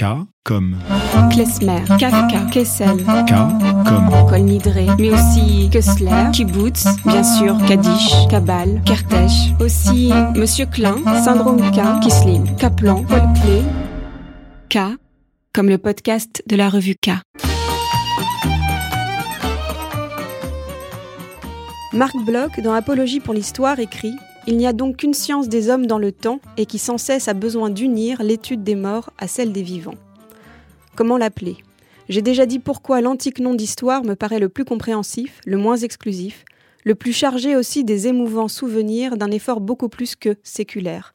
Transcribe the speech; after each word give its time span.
K 0.00 0.04
comme 0.44 0.78
Klezmer, 1.30 1.82
Kafka, 1.98 2.46
Kessel, 2.50 3.04
K 3.26 3.34
comme 3.86 4.08
Kolnidré, 4.30 4.86
mais 4.98 5.10
aussi 5.10 5.68
Kessler, 5.70 6.30
Kibbutz, 6.32 6.86
bien 7.04 7.22
sûr, 7.22 7.58
Kaddish, 7.68 8.10
Kabal, 8.30 8.80
Kertész, 8.86 9.52
aussi 9.60 10.10
Monsieur 10.34 10.64
Klein, 10.64 10.96
Syndrome 11.22 11.60
K, 11.72 12.02
Kisling, 12.02 12.56
Kaplan, 12.56 13.04
Paul 13.04 13.20
Klee, 13.42 13.62
K, 14.70 14.96
comme 15.52 15.68
le 15.68 15.76
podcast 15.76 16.42
de 16.46 16.56
la 16.56 16.70
revue 16.70 16.94
K. 16.94 17.10
Marc 21.92 22.16
Bloch, 22.24 22.58
dans 22.64 22.72
Apologie 22.72 23.20
pour 23.20 23.34
l'histoire, 23.34 23.78
écrit 23.78 24.14
Il 24.46 24.56
n'y 24.56 24.66
a 24.66 24.72
donc 24.72 24.96
qu'une 24.96 25.14
science 25.14 25.48
des 25.48 25.68
hommes 25.68 25.86
dans 25.86 25.98
le 25.98 26.12
temps 26.12 26.40
et 26.56 26.64
qui 26.64 26.78
sans 26.78 26.98
cesse 26.98 27.28
a 27.28 27.34
besoin 27.34 27.68
d'unir 27.68 28.22
l'étude 28.22 28.64
des 28.64 28.74
morts 28.74 29.10
à 29.18 29.28
celle 29.28 29.52
des 29.52 29.62
vivants. 29.62 29.96
Comment 30.96 31.18
l'appeler? 31.18 31.56
J'ai 32.08 32.22
déjà 32.22 32.46
dit 32.46 32.58
pourquoi 32.58 33.02
l'antique 33.02 33.38
nom 33.38 33.54
d'histoire 33.54 34.02
me 34.02 34.14
paraît 34.14 34.40
le 34.40 34.48
plus 34.48 34.64
compréhensif, 34.64 35.40
le 35.44 35.58
moins 35.58 35.76
exclusif, 35.76 36.44
le 36.84 36.94
plus 36.94 37.12
chargé 37.12 37.54
aussi 37.54 37.84
des 37.84 38.08
émouvants 38.08 38.48
souvenirs 38.48 39.16
d'un 39.16 39.30
effort 39.30 39.60
beaucoup 39.60 39.88
plus 39.88 40.16
que 40.16 40.36
séculaire. 40.42 41.12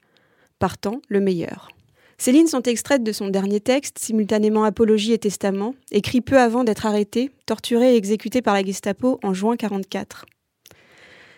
Partant, 0.59 1.01
le 1.09 1.19
meilleur. 1.19 1.69
Ces 2.17 2.31
lignes 2.31 2.47
sont 2.47 2.61
extraites 2.61 3.03
de 3.03 3.11
son 3.11 3.27
dernier 3.27 3.59
texte, 3.59 3.99
simultanément 3.99 4.63
Apologie 4.63 5.11
et 5.11 5.17
Testament, 5.17 5.75
écrit 5.91 6.21
peu 6.21 6.39
avant 6.39 6.63
d'être 6.63 6.85
arrêté, 6.85 7.31
torturé 7.45 7.93
et 7.93 7.97
exécuté 7.97 8.41
par 8.41 8.53
la 8.53 8.63
Gestapo 8.63 9.19
en 9.21 9.33
juin 9.33 9.55
1944. 9.59 10.25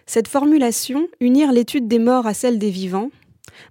Cette 0.10 0.30
formulation, 0.30 1.10
unir 1.20 1.52
l'étude 1.52 1.90
des 1.90 2.00
morts 2.00 2.28
à 2.28 2.34
celle 2.34 2.58
des 2.58 2.70
vivants, 2.70 3.12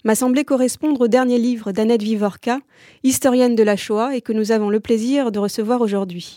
m'a 0.05 0.15
semblé 0.15 0.45
correspondre 0.45 1.01
au 1.01 1.09
dernier 1.09 1.39
livre 1.39 1.73
d'Annette 1.73 2.03
Vivorca, 2.03 2.61
historienne 3.03 3.55
de 3.55 3.63
la 3.63 3.75
Shoah, 3.75 4.15
et 4.15 4.21
que 4.21 4.35
nous 4.35 4.53
avons 4.53 4.69
le 4.69 4.81
plaisir 4.81 5.33
de 5.33 5.39
recevoir 5.39 5.81
aujourd'hui. 5.81 6.37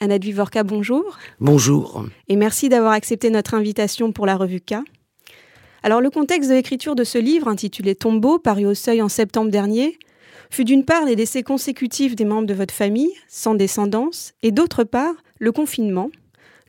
Annette 0.00 0.24
Vivorca, 0.24 0.62
bonjour. 0.64 1.18
Bonjour. 1.40 2.06
Et 2.28 2.36
merci 2.36 2.70
d'avoir 2.70 2.92
accepté 2.92 3.28
notre 3.28 3.52
invitation 3.52 4.12
pour 4.12 4.24
la 4.24 4.36
revue 4.36 4.60
K. 4.60 4.76
Alors, 5.82 6.00
le 6.00 6.08
contexte 6.08 6.48
de 6.48 6.54
l'écriture 6.54 6.94
de 6.94 7.04
ce 7.04 7.18
livre, 7.18 7.46
intitulé 7.46 7.94
Tombeau, 7.94 8.38
paru 8.38 8.64
au 8.64 8.72
seuil 8.72 9.02
en 9.02 9.10
septembre 9.10 9.50
dernier, 9.50 9.98
fut 10.48 10.64
d'une 10.64 10.86
part 10.86 11.04
les 11.04 11.16
décès 11.16 11.42
consécutifs 11.42 12.16
des 12.16 12.24
membres 12.24 12.46
de 12.46 12.54
votre 12.54 12.72
famille, 12.72 13.12
sans 13.28 13.54
descendance, 13.54 14.32
et 14.42 14.52
d'autre 14.52 14.84
part 14.84 15.14
le 15.38 15.52
confinement, 15.52 16.08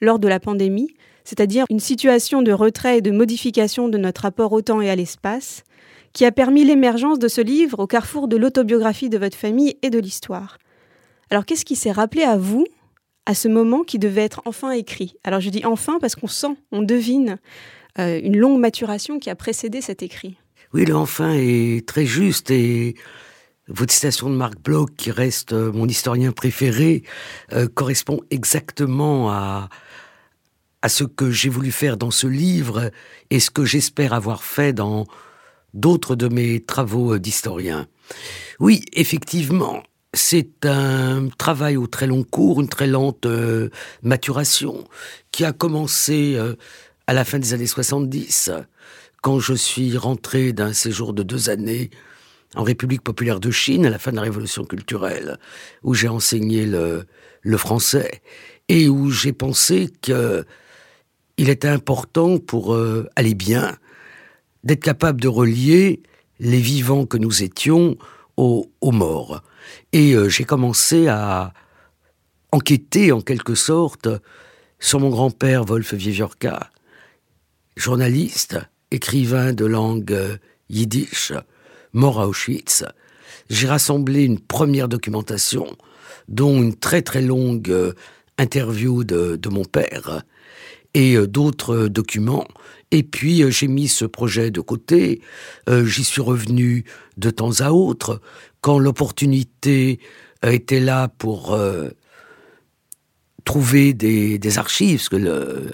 lors 0.02 0.20
de 0.20 0.28
la 0.28 0.42
pandémie, 0.42 0.90
c'est-à-dire 1.26 1.66
une 1.70 1.82
situation 1.82 2.42
de 2.42 2.54
retrait 2.54 3.00
et 3.00 3.02
de 3.02 3.12
modification 3.12 3.90
de 3.90 3.98
notre 3.98 4.22
rapport 4.22 4.54
au 4.54 4.62
temps 4.62 4.80
et 4.80 4.90
à 4.90 4.96
l'espace, 4.96 5.64
qui 6.14 6.24
a 6.24 6.32
permis 6.32 6.64
l'émergence 6.64 7.20
de 7.20 7.28
ce 7.28 7.42
livre 7.42 7.80
au 7.80 7.88
carrefour 7.88 8.30
de 8.30 8.38
l'autobiographie 8.38 9.10
de 9.10 9.18
votre 9.18 9.36
famille 9.36 9.76
et 9.82 9.90
de 9.90 10.00
l'histoire. 10.00 10.58
Alors 11.30 11.46
qu'est-ce 11.46 11.66
qui 11.66 11.76
s'est 11.76 11.92
rappelé 11.92 12.24
à 12.24 12.38
vous 12.38 12.66
à 13.26 13.34
ce 13.34 13.48
moment 13.48 13.84
qui 13.84 14.00
devait 14.00 14.24
être 14.24 14.42
enfin 14.46 14.72
écrit? 14.72 15.18
Alors 15.26 15.42
je 15.42 15.50
dis 15.50 15.66
enfin 15.66 15.98
parce 16.00 16.16
qu'on 16.16 16.28
sent, 16.28 16.56
on 16.72 16.84
devine 16.84 17.38
euh, 18.00 18.22
une 18.24 18.38
longue 18.38 18.60
maturation 18.60 19.20
qui 19.20 19.30
a 19.30 19.36
précédé 19.36 19.82
cet 19.82 20.04
écrit. 20.04 20.38
Oui, 20.74 20.86
le 20.86 20.96
enfin 20.96 21.34
est 21.34 21.86
très 21.88 22.06
juste 22.06 22.52
et 22.52 22.96
votre 23.68 23.94
citation 23.94 24.30
de 24.30 24.36
Marc 24.36 24.60
Bloch, 24.62 24.90
qui 24.96 25.12
reste 25.12 25.54
euh, 25.54 25.72
mon 25.72 25.88
historien 25.88 26.32
préféré, 26.32 27.04
euh, 27.52 27.68
correspond 27.68 28.22
exactement 28.30 29.32
à, 29.32 29.70
à 30.86 30.88
ce 30.88 31.04
que 31.04 31.32
j'ai 31.32 31.50
voulu 31.50 31.72
faire 31.72 31.98
dans 31.98 32.12
ce 32.12 32.28
livre 32.28 32.92
et 33.32 33.40
ce 33.40 33.50
que 33.50 33.66
j'espère 33.66 34.14
avoir 34.14 34.44
fait 34.44 34.72
dans 34.72 35.08
d'autres 35.74 36.16
de 36.16 36.28
mes 36.28 36.64
travaux 36.64 37.18
d'historien. 37.18 37.88
Oui, 38.60 38.84
effectivement, 38.94 39.82
c'est 40.14 40.64
un 40.64 41.28
travail 41.40 41.76
au 41.76 41.88
très 41.88 42.06
long 42.06 42.22
cours, 42.22 42.62
une 42.62 42.70
très 42.70 42.86
lente 42.86 43.26
euh, 43.26 43.70
maturation, 44.04 44.84
qui 45.32 45.44
a 45.44 45.54
commencé 45.54 46.36
euh, 46.36 46.54
à 47.08 47.14
la 47.14 47.26
fin 47.26 47.40
des 47.40 47.56
années 47.56 47.66
70, 47.66 48.52
quand 49.24 49.40
je 49.40 49.56
suis 49.56 49.98
rentré 49.98 50.54
d'un 50.54 50.74
séjour 50.74 51.14
de 51.14 51.24
deux 51.24 51.50
années 51.50 51.90
en 52.54 52.62
République 52.62 53.02
populaire 53.02 53.40
de 53.40 53.50
Chine, 53.50 53.88
à 53.88 53.90
la 53.90 53.98
fin 53.98 54.12
de 54.12 54.18
la 54.18 54.22
Révolution 54.22 54.66
culturelle, 54.66 55.40
où 55.82 55.96
j'ai 55.96 56.10
enseigné 56.10 56.68
le 56.68 57.58
français, 57.58 58.22
et 58.70 58.88
où 58.88 59.10
j'ai 59.10 59.34
pensé 59.34 59.90
que 60.04 60.46
il 61.38 61.50
était 61.50 61.68
important 61.68 62.38
pour 62.38 62.74
euh, 62.74 63.10
aller 63.16 63.34
bien 63.34 63.78
d'être 64.64 64.84
capable 64.84 65.22
de 65.22 65.28
relier 65.28 66.02
les 66.40 66.60
vivants 66.60 67.06
que 67.06 67.18
nous 67.18 67.44
étions 67.44 67.98
aux, 68.38 68.70
morts. 68.82 69.42
Et 69.94 70.14
euh, 70.14 70.28
j'ai 70.28 70.44
commencé 70.44 71.08
à 71.08 71.54
enquêter 72.52 73.12
en 73.12 73.22
quelque 73.22 73.56
sorte 73.56 74.10
sur 74.80 75.00
mon 75.00 75.10
grand-père 75.10 75.64
Wolf 75.64 75.94
Viviorka, 75.94 76.70
journaliste, 77.78 78.58
écrivain 78.92 79.54
de 79.54 79.66
langue 79.66 80.12
euh, 80.12 80.38
yiddish, 80.70 81.32
mort 81.94 82.20
à 82.20 82.28
Auschwitz. 82.28 82.84
J'ai 83.50 83.68
rassemblé 83.68 84.24
une 84.24 84.40
première 84.40 84.88
documentation, 84.88 85.68
dont 86.28 86.62
une 86.62 86.76
très 86.76 87.02
très 87.02 87.22
longue 87.22 87.94
interview 88.38 89.04
de, 89.04 89.36
de 89.36 89.50
mon 89.50 89.64
père, 89.64 90.24
et 90.96 91.16
euh, 91.16 91.28
d'autres 91.28 91.88
documents. 91.88 92.48
Et 92.90 93.04
puis 93.04 93.44
euh, 93.44 93.52
j'ai 93.52 93.68
mis 93.68 93.88
ce 93.88 94.06
projet 94.06 94.50
de 94.50 94.62
côté. 94.62 95.22
Euh, 95.70 95.86
J'y 95.86 96.04
suis 96.04 96.22
revenu 96.22 96.86
de 97.18 97.30
temps 97.30 97.62
à 97.62 97.72
autre 97.72 98.22
quand 98.62 98.80
l'opportunité 98.80 100.00
euh, 100.44 100.52
était 100.52 100.80
là 100.80 101.08
pour 101.08 101.54
euh, 101.54 101.90
trouver 103.44 103.94
des, 103.94 104.58
archives. 104.58 104.98
Parce 104.98 105.10
que 105.10 105.16
le, 105.18 105.72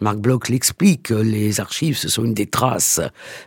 Marc 0.00 0.18
Bloch 0.18 0.48
l'explique, 0.48 1.10
les 1.10 1.60
archives, 1.60 1.96
ce 1.96 2.08
sont 2.08 2.24
une 2.24 2.34
des 2.34 2.46
traces 2.46 3.00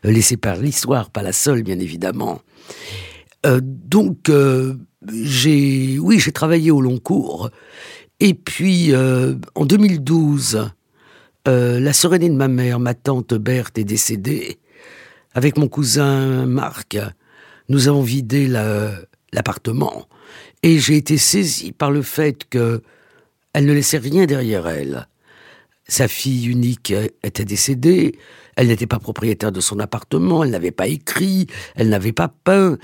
laissées 0.03 0.38
par 0.38 0.56
l'histoire, 0.58 1.12
pas 1.12 1.22
la 1.22 1.34
seule, 1.34 1.62
bien 1.62 1.80
évidemment. 1.80 2.42
Euh, 3.46 3.59
donc, 3.62 4.31
j'ai, 5.12 6.00
oui, 6.00 6.19
j'ai 6.19 6.31
travaillé 6.31 6.72
au 6.72 6.81
long 6.81 6.97
cours. 6.97 7.50
Et 8.19 8.34
puis, 8.34 8.94
en 8.96 9.66
2012, 9.66 10.69
euh, 11.48 11.80
la 11.80 11.94
sœur 11.94 12.14
aînée 12.14 12.30
de 12.30 12.36
ma 12.36 12.48
mère, 12.48 12.80
ma 12.80 12.94
tante 12.94 13.34
Berthe, 13.34 13.78
est 13.78 13.84
décédée. 13.84 14.59
Avec 15.34 15.58
mon 15.58 15.68
cousin 15.68 16.46
Marc, 16.46 16.98
nous 17.70 17.88
avons 17.88 18.02
vidé 18.02 18.48
l'appartement. 18.48 20.08
La, 20.64 20.70
et 20.70 20.80
j'ai 20.80 20.98
été 20.98 21.18
saisi 21.18 21.72
par 21.72 21.92
le 21.92 22.02
fait 22.02 22.48
que 22.50 22.81
elle 23.54 23.66
ne 23.66 23.74
laissait 23.74 23.98
rien 23.98 24.26
derrière 24.26 24.68
elle. 24.68 25.08
Sa 25.88 26.08
fille 26.08 26.48
unique 26.48 26.94
était 27.24 27.46
décédée, 27.46 28.18
elle 28.56 28.68
n'était 28.68 28.88
pas 28.88 29.00
propriétaire 29.00 29.52
de 29.52 29.60
son 29.60 29.80
appartement, 29.80 30.44
elle 30.44 30.52
n'avait 30.52 30.72
pas 30.72 30.88
écrit, 30.88 31.48
elle 31.75 31.90
n'avait 31.90 32.14
pas 32.14 32.30
peint, 32.30 32.78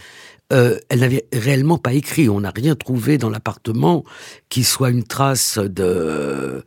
euh, 0.51 0.79
elle 0.89 0.99
n'avait 0.99 1.25
réellement 1.31 1.77
pas 1.77 1.93
écrit. 1.93 2.29
On 2.29 2.41
n'a 2.41 2.51
rien 2.51 2.75
trouvé 2.75 3.17
dans 3.17 3.29
l'appartement 3.29 4.03
qui 4.49 4.63
soit 4.63 4.89
une 4.89 5.03
trace 5.03 5.57
de 5.57 6.63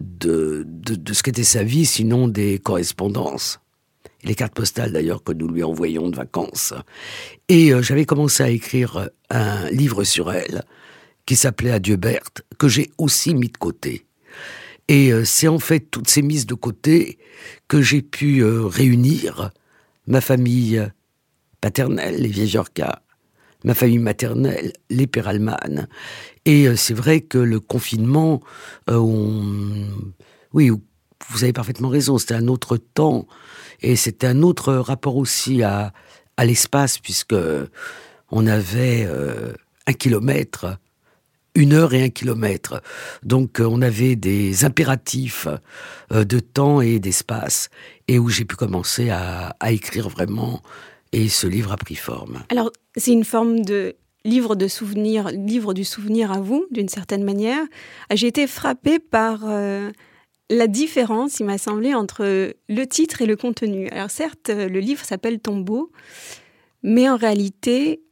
de, 0.00 0.64
de, 0.66 1.12
ce 1.12 1.22
qu'était 1.22 1.44
sa 1.44 1.62
vie, 1.62 1.86
sinon 1.86 2.28
des 2.28 2.58
correspondances. 2.58 3.60
Les 4.22 4.34
cartes 4.34 4.54
postales 4.54 4.92
d'ailleurs 4.92 5.22
que 5.22 5.32
nous 5.32 5.48
lui 5.48 5.62
envoyions 5.62 6.08
de 6.08 6.16
vacances. 6.16 6.74
Et 7.48 7.72
euh, 7.72 7.82
j'avais 7.82 8.06
commencé 8.06 8.42
à 8.42 8.48
écrire 8.48 9.10
un 9.30 9.68
livre 9.70 10.04
sur 10.04 10.32
elle 10.32 10.64
qui 11.26 11.36
s'appelait 11.36 11.70
Adieu 11.70 11.96
Berthe, 11.96 12.42
que 12.58 12.68
j'ai 12.68 12.90
aussi 12.98 13.34
mis 13.34 13.48
de 13.48 13.56
côté. 13.56 14.06
Et 14.88 15.12
euh, 15.12 15.24
c'est 15.24 15.48
en 15.48 15.58
fait 15.58 15.80
toutes 15.80 16.08
ces 16.08 16.22
mises 16.22 16.46
de 16.46 16.54
côté 16.54 17.18
que 17.68 17.80
j'ai 17.82 18.02
pu 18.02 18.40
euh, 18.40 18.66
réunir 18.66 19.50
ma 20.06 20.20
famille 20.20 20.86
paternelle, 21.60 22.16
les 22.20 22.28
Vieillorca, 22.28 23.02
ma 23.64 23.74
famille 23.74 23.98
maternelle, 23.98 24.72
les 24.90 25.06
Peralman. 25.06 25.88
Et 26.44 26.68
euh, 26.68 26.76
c'est 26.76 26.94
vrai 26.94 27.22
que 27.22 27.38
le 27.38 27.58
confinement, 27.58 28.40
euh, 28.90 29.00
oui, 30.52 30.70
vous 30.70 31.42
avez 31.42 31.52
parfaitement 31.52 31.88
raison, 31.88 32.18
c'était 32.18 32.34
un 32.34 32.48
autre 32.48 32.76
temps 32.76 33.26
et 33.80 33.96
c'était 33.96 34.26
un 34.26 34.42
autre 34.42 34.74
rapport 34.74 35.16
aussi 35.16 35.62
à, 35.62 35.92
l'espace 36.42 36.98
puisque 36.98 37.36
on 38.30 38.46
avait 38.46 39.06
euh, 39.06 39.52
un 39.86 39.92
kilomètre, 39.92 40.78
une 41.54 41.72
heure 41.72 41.94
et 41.94 42.02
un 42.02 42.10
kilomètre. 42.10 42.82
Donc 43.22 43.60
on 43.60 43.80
avait 43.80 44.16
des 44.16 44.64
impératifs 44.64 45.46
de 46.10 46.40
temps 46.40 46.80
et 46.80 46.98
d'espace 46.98 47.70
et 48.08 48.18
où 48.18 48.28
j'ai 48.28 48.44
pu 48.44 48.56
commencer 48.56 49.10
à 49.10 49.54
écrire 49.70 50.08
vraiment 50.08 50.60
et 51.14 51.28
ce 51.28 51.46
livre 51.46 51.72
a 51.72 51.76
pris 51.76 51.94
forme. 51.94 52.42
Alors, 52.50 52.72
c'est 52.96 53.12
une 53.12 53.24
forme 53.24 53.60
de 53.60 53.94
livre 54.24 54.56
de 54.56 54.66
souvenirs, 54.66 55.28
livre 55.28 55.72
du 55.72 55.84
souvenir 55.84 56.32
à 56.32 56.40
vous, 56.40 56.66
d'une 56.70 56.88
certaine 56.88 57.22
manière. 57.22 57.62
J'ai 58.12 58.26
été 58.26 58.46
frappée 58.48 58.98
par 58.98 59.42
euh, 59.44 59.92
la 60.50 60.66
différence, 60.66 61.38
il 61.38 61.46
m'a 61.46 61.56
semblé, 61.56 61.94
entre 61.94 62.54
le 62.68 62.84
titre 62.86 63.22
et 63.22 63.26
le 63.26 63.36
contenu. 63.36 63.88
Alors 63.90 64.10
certes, 64.10 64.48
le 64.50 64.80
livre 64.80 65.04
s'appelle 65.04 65.38
Tombeau, 65.38 65.92
mais 66.82 67.08
en 67.08 67.16
réalité, 67.16 68.02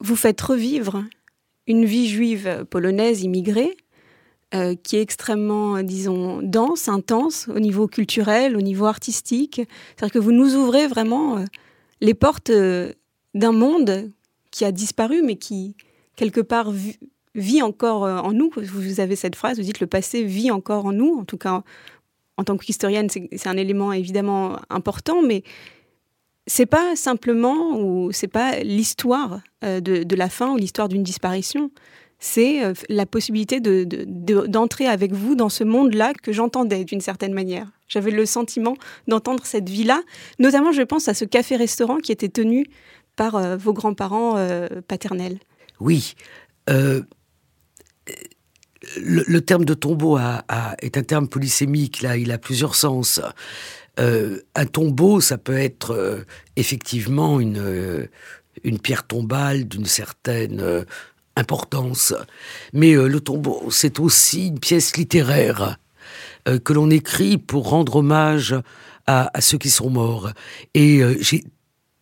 vous 0.00 0.16
faites 0.16 0.40
revivre 0.40 1.04
une 1.68 1.84
vie 1.84 2.08
juive 2.08 2.66
polonaise 2.68 3.22
immigrée 3.22 3.76
euh, 4.54 4.74
qui 4.74 4.96
est 4.96 5.02
extrêmement, 5.02 5.82
disons, 5.82 6.40
dense, 6.42 6.88
intense 6.88 7.48
au 7.54 7.60
niveau 7.60 7.86
culturel, 7.86 8.56
au 8.56 8.60
niveau 8.60 8.86
artistique. 8.86 9.60
C'est-à-dire 9.96 10.12
que 10.12 10.18
vous 10.18 10.32
nous 10.32 10.56
ouvrez 10.56 10.86
vraiment 10.86 11.38
euh, 11.38 11.44
les 12.04 12.14
portes 12.14 12.50
euh, 12.50 12.92
d'un 13.34 13.52
monde 13.52 14.10
qui 14.50 14.64
a 14.64 14.72
disparu, 14.72 15.22
mais 15.22 15.36
qui, 15.36 15.74
quelque 16.16 16.40
part, 16.40 16.72
vit 17.34 17.62
encore 17.62 18.02
en 18.02 18.32
nous. 18.32 18.50
Vous 18.56 19.00
avez 19.00 19.16
cette 19.16 19.34
phrase, 19.34 19.56
vous 19.56 19.64
dites 19.64 19.80
le 19.80 19.88
passé 19.88 20.22
vit 20.22 20.52
encore 20.52 20.86
en 20.86 20.92
nous. 20.92 21.18
En 21.18 21.24
tout 21.24 21.38
cas, 21.38 21.64
en 22.36 22.44
tant 22.44 22.56
qu'historienne, 22.56 23.08
c'est 23.10 23.48
un 23.48 23.56
élément 23.56 23.92
évidemment 23.92 24.60
important, 24.70 25.22
mais 25.22 25.42
c'est 26.46 26.66
pas 26.66 26.94
simplement 26.94 27.80
ou 27.80 28.12
c'est 28.12 28.28
pas 28.28 28.60
l'histoire 28.60 29.40
de, 29.62 30.14
la 30.14 30.28
fin 30.28 30.52
ou 30.52 30.56
l'histoire 30.56 30.88
d'une 30.88 31.02
disparition 31.02 31.72
c'est 32.24 32.64
euh, 32.64 32.72
la 32.88 33.06
possibilité 33.06 33.60
d'entrer 33.60 34.86
avec 34.86 35.12
vous 35.12 35.34
dans 35.34 35.50
ce 35.50 35.62
monde-là 35.62 36.14
que 36.14 36.32
j'entendais 36.32 36.84
d'une 36.84 37.02
certaine 37.02 37.34
manière. 37.34 37.70
J'avais 37.88 38.10
le 38.10 38.26
sentiment 38.26 38.76
d'entendre 39.08 39.44
cette 39.46 39.68
vie-là. 39.68 40.02
Notamment, 40.38 40.72
je 40.72 40.82
pense 40.82 41.08
à 41.08 41.14
ce 41.14 41.24
café-restaurant 41.24 41.98
qui 41.98 42.12
était 42.12 42.28
tenu 42.28 42.66
par 43.16 43.36
euh, 43.36 43.56
vos 43.56 43.72
grands-parents 43.72 44.36
euh, 44.36 44.68
paternels. 44.86 45.38
Oui. 45.80 46.14
le, 48.96 49.40
terme 49.40 49.64
de 49.64 49.74
tombeau 49.74 50.18
est 50.18 50.96
un 50.96 51.02
terme 51.02 51.28
polysémique, 51.28 52.02
là, 52.02 52.16
il 52.16 52.32
a 52.32 52.38
plusieurs 52.38 52.74
sens. 52.74 53.20
un 53.98 54.66
tombeau, 54.66 55.20
ça 55.20 55.36
peut 55.36 55.58
être 55.58 56.24
effectivement 56.56 57.40
une, 57.40 58.08
pierre 58.82 59.06
tombale 59.06 59.64
d'une 59.64 59.86
certaine 59.86 60.84
importance. 61.36 62.14
Mais 62.72 62.94
euh, 62.94 63.08
le 63.08 63.20
tombeau, 63.20 63.70
c'est 63.70 63.98
aussi 63.98 64.48
une 64.48 64.60
pièce 64.60 64.96
littéraire 64.96 65.78
euh, 66.48 66.58
que 66.58 66.72
l'on 66.72 66.90
écrit 66.90 67.38
pour 67.38 67.68
rendre 67.68 67.96
hommage 67.96 68.54
à, 69.06 69.30
ceux 69.40 69.58
qui 69.58 69.70
sont 69.70 69.90
morts. 69.90 70.30
Et 70.72 71.02
euh, 71.02 71.16
j'ai 71.20 71.44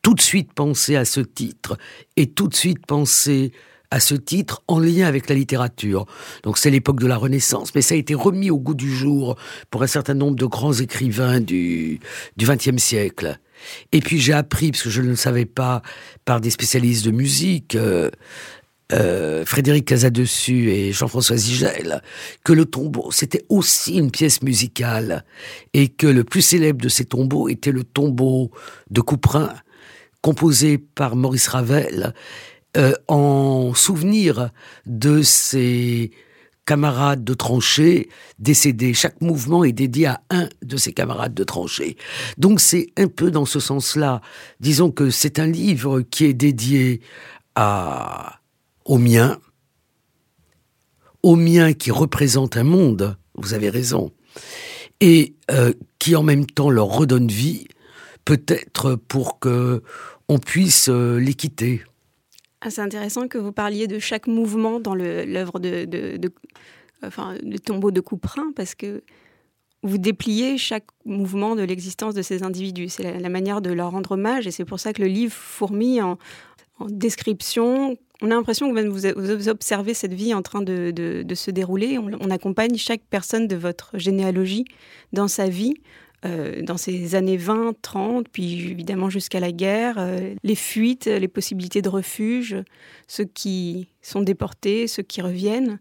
tout 0.03 0.15
de 0.15 0.21
suite 0.21 0.53
pensé 0.53 0.97
à 0.97 1.05
ce 1.05 1.21
titre, 1.21 1.77
et 2.17 2.29
tout 2.29 2.49
de 2.49 2.55
suite 2.55 2.85
pensé 2.87 3.53
à 3.91 4.01
ce 4.01 4.15
titre 4.15 4.63
en 4.69 4.79
lien 4.79 5.07
avec 5.07 5.29
la 5.29 5.35
littérature. 5.35 6.07
Donc 6.43 6.59
c'est 6.59 6.71
l'époque 6.71 6.99
de 6.99 7.07
la 7.07 7.17
Renaissance, 7.17 7.75
mais 7.75 7.83
ça 7.83 7.95
a 7.95 7.99
été 7.99 8.15
remis 8.15 8.51
au 8.51 8.59
goût 8.59 8.75
du 8.75 8.91
jour 8.91 9.37
pour 9.71 9.83
un 9.83 9.87
certain 9.87 10.15
nombre 10.15 10.37
de 10.37 10.47
grands 10.47 10.73
écrivains 10.73 11.41
du 11.41 12.01
XXe 12.39 12.79
siècle. 12.79 13.39
Et 13.93 14.01
puis 14.01 14.19
j'ai 14.19 14.33
appris, 14.33 14.71
parce 14.71 14.83
que 14.83 14.91
je 14.91 15.03
ne 15.03 15.09
le 15.09 15.17
savais 15.17 15.45
pas, 15.45 15.83
par 16.25 16.41
des 16.41 16.51
spécialistes 16.51 17.05
de 17.05 17.11
musique, 17.11 17.75
euh, 17.75 18.11
Frédéric 19.47 19.87
Casadessus 19.87 20.71
et 20.71 20.93
Jean-François 20.93 21.37
Zigel, 21.37 22.03
que 22.45 22.53
le 22.53 22.65
tombeau, 22.67 23.11
c'était 23.11 23.45
aussi 23.49 23.97
une 23.97 24.11
pièce 24.11 24.43
musicale, 24.43 25.25
et 25.73 25.89
que 25.89 26.07
le 26.07 26.25
plus 26.25 26.43
célèbre 26.43 26.83
de 26.83 26.89
ces 26.89 27.05
tombeaux 27.05 27.49
était 27.49 27.73
le 27.73 27.85
tombeau 27.85 28.51
de 28.91 29.01
Couperin, 29.01 29.55
composé 30.21 30.79
par 30.79 31.17
Maurice 31.17 31.49
Ravel, 31.49 32.15
euh, 32.77 32.95
en 33.09 33.75
souvenir 33.75 34.49
de 34.87 35.23
ses 35.23 36.11
camarades 36.65 37.25
de 37.25 37.35
tranchée 37.35 38.09
décédés. 38.39 38.95
Chaque 38.95 39.21
mouvement 39.21 39.65
est 39.65 39.73
dédié 39.73 40.07
à 40.07 40.23
un 40.31 40.49
de 40.63 40.77
ses 40.77 40.93
camarades 40.93 41.35
de 41.35 41.45
tranchée. 41.45 41.97
Donc 42.39 42.61
c'est 42.61 42.87
un 42.97 43.09
peu 43.09 43.31
dans 43.31 43.45
ce 43.45 43.61
sens-là. 43.61 44.21
Disons 44.61 44.91
que 44.91 45.11
c'est 45.11 45.39
un 45.39 45.49
livre 45.49 46.01
qui 46.01 46.25
est 46.25 46.35
dédié 46.35 47.01
à 47.57 48.41
au 48.85 48.99
mien, 48.99 49.39
au 51.23 51.37
mien 51.37 51.73
qui 51.73 51.91
représente 51.91 52.57
un 52.57 52.65
monde, 52.65 53.17
vous 53.35 53.55
avez 53.55 53.71
raison, 53.71 54.13
et 55.01 55.35
euh, 55.51 55.73
qui 55.99 56.17
en 56.17 56.23
même 56.23 56.47
temps 56.47 56.71
leur 56.71 56.87
redonne 56.87 57.29
vie, 57.29 57.67
peut-être 58.25 58.95
pour 58.95 59.39
que 59.39 59.83
on 60.29 60.39
puisse 60.39 60.89
euh, 60.89 61.19
les 61.19 61.35
quitter. 61.35 61.83
Ah, 62.61 62.71
c'est 62.71 62.81
intéressant 62.81 63.27
que 63.27 63.39
vous 63.39 63.53
parliez 63.53 63.89
de 63.89 63.99
chaque 63.99 64.29
mouvement 64.29 64.79
dans 64.79 64.95
l'œuvre 64.95 65.59
de, 65.59 66.21
enfin, 67.05 67.35
le 67.43 67.59
tombeau 67.59 67.91
de 67.91 68.01
Couperin, 68.01 68.53
parce 68.55 68.77
que 68.77 69.03
vous 69.83 69.99
dépliez 69.99 70.59
chaque 70.59 70.87
mouvement 71.05 71.57
de 71.57 71.63
l'existence 71.63 72.15
de 72.15 72.23
ces 72.23 72.45
individus. 72.45 72.89
C'est 72.89 73.19
la, 73.19 73.29
manière 73.29 73.63
de 73.63 73.71
leur 73.73 73.91
rendre 73.91 74.13
hommage, 74.13 74.47
et 74.47 74.53
c'est 74.53 74.65
pour 74.65 74.79
ça 74.79 74.93
que 74.93 75.03
le 75.03 75.09
livre 75.09 75.33
fourmille 75.33 76.03
en, 76.03 76.19
en 76.79 76.87
description, 76.87 77.97
on 78.23 78.31
a 78.31 78.35
l'impression 78.35 78.73
que 78.73 78.81
vous, 78.89 79.49
observez 79.49 79.95
cette 79.95 80.15
vie 80.15 80.33
en 80.33 80.43
train 80.43 80.63
de, 80.63 81.25
se 81.35 81.51
dérouler. 81.51 81.99
On, 81.99 82.31
accompagne 82.31 82.77
chaque 82.77 83.03
personne 83.11 83.49
de 83.49 83.57
votre 83.57 83.99
généalogie 83.99 84.65
dans 85.13 85.29
sa 85.29 85.49
vie, 85.49 85.75
euh, 86.25 86.63
dans 86.63 86.77
ses 86.77 87.17
années 87.17 87.37
20, 87.37 87.75
30, 87.83 88.29
puis 88.29 88.71
évidemment 88.71 89.11
jusqu'à 89.11 89.41
la 89.41 89.51
guerre, 89.51 89.97
euh, 89.99 90.35
les 90.45 90.55
fuites, 90.55 91.07
les 91.07 91.29
possibilités 91.29 91.83
de 91.83 91.89
refuge, 91.89 92.57
ceux 93.09 93.25
qui 93.25 93.89
sont 94.03 94.23
déportés, 94.23 94.87
ceux 94.87 95.03
qui 95.03 95.21
reviennent. 95.21 95.81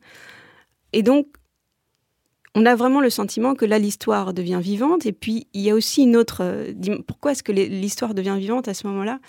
Et 0.94 1.04
donc, 1.04 1.28
on 2.56 2.66
a 2.66 2.76
vraiment 2.76 3.02
le 3.02 3.12
sentiment 3.12 3.54
que 3.54 3.66
là, 3.66 3.78
l'histoire 3.78 4.34
devient 4.34 4.60
vivante. 4.62 5.06
Et 5.06 5.14
puis, 5.14 5.48
il 5.54 5.62
y 5.62 5.70
a 5.70 5.76
aussi 5.76 6.02
une 6.02 6.18
autre... 6.18 6.42
Euh, 6.42 6.74
pourquoi 7.08 7.34
est-ce 7.34 7.44
que 7.44 7.52
l'histoire 7.52 8.16
devient 8.16 8.36
vivante 8.38 8.68
à 8.68 8.74
ce 8.74 8.88
moment-là? 8.88 9.20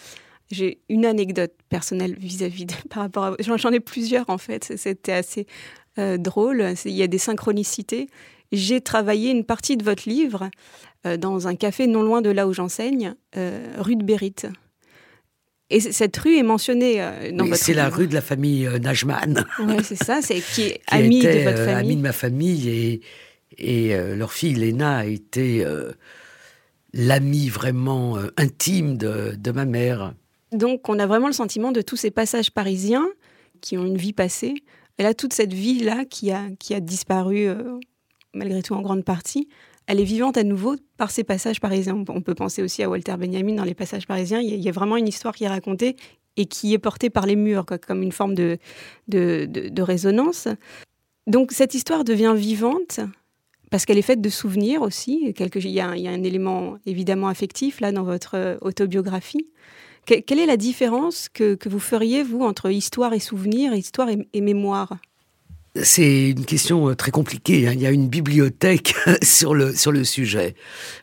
J'ai 0.53 0.83
une 0.89 1.07
anecdote 1.07 1.53
personnelle 1.69 2.15
vis-à-vis 2.15 2.67
de, 2.67 2.75
par 2.91 3.03
rapport 3.03 3.25
à. 3.25 3.37
J'en 3.41 3.73
ai 3.73 3.81
plusieurs 3.81 4.31
en 4.31 4.39
fait. 4.39 4.73
C'était 4.77 5.13
assez 5.13 5.47
euh, 5.99 6.19
drôle. 6.19 6.75
Il 6.85 6.93
y 6.93 7.03
a 7.03 7.09
des 7.09 7.19
synchronicités. 7.19 8.07
J'ai 8.53 8.83
travaillé 8.83 9.31
une 9.31 9.45
partie 9.45 9.77
de 9.77 9.83
votre 9.83 10.09
livre 10.09 10.51
euh, 11.07 11.17
dans 11.17 11.49
un 11.49 11.57
café 11.57 11.87
non 11.87 12.03
loin 12.03 12.21
de 12.21 12.31
là 12.31 12.47
où 12.47 12.53
j'enseigne, 12.53 13.15
euh, 13.37 13.75
rue 13.79 13.97
de 13.97 14.05
Bérite. 14.05 14.47
Et 15.71 15.81
cette 15.81 16.15
rue 16.19 16.37
est 16.37 16.43
mentionnée 16.43 16.99
dans 17.33 17.47
votre 17.47 17.57
C'est 17.57 17.73
la 17.73 17.89
rue 17.89 18.07
de 18.07 18.13
la 18.13 18.21
famille 18.21 18.69
Najman. 18.83 19.47
Oui, 19.61 19.77
c'est 19.83 19.97
ça, 19.97 20.21
c'est 20.21 20.41
qui 20.55 20.65
est 20.65 20.83
amie 20.89 21.23
de 21.23 21.45
votre 21.45 21.65
famille. 21.65 21.75
Amie 21.75 21.97
de 21.97 22.03
ma 22.03 22.13
famille 22.13 22.69
et, 22.69 23.01
et 23.57 23.97
leur 24.15 24.35
fille 24.35 24.53
Léna 24.53 24.99
a 24.99 25.05
été 25.07 25.65
l'amie 26.93 27.49
vraiment 27.49 28.19
intime 28.37 28.99
de, 28.99 29.35
de 29.35 29.51
ma 29.51 29.65
mère. 29.65 30.13
Donc 30.53 30.89
on 30.89 30.99
a 30.99 31.07
vraiment 31.07 31.29
le 31.29 31.33
sentiment 31.33 31.73
de 31.73 31.81
tous 31.81 31.97
ces 31.97 32.11
passages 32.11 32.51
parisiens 32.51 33.09
qui 33.61 33.79
ont 33.79 33.87
une 33.87 33.97
vie 33.97 34.13
passée. 34.13 34.55
Et 34.99 35.03
là, 35.03 35.15
toute 35.15 35.33
cette 35.33 35.53
vie-là 35.53 36.05
qui 36.05 36.31
a, 36.31 36.43
qui 36.59 36.75
a 36.75 36.81
disparu, 36.81 37.47
euh, 37.47 37.79
malgré 38.35 38.63
tout 38.63 38.75
en 38.75 38.83
grande 38.83 39.05
partie, 39.05 39.49
elle 39.87 40.01
est 40.01 40.05
vivante 40.05 40.37
à 40.37 40.45
nouveau 40.45 40.77
par 40.97 41.11
ces 41.11 41.25
passages 41.25 41.61
parisiens. 41.61 42.05
On 42.09 42.21
peut 42.21 42.35
penser 42.35 42.63
aussi 42.63 42.83
à 42.83 42.89
Walter 42.89 43.17
Benjamin 43.19 43.55
dans 43.55 43.65
les 43.65 43.75
passages 43.75 44.07
parisiens. 44.07 44.41
Il 44.41 44.55
y 44.55 44.69
a, 44.69 44.73
vraiment 44.73 44.97
une 44.97 45.09
histoire 45.09 45.35
qui 45.35 45.45
est 45.45 45.49
racontée 45.49 45.97
et 46.37 46.47
qui 46.47 46.73
est 46.75 46.79
portée 46.79 47.11
par 47.11 47.27
les 47.27 47.37
murs, 47.37 47.67
comme 47.87 48.03
une 48.03 48.13
forme 48.13 48.35
de, 48.35 48.59
de, 49.09 49.83
résonance. 49.83 50.49
Donc 51.27 51.53
cette 51.53 51.75
histoire 51.75 52.05
devient 52.05 52.35
vivante 52.37 53.01
parce 53.71 53.87
qu'elle 53.87 53.99
est 53.99 54.03
faite 54.03 54.21
de 54.21 54.29
souvenirs 54.29 54.83
aussi. 54.83 55.35
il, 55.39 55.67
y 55.67 55.71
y 55.71 55.81
a 55.81 55.89
un 55.89 56.23
élément 56.23 56.77
évidemment 56.87 57.29
affectif 57.29 57.81
là 57.81 57.91
dans 57.91 58.03
votre 58.03 58.37
euh, 58.37 58.57
quelle 60.05 60.39
est 60.39 60.47
la 60.47 60.57
différence 60.57 61.29
que, 61.29 61.57
vous 61.67 61.79
feriez, 61.79 62.23
vous, 62.23 62.43
entre 62.43 62.71
histoire 62.71 63.13
et 63.13 63.21
souvenir, 63.21 63.75
histoire 63.75 64.09
et, 64.11 64.41
mémoire? 64.41 64.97
C'est 65.83 66.31
une 66.31 66.45
question 66.45 66.91
euh, 66.91 66.95
très 66.95 67.11
compliquée. 67.11 67.67
Hein. 67.67 67.73
Il 67.73 67.81
y 67.81 67.87
a 67.87 67.91
une 67.91 68.09
bibliothèque 68.09 68.95
sur 69.23 69.55
le, 69.55 69.75
sur 69.75 69.91
le 69.91 70.05
sujet. 70.05 70.55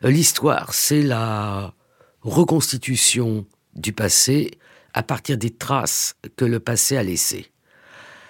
Euh, 0.03 0.11
l'histoire, 0.11 0.73
c'est 0.73 1.01
la 1.01 1.73
reconstitution 2.21 3.45
du 3.75 3.93
passé 3.93 4.51
à 4.93 5.01
partir 5.01 5.37
des 5.37 5.49
traces 5.49 6.15
que 6.35 6.45
le 6.45 6.59
passé 6.59 6.97
a 6.97 7.03
laissées. 7.03 7.47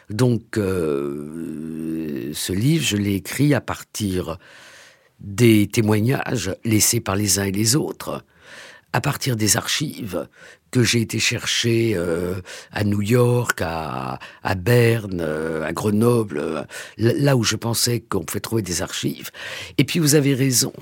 Donc, 0.10 0.58
euh, 0.58 2.32
ce 2.34 2.54
livre, 2.54 2.84
je 2.84 2.98
l'ai 2.98 3.16
écrit 3.16 3.54
à 3.54 3.62
partir 3.62 4.38
des 5.20 5.68
témoignages 5.68 6.56
laissés 6.64 7.00
par 7.00 7.16
les 7.16 7.40
uns 7.40 7.44
et 7.44 7.52
les 7.52 7.76
autres, 7.76 8.24
à 8.94 9.02
partir 9.02 9.36
des 9.36 9.58
archives 9.58 10.28
que 10.72 10.84
j'ai 10.84 11.02
été 11.02 11.20
chercher 11.20 11.94
euh, 11.96 12.42
à 12.72 12.84
New 12.84 13.02
York, 13.02 13.62
à, 13.62 14.20
Berne, 14.58 15.22
euh, 15.22 15.64
à 15.66 15.74
Grenoble, 15.74 16.38
euh, 16.40 16.64
là 16.98 17.36
où 17.36 17.44
je 17.44 17.56
pensais 17.56 18.00
qu'on 18.00 18.24
pouvait 18.24 18.40
trouver 18.40 18.62
des 18.62 18.82
archives. 18.82 19.32
Et 19.78 19.84
puis 19.84 20.00
vous 20.00 20.16
avez 20.16 20.34
raison, 20.34 20.74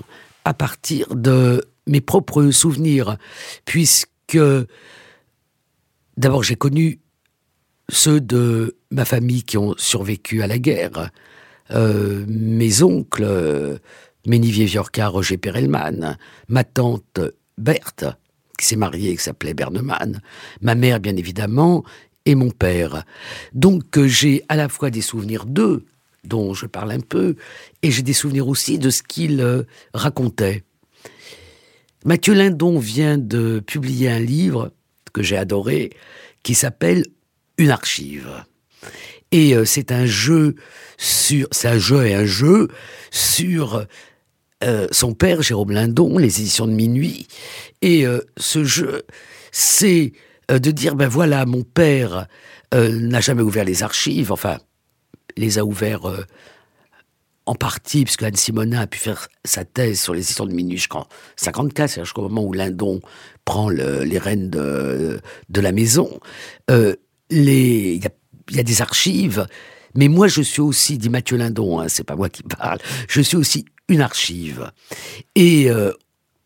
à 0.46 0.54
partir 0.54 1.16
de 1.16 1.64
mes 1.86 2.02
propres 2.02 2.52
souvenirs, 2.52 3.18
puisque 3.66 4.40
d'abord 6.18 6.44
j'ai 6.44 6.56
connu 6.56 7.00
ceux 7.90 8.20
de 8.20 8.76
ma 8.92 9.06
famille 9.06 9.44
qui 9.44 9.58
ont 9.58 9.74
survécu 9.78 10.42
à 10.42 10.48
la 10.48 10.60
guerre. 10.60 11.12
mes 11.70 12.84
oncles, 12.84 13.80
Ménivier 14.26 14.66
Viorca, 14.66 15.08
Roger 15.08 15.38
Perelman, 15.38 16.18
ma 16.50 16.64
tante 16.66 17.22
Berthe, 17.58 18.06
qui 18.58 18.66
s'est 18.66 18.76
mariée, 18.76 19.16
qui 19.16 19.24
s'appelait 19.24 19.54
Berneman, 19.54 20.22
ma 20.62 20.76
mère, 20.76 21.00
bien 21.00 21.16
évidemment, 21.16 21.84
et 22.26 22.36
mon 22.36 22.50
père. 22.50 23.04
Donc 23.54 24.00
j'ai 24.06 24.44
à 24.50 24.56
la 24.56 24.70
fois 24.70 24.90
des 24.90 25.02
souvenirs 25.02 25.46
d'eux, 25.46 25.86
dont 26.24 26.54
je 26.54 26.66
parle 26.66 26.92
un 26.92 27.00
peu, 27.00 27.36
et 27.82 27.92
j'ai 27.92 28.02
des 28.02 28.14
souvenirs 28.14 28.48
aussi 28.48 28.80
de 28.80 28.90
ce 28.90 29.02
qu'il 29.02 29.40
euh, 29.40 29.64
racontait. 29.94 30.64
Mathieu 32.06 32.34
Lindon 32.34 32.80
vient 32.80 33.18
de 33.18 33.60
publier 33.60 34.10
un 34.10 34.20
livre 34.20 34.72
que 35.14 35.24
j'ai 35.24 35.38
adoré, 35.38 35.92
qui 36.44 36.54
s'appelle 36.54 37.06
Une 37.58 37.72
archive. 37.72 38.30
Et 39.32 39.56
euh, 39.56 39.66
c'est 39.66 39.92
un 39.92 40.06
jeu 40.06 40.56
sur, 40.98 41.48
c'est 41.52 41.68
un 41.68 41.80
jeu 41.80 42.06
et 42.06 42.14
un 42.14 42.26
jeu 42.26 42.68
sur 43.12 43.86
euh, 44.64 44.88
son 44.92 45.14
père 45.14 45.42
Jérôme 45.42 45.72
Lindon, 45.72 46.18
les 46.18 46.40
éditions 46.40 46.68
de 46.68 46.74
minuit. 46.74 47.28
Et 47.82 48.06
ce 48.38 48.64
jeu, 48.64 49.04
c'est 49.52 50.14
de 50.50 50.72
dire 50.72 50.96
ben 50.96 51.08
voilà, 51.08 51.46
mon 51.46 51.64
père 51.64 52.28
n'a 52.74 53.22
jamais 53.22 53.44
ouvert 53.44 53.66
les 53.66 53.84
archives, 53.84 54.32
enfin 54.32 54.58
les 55.38 55.60
a 55.60 55.66
ouverts 55.66 56.06
euh, 56.06 56.26
en 57.46 57.56
partie, 57.56 58.04
puisque 58.04 58.24
Anne 58.24 58.36
Simonin 58.36 58.82
a 58.82 58.88
pu 58.88 59.00
faire 59.00 59.30
sa 59.46 59.64
thèse 59.64 60.02
sur 60.02 60.14
les 60.14 60.30
histoires 60.30 60.50
de 60.50 60.54
minuit 60.54 60.78
jusqu'en 60.78 61.08
54, 61.38 61.90
c'est-à-dire 61.90 62.06
jusqu'au 62.06 62.24
moment 62.24 62.44
où 62.44 62.52
Lindon 62.52 63.00
prend 63.46 63.70
les 63.70 64.18
rênes 64.18 64.50
de, 64.50 65.22
la 65.56 65.72
maison. 65.72 66.20
Euh, 66.70 66.96
il 67.30 68.04
y, 68.04 68.60
a 68.60 68.64
des 68.64 68.82
archives, 68.82 69.48
mais 69.96 70.10
moi 70.10 70.28
je 70.28 70.42
suis 70.42 70.62
aussi, 70.62 70.98
dit 70.98 71.10
Mathieu 71.10 71.38
Lindon, 71.38 71.80
hein, 71.80 71.88
c'est 71.88 72.04
pas 72.04 72.16
moi 72.16 72.30
qui 72.30 72.44
parle, 72.44 72.80
je 73.08 73.22
suis 73.22 73.38
aussi 73.38 73.66
une 73.90 74.02
archive. 74.02 74.72
Et 75.36 75.70
euh, 75.70 75.92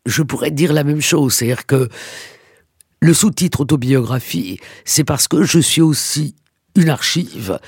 je 0.06 0.22
pourrais 0.22 0.50
dire 0.50 0.72
la 0.72 0.84
même 0.84 1.00
chose, 1.00 1.34
c'est-à-dire 1.34 1.66
que 1.66 1.88
le 3.00 3.14
sous-titre 3.14 3.62
autobiographie, 3.62 4.58
c'est 4.84 5.04
parce 5.04 5.28
que 5.28 5.42
je 5.42 5.58
suis 5.58 5.82
aussi 5.82 6.36
une 6.76 6.88
archive 6.88 7.58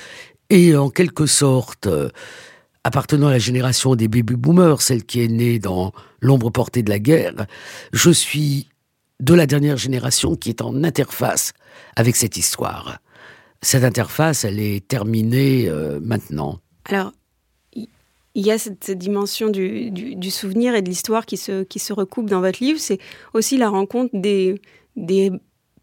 et 0.50 0.76
en 0.76 0.90
quelque 0.90 1.26
sorte, 1.26 1.86
euh, 1.86 2.10
appartenant 2.84 3.28
à 3.28 3.32
la 3.32 3.38
génération 3.38 3.96
des 3.96 4.08
baby 4.08 4.36
boomers, 4.36 4.82
celle 4.82 5.04
qui 5.04 5.22
est 5.22 5.28
née 5.28 5.58
dans 5.58 5.92
l'ombre 6.20 6.50
portée 6.50 6.82
de 6.82 6.90
la 6.90 6.98
guerre, 6.98 7.46
je 7.92 8.10
suis 8.10 8.68
de 9.20 9.34
la 9.34 9.46
dernière 9.46 9.76
génération 9.76 10.36
qui 10.36 10.50
est 10.50 10.62
en 10.62 10.84
interface 10.84 11.52
avec 11.96 12.16
cette 12.16 12.36
histoire. 12.36 12.98
Cette 13.62 13.84
interface, 13.84 14.44
elle 14.44 14.60
est 14.60 14.86
terminée 14.86 15.66
euh, 15.68 15.98
maintenant. 16.02 16.60
Alors, 16.84 17.12
il 18.34 18.44
y 18.44 18.50
a 18.50 18.58
cette, 18.58 18.90
dimension 18.90 19.48
du, 19.50 20.30
souvenir 20.30 20.74
et 20.74 20.82
de 20.82 20.88
l'histoire 20.88 21.26
qui 21.26 21.36
se, 21.36 21.92
recoupe 21.92 22.28
dans 22.28 22.40
votre 22.40 22.62
livre. 22.62 22.78
C'est 22.80 22.98
aussi 23.32 23.56
la 23.56 23.68
rencontre 23.68 24.10
des, 24.12 24.60
des 24.96 25.30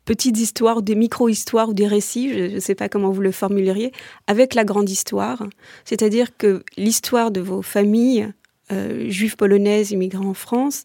petites 0.06 0.38
histoires, 0.38 0.82
des 0.82 0.96
micro-histoires 0.96 1.70
ou 1.70 1.74
des 1.74 1.88
récits, 1.88 2.34
je 2.34 2.56
ne 2.56 2.60
sais 2.60 2.76
pas 2.76 2.90
comment 2.90 3.12
vous 3.12 3.22
le 3.22 3.32
formuleriez, 3.32 3.92
avec 4.28 4.54
la 4.54 4.66
grande 4.66 4.90
histoire. 4.90 5.44
C'est-à-dire 5.86 6.36
que 6.38 6.64
l'histoire 6.76 7.32
de 7.32 7.40
vos 7.40 7.62
familles 7.62 8.34
euh, 8.72 9.10
juives 9.10 9.36
polonaises 9.38 9.92
immigrées 9.92 10.26
en 10.26 10.34
France, 10.34 10.84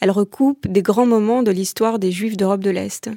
elle 0.00 0.10
recoupe 0.10 0.66
des 0.66 0.82
grands 0.82 1.06
moments 1.06 1.42
de 1.42 1.50
l'histoire 1.50 1.98
des 1.98 2.12
juifs 2.12 2.36
d'Europe 2.36 2.62
de 2.62 2.70
l'Est. 2.70 3.10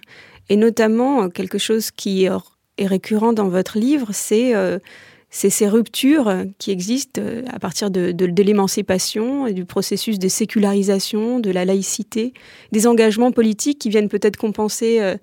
Et 0.50 0.56
notamment, 0.56 1.24
euh, 1.24 1.28
quelque 1.30 1.58
chose 1.58 1.92
qui 1.92 2.26
est 2.26 2.88
récurrent 2.88 3.34
dans 3.34 3.50
votre 3.50 3.78
livre, 3.78 4.10
c'est 4.12 4.56
euh, 4.56 4.80
c'est 5.38 5.52
ces 5.52 5.68
ruptures 5.68 6.34
qui 6.58 6.72
existent 6.72 7.22
euh, 7.24 7.44
à 7.54 7.60
partir 7.60 7.92
de, 7.92 8.42
l'émancipation 8.42 9.46
et 9.46 9.54
du 9.54 9.66
processus 9.66 10.18
de 10.18 10.28
sécularisation, 10.28 11.40
de 11.40 11.52
la 11.52 11.64
laïcité, 11.64 12.34
des 12.72 12.88
engagements 12.88 13.32
politiques 13.32 13.78
qui 13.78 13.90
viennent 13.90 14.10
peut-être 14.10 14.38
compenser 14.38 15.00
euh, 15.00 15.16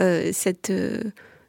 euh, 0.00 0.30
cette, 0.32 0.72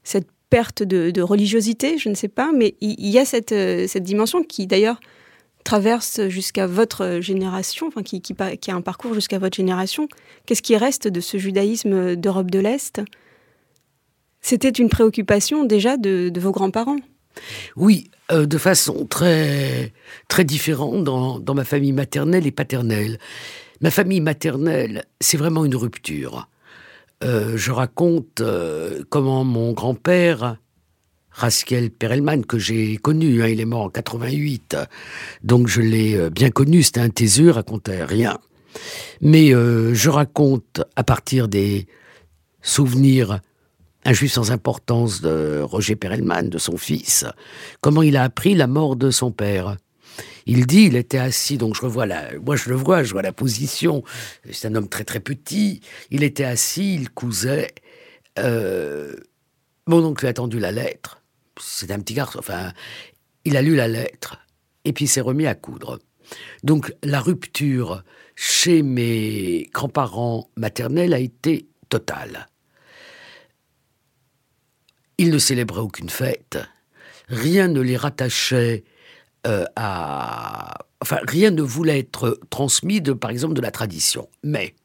cette 0.04 0.28
perte 0.50 0.84
de, 0.84 1.22
religiosité, 1.22 1.98
je 1.98 2.10
ne 2.10 2.14
sais 2.14 2.28
pas, 2.28 2.52
mais 2.54 2.76
il 2.82 3.08
y, 3.08 3.20
a 3.20 3.24
cette, 3.24 3.52
cette 3.52 4.04
dimension 4.04 4.44
qui 4.44 4.68
d'ailleurs 4.68 5.00
traverse 5.64 6.28
jusqu'à 6.28 6.68
votre 6.68 7.22
génération, 7.22 7.88
enfin 7.88 8.04
qui, 8.04 8.20
qui, 8.20 8.36
qui 8.60 8.72
a 8.72 8.76
un 8.76 8.82
parcours 8.82 9.14
jusqu'à 9.14 9.40
votre 9.40 9.56
génération. 9.56 10.10
Qu'est-ce 10.46 10.62
qui 10.62 10.76
reste 10.76 11.08
de 11.08 11.22
ce 11.22 11.38
judaïsme 11.38 12.18
d'Europe 12.18 12.52
de 12.52 12.60
l'Est? 12.60 13.02
C'était 14.42 14.68
une 14.68 14.90
préoccupation 14.90 15.64
déjà 15.64 15.96
de 15.96 16.38
vos 16.38 16.52
grands-parents. 16.52 16.98
Oui, 17.76 18.10
euh, 18.32 18.46
de 18.46 18.58
façon 18.58 19.06
très, 19.06 19.94
très 20.28 20.44
différente 20.44 21.04
dans, 21.04 21.54
ma 21.54 21.64
famille 21.64 21.94
maternelle 21.94 22.46
et 22.46 22.52
paternelle. 22.52 23.18
Ma 23.82 23.92
famille 23.92 24.22
maternelle, 24.22 25.06
c'est 25.20 25.38
vraiment 25.38 25.66
une 25.66 25.76
rupture. 25.76 26.48
Euh, 27.24 27.58
je 27.58 27.72
raconte 27.72 28.42
euh, 28.42 29.04
comment 29.10 29.44
mon 29.44 29.74
grand-père, 29.74 30.58
Raskiel 31.32 31.90
Perelman, 31.90 32.46
que 32.46 32.60
j'ai 32.60 32.98
connu, 32.98 33.42
hein, 33.42 33.48
il 33.48 33.62
est 33.62 33.66
mort 33.66 33.82
en 33.82 33.90
88, 33.90 34.78
donc 35.44 35.68
je 35.68 35.82
l'ai 35.82 36.30
bien 36.30 36.50
connu, 36.50 36.84
c'était 36.84 37.00
un 37.00 37.10
taiseux, 37.10 37.52
racontait 37.52 38.04
rien. 38.04 38.38
Mais 39.22 39.52
je 39.52 40.10
raconte 40.10 40.82
à 40.96 41.04
partir 41.04 41.48
des 41.48 41.88
souvenirs 42.62 43.40
un 44.10 44.28
sans 44.28 44.50
importance 44.52 45.22
de 45.22 45.62
Roger 45.62 45.96
Perelman, 45.96 46.50
de 46.50 46.58
son 46.58 46.78
fils, 46.78 47.26
comment 47.80 48.02
il 48.02 48.18
a 48.18 48.24
appris 48.24 48.56
la 48.56 48.66
mort 48.66 48.96
de 48.96 49.12
son 49.12 49.32
père? 49.32 49.78
Il 50.48 50.66
dit, 50.66 50.86
il 50.86 50.96
était 50.96 51.20
assis, 51.20 51.58
donc 51.58 51.76
je 51.76 51.82
revois 51.82 52.08
la, 52.08 52.38
moi 52.40 52.56
je 52.56 52.70
le 52.70 52.76
vois, 52.76 53.04
je 53.04 53.12
vois 53.12 53.22
la 53.22 53.32
position. 53.32 54.04
C'est 54.52 54.68
un 54.68 54.74
homme 54.74 54.90
très 54.90 55.04
très 55.04 55.20
petit. 55.20 55.82
Il 56.10 56.24
était 56.24 56.44
assis, 56.44 56.96
il 56.96 57.12
cousait. 57.12 57.70
Euh, 58.40 59.16
mon 59.86 60.04
oncle 60.04 60.26
a 60.26 60.30
attendu 60.30 60.60
la 60.60 60.72
lettre. 60.72 61.22
C'est 61.60 61.92
un 61.92 62.00
petit 62.00 62.16
garçon. 62.16 62.40
Enfin, 62.40 62.74
il 63.46 63.58
a 63.58 63.62
lu 63.62 63.76
la 63.76 63.88
lettre 63.88 64.38
et 64.86 64.94
puis 64.94 65.06
s'est 65.06 65.22
remis 65.22 65.46
à 65.46 65.54
coudre. 65.54 66.00
Donc 66.64 66.94
la 67.04 67.20
rupture 67.20 68.04
chez 68.36 68.82
mes 68.82 69.70
grands-parents 69.72 70.50
maternels 70.56 71.14
a 71.14 71.20
été 71.20 71.68
totale. 71.90 72.48
Ils 75.20 75.32
ne 75.32 75.38
célébraient 75.38 75.82
aucune 75.82 76.10
fête. 76.10 76.58
Rien 77.28 77.68
ne 77.68 77.82
les 77.82 77.98
rattachait 77.98 78.86
euh, 79.48 79.66
à... 79.76 80.78
Enfin, 81.02 81.20
rien 81.28 81.52
ne 81.52 81.62
voulait 81.62 82.00
être 82.00 82.40
transmis, 82.50 83.02
de, 83.02 83.12
par 83.12 83.30
exemple, 83.30 83.54
de 83.54 83.60
la 83.60 83.70
tradition. 83.70 84.30
Mais 84.46 84.76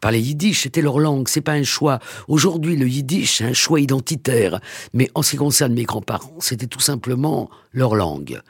parler 0.00 0.20
yiddish, 0.20 0.62
c'était 0.64 0.82
leur 0.82 0.98
langue, 0.98 1.28
c'est 1.28 1.42
pas 1.42 1.52
un 1.52 1.62
choix. 1.62 2.00
Aujourd'hui, 2.26 2.74
le 2.74 2.88
yiddish, 2.88 3.38
c'est 3.38 3.44
un 3.44 3.52
choix 3.52 3.78
identitaire. 3.78 4.60
Mais 4.92 5.12
en 5.14 5.22
ce 5.22 5.30
qui 5.30 5.36
concerne 5.36 5.72
mes 5.72 5.84
grands-parents, 5.84 6.40
c'était 6.40 6.66
tout 6.66 6.80
simplement 6.80 7.48
leur 7.70 7.94
langue. 7.94 8.40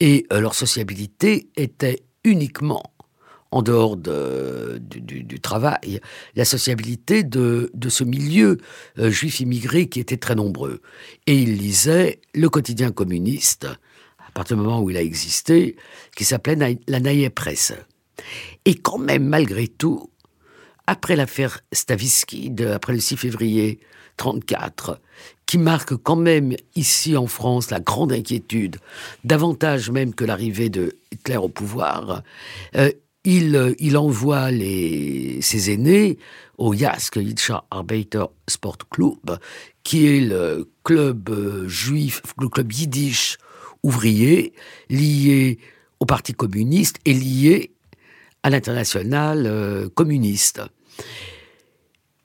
Et 0.00 0.26
euh, 0.32 0.40
leur 0.40 0.54
sociabilité 0.54 1.50
était 1.54 2.02
uniquement 2.24 2.82
en 3.50 3.62
dehors 3.62 3.96
du, 3.96 5.40
travail, 5.40 6.00
la 6.34 6.44
sociabilité 6.44 7.22
de, 7.22 7.70
ce 7.88 8.04
milieu 8.04 8.58
euh, 8.98 9.10
juif 9.10 9.40
immigré 9.40 9.88
qui 9.88 10.00
était 10.00 10.16
très 10.16 10.34
nombreux. 10.34 10.80
Et 11.26 11.36
il 11.36 11.56
lisait 11.56 12.20
le 12.34 12.48
quotidien 12.48 12.90
communiste, 12.90 13.64
à 13.64 14.30
partir 14.32 14.56
du 14.56 14.62
moment 14.62 14.82
où 14.82 14.90
il 14.90 14.96
a 14.96 15.02
existé, 15.02 15.76
qui 16.16 16.24
s'appelait 16.24 16.78
la 16.86 17.00
Naïe 17.00 17.30
Presse. 17.30 17.72
Et 18.64 18.74
quand 18.74 18.98
même, 18.98 19.26
malgré 19.26 19.68
tout, 19.68 20.10
après 20.86 21.16
l'affaire 21.16 21.60
Stavisky, 21.72 22.52
après 22.72 22.92
le 22.92 23.00
6 23.00 23.16
février 23.16 23.80
34, 24.16 25.00
qui 25.46 25.58
marque 25.58 25.96
quand 25.96 26.16
même 26.16 26.54
ici 26.74 27.16
en 27.16 27.26
France 27.26 27.70
la 27.70 27.80
grande 27.80 28.12
inquiétude, 28.12 28.76
davantage 29.24 29.90
même 29.90 30.14
que 30.14 30.24
l'arrivée 30.24 30.68
de 30.68 30.96
Hitler 31.12 31.36
au 31.36 31.48
pouvoir, 31.48 32.22
euh, 32.76 32.90
il, 33.26 33.74
il 33.78 33.96
envoie 33.98 34.48
ses 34.50 35.70
aînés 35.70 36.16
au 36.58 36.72
JASK, 36.72 37.16
Yitzhak 37.16 37.64
Arbeiter 37.70 38.24
Sport 38.48 38.78
Club, 38.90 39.38
qui 39.82 40.06
est 40.06 40.20
le 40.20 40.70
club 40.84 41.28
euh, 41.28 41.68
juif, 41.68 42.22
le 42.40 42.48
club 42.48 42.72
yiddish 42.72 43.36
ouvrier, 43.82 44.52
lié 44.88 45.58
au 46.00 46.06
Parti 46.06 46.32
communiste 46.32 46.98
et 47.04 47.12
lié 47.12 47.72
à 48.42 48.50
l'international 48.50 49.46
euh, 49.46 49.88
communiste. 49.88 50.62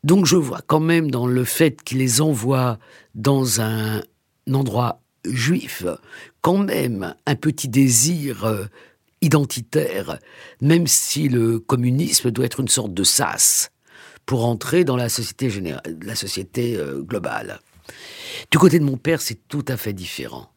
Donc 0.03 0.25
je 0.25 0.35
vois 0.35 0.61
quand 0.65 0.79
même 0.79 1.11
dans 1.11 1.27
le 1.27 1.43
fait 1.43 1.81
qu'il 1.83 1.97
les 1.97 2.21
envoie 2.21 2.79
dans 3.15 3.59
un 3.61 4.01
endroit 4.51 5.01
juif, 5.25 5.85
quand 6.41 6.57
même 6.57 7.15
un 7.25 7.35
petit 7.35 7.69
désir 7.69 8.45
euh, 8.45 8.65
identitaire, 9.21 10.19
même 10.61 10.87
si 10.87 11.29
le 11.29 11.59
communisme 11.59 12.31
doit 12.31 12.45
être 12.45 12.59
une 12.59 12.67
sorte 12.67 12.93
de 12.93 13.03
sas 13.03 13.71
pour 14.25 14.45
entrer 14.45 14.83
dans 14.83 14.95
la 14.95 15.09
société, 15.09 15.49
générale, 15.49 15.97
la 16.03 16.15
société 16.15 16.75
euh, 16.77 17.01
globale. 17.01 17.59
Du 18.49 18.57
côté 18.57 18.79
de 18.79 18.83
mon 18.83 18.97
père, 18.97 19.21
c'est 19.21 19.47
tout 19.47 19.65
à 19.67 19.77
fait 19.77 19.93
différent. 19.93 20.51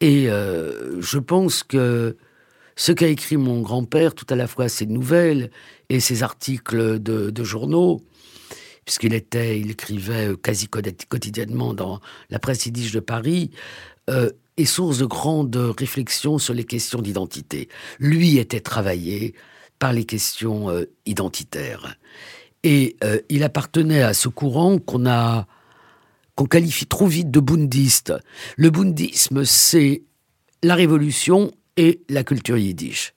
Et 0.00 0.28
euh, 0.28 1.00
je 1.00 1.18
pense 1.18 1.62
que 1.62 2.16
ce 2.76 2.92
qu'a 2.92 3.06
écrit 3.06 3.36
mon 3.36 3.60
grand-père, 3.60 4.14
tout 4.14 4.26
à 4.30 4.36
la 4.36 4.46
fois 4.46 4.68
ses 4.68 4.86
nouvelles 4.86 5.50
et 5.88 6.00
ses 6.00 6.22
articles 6.22 6.98
de, 6.98 7.44
journaux, 7.44 8.02
puisqu'il 8.84 9.14
était, 9.14 9.60
il 9.60 9.70
écrivait 9.70 10.30
quasi 10.42 10.68
quotidiennement 10.68 11.74
dans 11.74 12.00
la 12.30 12.38
presse 12.38 12.66
yiddish 12.66 12.92
de 12.92 13.00
Paris, 13.00 13.50
euh, 14.10 14.30
source 14.64 14.98
de 14.98 15.06
grandes 15.06 15.56
réflexions 15.78 16.38
sur 16.38 16.54
les 16.54 16.64
questions 16.64 17.00
d'identité. 17.00 17.68
Lui 17.98 18.38
était 18.38 18.60
travaillé 18.60 19.34
par 19.78 19.92
les 19.92 20.04
questions 20.04 20.70
euh, 20.70 20.84
identitaires. 21.06 21.96
Et 22.64 22.96
il 23.28 23.42
appartenait 23.42 24.02
à 24.02 24.14
ce 24.14 24.28
courant 24.28 24.78
qu'on 24.78 25.04
a 25.04 25.48
qu'on 26.34 26.46
qualifie 26.46 26.86
trop 26.86 27.06
vite 27.06 27.30
de 27.30 27.40
bundiste. 27.40 28.14
Le 28.56 28.70
bundisme, 28.70 29.44
c'est 29.44 30.02
la 30.62 30.74
révolution 30.74 31.50
et 31.76 32.00
la 32.08 32.24
culture 32.24 32.56
yiddish. 32.56 33.12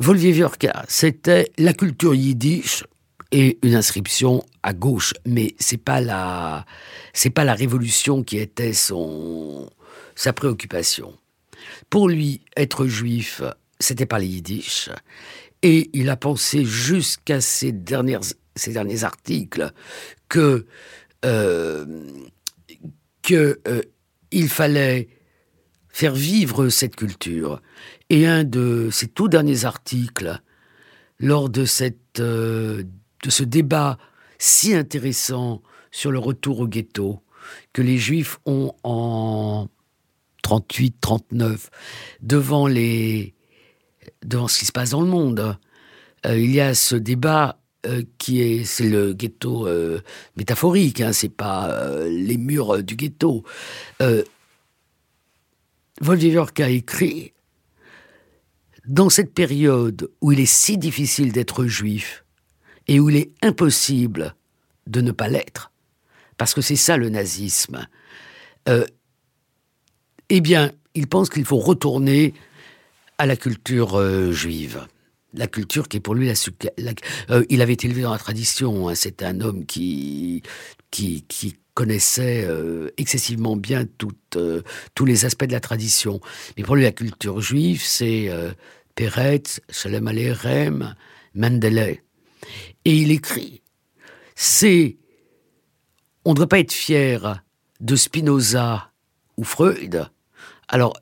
Volvievierka, 0.00 0.84
c'était 0.88 1.52
la 1.58 1.72
culture 1.72 2.14
yiddish 2.14 2.84
et 3.30 3.58
une 3.62 3.74
inscription 3.74 4.44
à 4.62 4.72
gauche, 4.72 5.14
mais 5.24 5.54
c'est 5.58 5.78
pas 5.78 6.00
la 6.00 6.66
c'est 7.12 7.30
pas 7.30 7.44
la 7.44 7.54
révolution 7.54 8.22
qui 8.22 8.38
était 8.38 8.72
son 8.72 9.70
sa 10.14 10.32
préoccupation. 10.32 11.16
Pour 11.90 12.08
lui, 12.08 12.40
être 12.56 12.86
juif, 12.86 13.42
c'était 13.78 14.06
pas 14.06 14.18
les 14.18 14.26
yiddish, 14.26 14.90
et 15.62 15.90
il 15.92 16.10
a 16.10 16.16
pensé 16.16 16.64
jusqu'à 16.64 17.40
ces 17.40 17.72
derniers 17.72 19.04
articles 19.04 19.72
que 20.28 20.66
euh, 21.24 21.84
euh, 23.30 23.82
il 24.32 24.48
fallait 24.48 25.08
faire 25.88 26.14
vivre 26.14 26.68
cette 26.68 26.96
culture. 26.96 27.62
Et 28.10 28.26
un 28.26 28.44
de 28.44 28.88
ses 28.90 29.08
tout 29.08 29.28
derniers 29.28 29.64
articles, 29.64 30.40
lors 31.18 31.48
de, 31.48 31.64
euh, 32.18 32.82
de 33.22 33.30
ce 33.30 33.44
débat 33.44 33.98
si 34.38 34.74
intéressant 34.74 35.62
sur 35.92 36.10
le 36.10 36.18
retour 36.18 36.60
au 36.60 36.66
ghetto, 36.66 37.22
que 37.72 37.82
les 37.82 37.98
Juifs 37.98 38.38
ont 38.44 38.74
en 38.82 39.68
38-39, 40.42 41.68
devant, 42.20 42.66
les, 42.66 43.34
devant 44.24 44.48
ce 44.48 44.58
qui 44.58 44.66
se 44.66 44.72
passe 44.72 44.90
dans 44.90 45.00
le 45.00 45.08
monde, 45.08 45.58
euh, 46.26 46.38
il 46.38 46.52
y 46.52 46.60
a 46.60 46.74
ce 46.74 46.96
débat 46.96 47.58
euh, 47.86 48.02
qui 48.18 48.40
est 48.40 48.64
c'est 48.64 48.88
le 48.88 49.12
ghetto 49.12 49.68
métaphorique, 50.36 51.00
hein, 51.00 51.12
c'est 51.12 51.28
pas 51.28 52.04
les 52.06 52.36
murs 52.36 52.82
du 52.82 52.96
ghetto. 52.96 53.44
Volvivork 56.00 56.58
a 56.60 56.68
écrit 56.68 57.32
Dans 58.86 59.10
cette 59.10 59.34
période 59.34 60.10
où 60.20 60.32
il 60.32 60.40
est 60.40 60.46
si 60.46 60.78
difficile 60.78 61.32
d'être 61.32 61.66
juif 61.66 62.24
et 62.88 62.98
où 62.98 63.08
il 63.10 63.16
est 63.16 63.32
impossible 63.42 64.34
de 64.86 65.00
ne 65.00 65.12
pas 65.12 65.28
l'être, 65.28 65.70
parce 66.36 66.54
que 66.54 66.60
c'est 66.60 66.76
ça 66.76 66.96
le 66.96 67.08
nazisme, 67.08 67.86
euh, 68.68 68.84
eh 70.34 70.40
bien, 70.40 70.72
il 70.94 71.08
pense 71.08 71.28
qu'il 71.28 71.44
faut 71.44 71.58
retourner 71.58 72.32
à 73.18 73.26
la 73.26 73.36
culture 73.36 73.98
euh, 73.98 74.32
juive. 74.32 74.86
La 75.34 75.46
culture 75.46 75.88
qui 75.88 75.98
est 75.98 76.00
pour 76.00 76.14
lui 76.14 76.26
la, 76.26 76.92
euh, 77.28 77.44
il 77.50 77.60
avait 77.60 77.74
été 77.74 77.86
élevé 77.86 78.00
dans 78.00 78.12
la 78.12 78.18
tradition. 78.18 78.88
Hein, 78.88 78.94
c'est 78.94 79.22
un 79.22 79.42
homme 79.42 79.66
qui, 79.66 80.42
qui, 80.90 81.26
qui 81.28 81.56
connaissait 81.74 82.46
euh, 82.46 82.88
excessivement 82.96 83.56
bien 83.56 83.84
tous 83.98 85.04
les 85.04 85.26
aspects 85.26 85.44
de 85.44 85.52
la 85.52 85.60
tradition. 85.60 86.18
Mais 86.56 86.62
pour 86.62 86.76
lui, 86.76 86.84
la 86.84 86.92
culture 86.92 87.42
juive, 87.42 87.82
c'est 87.84 88.30
Peretz, 88.94 89.60
Shalem 89.68 90.08
Aleichem, 90.08 90.94
Mendele. 91.34 91.98
Et 92.86 92.96
il 92.96 93.10
écrit, 93.10 93.60
c'est, 94.34 94.96
on 96.24 96.30
ne 96.30 96.36
doit 96.36 96.48
pas 96.48 96.58
être 96.58 96.72
fier 96.72 97.44
de 97.80 97.96
Spinoza 97.96 98.92
ou 99.36 99.44
Freud. 99.44 100.08
Alors, 100.72 100.94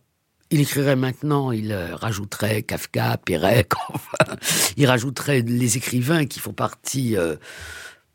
il 0.50 0.60
écrirait 0.60 0.96
maintenant, 0.96 1.50
il 1.52 1.72
rajouterait 1.72 2.62
Kafka, 2.62 3.16
Pérec, 3.24 3.70
enfin, 3.88 4.36
il 4.76 4.86
rajouterait 4.86 5.40
les 5.40 5.78
écrivains 5.78 6.26
qui 6.26 6.40
font 6.40 6.52
partie 6.52 7.16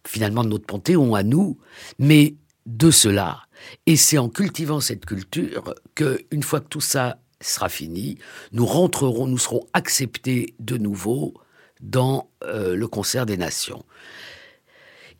finalement 0.06 0.43
de 0.43 0.49
notre 0.49 0.65
panthéon 0.65 1.15
à 1.15 1.23
nous, 1.23 1.58
mais 1.97 2.36
de 2.65 2.91
cela. 2.91 3.43
Et 3.86 3.95
c'est 3.95 4.17
en 4.17 4.30
cultivant 4.30 4.80
cette 4.80 5.06
culture 5.06 5.73
que, 5.95 6.19
une 6.32 6.43
fois 6.43 6.60
que 6.60 6.67
tout 6.67 6.82
ça 6.82 7.19
sera 7.41 7.69
fini, 7.69 8.17
nous 8.51 8.65
rentrerons, 8.65 9.27
nous 9.27 9.38
serons 9.38 9.65
acceptés 9.73 10.56
de 10.60 10.77
nouveau 10.77 11.34
dans 11.82 12.30
euh, 12.43 12.75
le 12.75 12.88
concert 12.88 13.25
des 13.25 13.38
nations. 13.38 13.86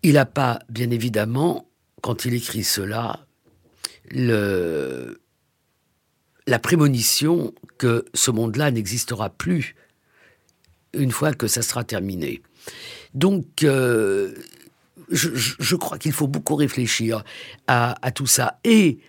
Il 0.04 0.14
n'a 0.14 0.26
pas, 0.26 0.60
bien 0.70 0.90
évidemment, 0.92 1.70
quand 2.02 2.26
il 2.26 2.34
écrit 2.34 2.64
cela, 2.64 3.26
le, 4.10 5.22
la 6.48 6.60
prémonition 6.60 7.54
que 7.78 8.06
ce 8.14 8.32
monde-là 8.32 8.72
n'existera 8.72 9.30
plus 9.30 9.76
une 10.94 11.12
fois 11.12 11.34
que 11.34 11.48
ça 11.48 11.62
sera 11.62 11.84
terminé. 11.84 12.42
Donc, 13.14 13.64
euh, 13.64 14.34
je, 15.10 15.76
crois 15.76 15.98
qu'il 15.98 16.14
faut 16.14 16.28
beaucoup 16.28 16.56
réfléchir 16.56 17.24
à, 17.68 17.96
tout 18.14 18.28
ça. 18.28 18.60
Et 18.64 19.00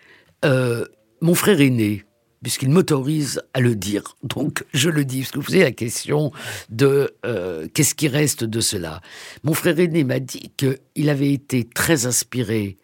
euh, 0.45 0.85
mon 1.21 1.35
frère 1.35 1.61
aîné, 1.61 2.05
puisqu'il 2.43 2.71
m'autorise 2.71 3.43
à 3.55 3.61
le 3.61 3.75
dire. 3.75 4.17
Donc, 4.23 4.65
je 4.73 4.91
le 4.91 5.05
dis, 5.05 5.21
parce 5.21 5.33
que 5.33 5.39
vous 5.39 5.45
posez 5.45 5.63
la 5.63 5.73
question 5.73 6.33
de 6.71 7.15
euh, 7.25 7.69
qu'est-ce 7.73 7.95
qui 7.95 8.09
reste 8.09 8.45
de 8.45 8.61
cela. 8.61 9.01
Mon 9.43 9.55
frère 9.55 9.79
aîné 9.79 10.05
m'a 10.05 10.21
dit 10.21 10.51
qu'il 10.57 11.11
avait 11.11 11.33
été 11.33 11.65
très 11.65 12.07
inspiré 12.07 12.77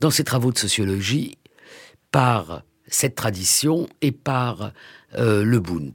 dans 0.00 0.10
ses 0.10 0.24
travaux 0.24 0.52
de 0.52 0.58
sociologie 0.58 1.38
par 2.12 2.62
cette 2.88 3.14
tradition 3.14 3.88
et 4.02 4.12
par 4.12 4.72
euh, 5.16 5.44
le 5.44 5.60
Bund. 5.60 5.94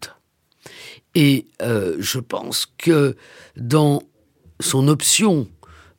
Et 1.15 1.45
je 1.59 2.19
pense 2.19 2.65
que 2.77 3.15
dans 3.55 4.01
son 4.59 4.87
option 4.87 5.47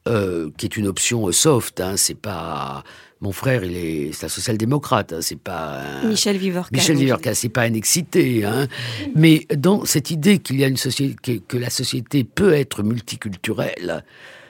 euh, 0.06 0.50
qui 0.58 0.66
est 0.66 0.76
une 0.76 0.86
option 0.86 1.28
euh, 1.28 1.32
soft. 1.32 1.80
Hein, 1.80 1.96
c'est 1.96 2.18
pas 2.18 2.84
mon 3.22 3.32
frère, 3.32 3.64
il 3.64 3.74
est, 3.74 4.12
c'est 4.12 4.26
un 4.26 4.28
social-démocrate. 4.28 5.14
Hein, 5.14 5.20
c'est 5.22 5.38
pas 5.40 5.82
Michel 6.04 6.36
Vivorca. 6.36 6.68
Michel 6.76 6.96
Vivorca, 6.96 7.34
c'est 7.34 7.48
pas 7.48 7.62
un 7.62 7.72
excité. 7.72 8.44
Hein, 8.44 8.68
mais 9.14 9.46
dans 9.56 9.86
cette 9.86 10.10
idée 10.10 10.40
qu'il 10.40 10.60
y 10.60 10.64
a 10.64 10.66
une 10.66 10.76
société, 10.76 11.40
que, 11.48 11.56
la 11.56 11.70
société 11.70 12.22
peut 12.22 12.52
être 12.52 12.82
multiculturelle, 12.82 14.04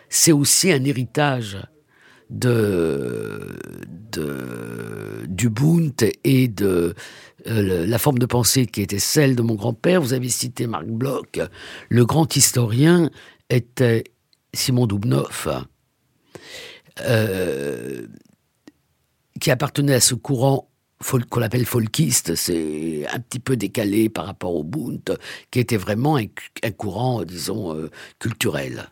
c'est 0.09 0.33
aussi 0.33 0.73
un 0.73 0.83
héritage 0.83 1.59
de, 2.35 3.59
du 5.27 5.49
Bund 5.49 5.95
et 6.25 6.49
de 6.49 6.95
euh, 7.47 7.87
la 7.87 7.99
forme 7.99 8.19
de 8.19 8.27
pensée 8.27 8.67
qui 8.67 8.83
était 8.83 8.99
celle 8.99 9.37
de 9.37 9.43
mon 9.43 9.55
grand-père. 9.55 10.01
Vous 10.01 10.13
avez 10.13 10.29
cité 10.29 10.67
Marc 10.67 10.87
Bloch, 10.87 11.41
le 11.89 12.05
grand 12.05 12.35
historien 12.37 13.11
était 13.51 14.05
Simon 14.53 14.87
Doubnov, 14.87 15.65
euh, 17.01 18.07
qui 19.41 19.51
appartenait 19.51 19.95
à 19.95 20.01
ce 20.01 20.15
courant 20.15 20.69
qu'on 21.29 21.43
appelle 21.43 21.67
folkiste, 21.67 22.35
c'est 22.35 23.07
un 23.13 23.21
petit 23.21 23.39
peu 23.39 23.57
décalé 23.57 24.09
par 24.09 24.27
rapport 24.27 24.55
au 24.55 24.65
Bund, 24.65 25.19
qui 25.51 25.61
était 25.61 25.77
vraiment 25.77 26.17
un, 26.17 26.71
courant, 26.71 27.25
disons, 27.25 27.75
euh, 27.75 27.91
culturel. 28.19 28.91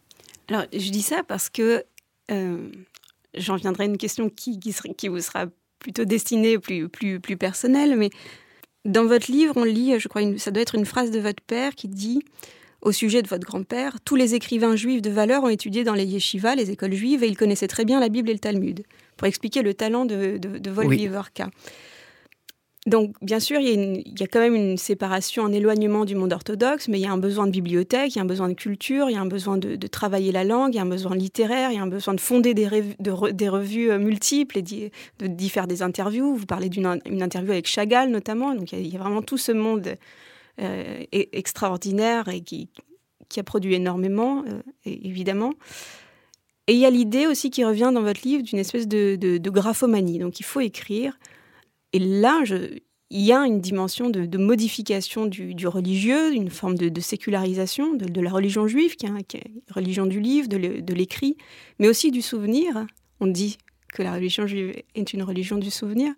Alors, 0.49 0.65
je 0.73 0.91
dis 0.91 1.03
ça 1.03 1.23
parce 1.27 1.49
que 1.49 1.85
euh, 2.31 2.69
j'en 3.35 3.57
viendrai 3.57 3.85
à 3.85 3.87
une 3.87 3.99
question 3.99 4.29
qui, 4.29 4.59
qui, 4.59 5.09
vous 5.09 5.21
sera 5.21 5.47
plutôt 5.79 6.05
destinée, 6.05 6.59
plus, 6.59 6.89
plus, 6.89 7.21
plus 7.21 7.37
personnelle, 7.37 7.97
mais 7.97 8.11
dans 8.85 9.05
votre 9.05 9.31
livre, 9.31 9.55
on 9.57 9.65
lit, 9.65 9.99
je 9.99 10.09
crois, 10.09 10.23
ça 10.39 10.51
doit 10.51 10.63
être 10.63 10.75
une 10.75 10.87
phrase 10.87 11.11
de 11.11 11.21
votre 11.21 11.43
père 11.43 11.75
qui 11.75 11.89
dit 11.89 12.23
au 12.81 12.91
sujet 12.91 13.23
de 13.23 13.29
votre 13.29 13.47
grand-père, 13.47 14.01
tous 14.05 14.17
les 14.17 14.35
écrivains 14.35 14.75
juifs 14.75 15.03
de 15.03 15.11
valeur 15.11 15.45
ont 15.45 15.49
étudié 15.49 15.85
dans 15.85 15.95
les 15.95 16.05
yeshivas, 16.05 16.57
les 16.57 16.73
écoles 16.73 16.95
juives, 16.95 17.23
et 17.23 17.29
ils 17.29 17.37
connaissaient 17.37 17.69
très 17.69 17.85
bien 17.85 18.01
la 18.01 18.09
Bible 18.09 18.29
et 18.29 18.33
le 18.33 18.41
Talmud, 18.41 18.83
pour 19.17 19.29
expliquer 19.29 19.63
le 19.63 19.73
talent 19.73 20.05
de, 20.05 20.37
de, 20.37 20.59
de 20.59 20.71
Donc, 22.87 23.15
bien 23.23 23.39
sûr, 23.39 23.61
il 23.61 24.03
y, 24.19 24.23
a 24.25 24.27
quand 24.27 24.41
même 24.41 24.57
une 24.57 24.77
séparation, 24.77 25.45
un 25.45 25.53
éloignement 25.53 26.05
du 26.05 26.17
monde 26.17 26.33
orthodoxe, 26.33 26.89
mais 26.89 26.99
il 26.99 27.03
y 27.03 27.07
a 27.07 27.13
un 27.13 27.19
besoin 27.19 27.47
de 27.47 27.53
bibliothèque, 27.53 28.17
il 28.17 28.17
y 28.17 28.19
a 28.19 28.23
un 28.23 28.27
besoin 28.27 28.49
de 28.49 28.55
culture, 28.55 29.09
il 29.09 29.13
y 29.13 29.17
a 29.17 29.21
un 29.21 29.27
besoin 29.27 29.57
de, 29.57 29.87
travailler 29.87 30.33
la 30.33 30.43
langue, 30.43 30.75
il 30.75 30.79
y 30.79 30.81
a 30.81 30.83
un 30.83 30.87
besoin 30.87 31.15
littéraire, 31.15 31.71
il 31.71 31.77
y 31.77 31.79
a 31.79 31.83
un 31.83 31.87
besoin 31.87 32.13
de 32.13 32.21
fonder 32.21 32.55
des, 32.55 32.67
revues 32.67 33.93
euh, 33.93 33.99
multiples 33.99 34.59
et 34.59 34.63
d'y 34.63 35.49
faire 35.49 35.69
des 35.69 35.83
interviews. 35.83 36.35
Vous 36.35 36.47
parlez 36.47 36.69
d'une 36.69 36.87
interview 36.87 37.53
avec 37.53 37.69
Chagall, 37.69 38.11
notamment. 38.11 38.53
Donc, 38.53 38.73
il 38.73 38.89
y, 38.89 38.97
a 38.97 38.99
vraiment 38.99 39.23
tout 39.23 39.39
ce 39.39 39.53
monde 39.53 39.95
euh, 40.61 41.05
extraordinaire 41.11 42.29
et 42.29 42.41
qui, 42.41 42.69
a 43.37 43.45
produit 43.45 43.75
énormément, 43.75 44.43
euh, 44.49 44.61
évidemment. 44.85 45.55
Et 46.67 46.73
il 46.73 46.79
y 46.79 46.87
a 46.87 46.91
l'idée 46.91 47.29
aussi 47.29 47.51
qui 47.51 47.65
revient 47.65 47.93
dans 47.95 48.03
votre 48.03 48.23
livre 48.25 48.43
d'une 48.43 48.59
espèce 48.59 48.89
de, 48.89 49.17
de, 49.17 49.51
graphomanie. 49.51 50.19
Donc 50.19 50.41
il 50.41 50.45
faut 50.45 50.61
écrire. 50.61 51.17
Et 51.93 51.99
là, 51.99 52.43
il 53.11 53.21
y 53.21 53.33
a 53.33 53.41
une 53.41 53.61
dimension 53.61 54.11
de, 54.11 54.39
modification 54.39 55.27
du, 55.27 55.67
religieux, 55.67 56.33
une 56.35 56.51
forme 56.51 56.77
de, 56.77 57.01
sécularisation 57.01 57.95
de, 57.95 58.21
la 58.21 58.31
religion 58.31 58.67
juive, 58.67 58.97
qui 58.97 59.07
est, 59.07 59.11
une 59.35 59.61
religion 59.71 60.07
du 60.07 60.21
livre, 60.21 60.49
de 60.49 60.95
l'écrit, 60.95 61.37
mais 61.79 61.89
aussi 61.89 62.11
du 62.11 62.23
souvenir. 62.23 62.87
On 63.21 63.27
dit 63.27 63.59
que 63.93 64.03
la 64.03 64.15
religion 64.15 64.47
juive 64.47 64.75
est 64.95 65.13
une 65.13 65.23
religion 65.23 65.59
du 65.59 65.71
souvenir. 65.71 66.13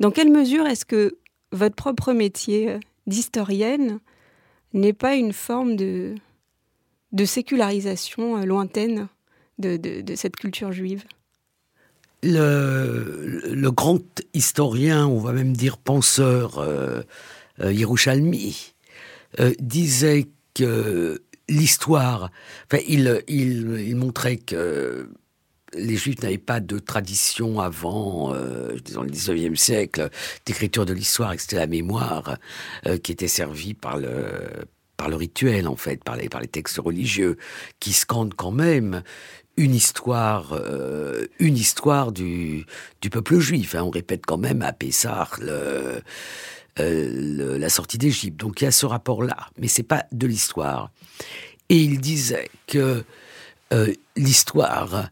Dans 0.00 0.10
quelle 0.10 0.30
mesure 0.30 0.66
est-ce 0.66 0.84
que 0.84 1.16
votre 1.52 1.76
propre 1.76 2.12
métier 2.12 2.70
euh, 2.70 2.78
d'historienne 3.06 4.00
n'est 4.72 4.92
pas 4.92 5.14
une 5.14 5.32
forme 5.32 5.76
de, 5.76 6.14
de 7.12 7.24
sécularisation 7.24 8.38
euh, 8.38 8.44
lointaine 8.44 9.08
de, 9.58 10.02
cette 10.16 10.36
culture 10.36 10.72
juive? 10.72 11.04
Le, 12.22 13.70
grand 13.70 14.02
historien, 14.34 15.06
on 15.06 15.18
va 15.18 15.32
même 15.32 15.56
dire 15.56 15.78
penseur, 15.78 16.58
euh, 16.58 17.02
euh 17.60 17.72
disait 19.60 20.28
que 20.54 21.22
l'histoire, 21.48 22.30
enfin, 22.66 22.82
il, 22.88 23.22
il, 23.28 23.96
montrait 23.96 24.36
que 24.36 25.08
les 25.74 25.96
Juifs 25.96 26.22
n'avaient 26.22 26.38
pas 26.38 26.60
de 26.60 26.78
tradition 26.78 27.60
avant, 27.60 28.34
euh, 28.34 28.72
le 28.72 29.10
19e 29.10 29.56
siècle, 29.56 30.10
d'écriture 30.44 30.84
de 30.84 30.92
l'histoire, 30.92 31.32
et 31.32 31.38
c'était 31.38 31.56
la 31.56 31.66
mémoire 31.66 32.36
euh, 32.86 32.98
qui 32.98 33.12
était 33.12 33.28
servie 33.28 33.74
par 33.74 33.98
le, 33.98 34.66
par 34.96 35.08
le 35.08 35.16
rituel, 35.16 35.68
en 35.68 35.76
fait, 35.76 36.02
par 36.04 36.16
les, 36.16 36.28
par 36.28 36.40
les 36.40 36.48
textes 36.48 36.78
religieux, 36.78 37.38
qui 37.80 37.92
scandent 37.92 38.34
quand 38.34 38.52
même 38.52 39.02
une 39.62 39.74
histoire, 39.74 40.52
euh, 40.52 41.26
une 41.38 41.56
histoire 41.56 42.12
du, 42.12 42.66
peuple 43.10 43.38
juif. 43.38 43.74
Hein. 43.74 43.82
On 43.84 43.90
répète 43.90 44.26
quand 44.26 44.38
même 44.38 44.62
à 44.62 44.72
Pessah 44.72 45.28
le, 45.40 46.02
la 46.76 47.68
sortie 47.68 47.98
d'Égypte. 47.98 48.38
Donc 48.38 48.60
il 48.60 48.64
y 48.64 48.66
a 48.66 48.72
ce 48.72 48.86
rapport-là, 48.86 49.48
mais 49.58 49.68
c'est 49.68 49.82
pas 49.82 50.04
de 50.12 50.26
l'histoire. 50.26 50.90
Et 51.68 51.76
il 51.76 52.00
disait 52.00 52.50
que 52.66 53.04
l'histoire 54.16 55.08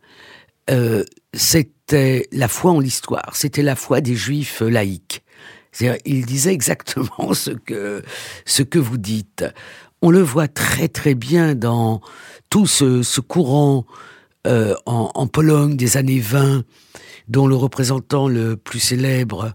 euh, 0.71 1.05
c'était 1.35 2.29
la 2.33 2.49
foi 2.49 2.73
en 2.73 2.81
l'histoire, 2.81 3.35
c'était 3.35 3.63
la 3.63 3.77
foi 3.77 4.01
des 4.01 4.15
juifs 4.15 4.61
laïcs. 4.61 5.23
Il 6.05 6.27
disait 6.27 6.53
exactement 6.53 7.33
ce 7.35 7.51
que, 7.51 8.03
ce 8.45 8.63
que 8.63 8.79
vous 8.79 8.99
dites. 8.99 9.45
On 10.03 10.11
le 10.11 10.23
voit 10.23 10.49
très 10.49 10.89
très 10.89 11.15
bien 11.15 11.55
dans 11.55 12.01
tout 12.51 12.67
ce, 12.67 13.21
courant 13.21 13.85
euh, 14.46 14.74
en, 14.87 15.26
Pologne 15.26 15.76
des 15.76 15.96
années 15.96 16.20
20, 16.20 16.64
dont 17.29 17.46
le 17.46 17.55
représentant 17.55 18.29
le 18.29 18.57
plus 18.57 18.81
célèbre 18.81 19.53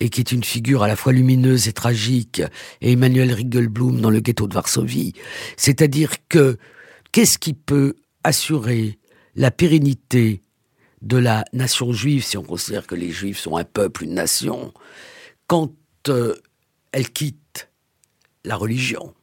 et 0.00 0.08
qui 0.08 0.20
est 0.20 0.32
une 0.32 0.44
figure 0.44 0.82
à 0.82 0.88
la 0.88 0.96
fois 0.96 1.12
lumineuse 1.12 1.68
et 1.68 1.72
tragique, 1.72 2.42
est 2.80 2.92
Emmanuel 2.92 3.32
Riegelblum 3.32 4.00
dans 4.00 4.10
le 4.10 4.20
ghetto 4.20 4.46
de 4.46 4.54
Varsovie. 4.54 5.14
C'est-à-dire 5.56 6.12
que 6.28 6.58
qu'est-ce 7.12 7.38
qui 7.38 7.54
peut 7.54 7.94
assurer 8.22 8.98
la 9.36 9.50
pérennité 9.50 10.42
de 11.02 11.16
la 11.16 11.44
nation 11.52 11.92
juive, 11.92 12.24
si 12.24 12.36
on 12.36 12.42
considère 12.42 12.86
que 12.86 12.94
les 12.94 13.10
juifs 13.10 13.38
sont 13.38 13.56
un 13.56 13.64
peuple, 13.64 14.04
une 14.04 14.14
nation, 14.14 14.72
quand 15.46 15.72
euh, 16.08 16.34
elle 16.92 17.10
quitte 17.10 17.68
la 18.44 18.56
religion, 18.56 19.14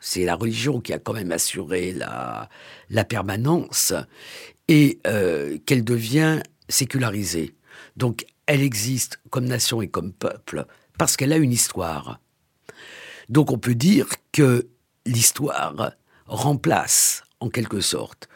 c'est 0.00 0.24
la 0.24 0.34
religion 0.34 0.80
qui 0.80 0.92
a 0.92 0.98
quand 0.98 1.12
même 1.12 1.32
assuré 1.32 1.92
la, 1.92 2.48
permanence, 3.04 3.92
et 4.68 4.98
euh, 5.06 5.58
qu'elle 5.66 5.84
devient 5.84 6.40
sécularisée. 6.68 7.54
Donc 7.96 8.24
elle 8.46 8.62
existe 8.62 9.20
comme 9.30 9.44
nation 9.44 9.82
et 9.82 9.88
comme 9.88 10.12
peuple 10.12 10.64
parce 10.98 11.16
qu'elle 11.16 11.32
a 11.32 11.36
une 11.36 11.52
histoire. 11.52 12.20
Donc 13.28 13.50
on 13.50 13.58
peut 13.58 13.74
dire 13.74 14.06
que 14.32 14.68
l'histoire 15.06 15.92
remplace 16.26 17.24
en 17.40 17.48
quelque 17.48 17.80
sorte 17.80 18.28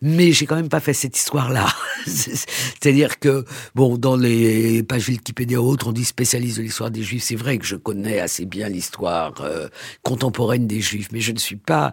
mais 0.00 0.32
j'ai 0.32 0.46
quand 0.46 0.56
même 0.56 0.68
pas 0.68 0.80
fait 0.80 0.92
cette 0.92 1.16
histoire-là. 1.16 1.66
C'est-à-dire 2.06 3.18
que, 3.18 3.44
bon, 3.74 3.98
dans 3.98 4.16
les 4.16 4.82
pages 4.82 5.08
Wikipédia 5.08 5.60
autres, 5.60 5.88
on 5.88 5.92
dit 5.92 6.04
spécialiste 6.04 6.58
de 6.58 6.62
l'histoire 6.62 6.90
des 6.90 7.02
Juifs. 7.02 7.24
C'est 7.24 7.36
vrai 7.36 7.58
que 7.58 7.66
je 7.66 7.76
connais 7.76 8.20
assez 8.20 8.46
bien 8.46 8.68
l'histoire 8.68 9.34
euh, 9.40 9.68
contemporaine 10.02 10.66
des 10.66 10.80
Juifs, 10.80 11.08
mais 11.12 11.20
je 11.20 11.32
ne 11.32 11.38
suis 11.38 11.56
pas 11.56 11.92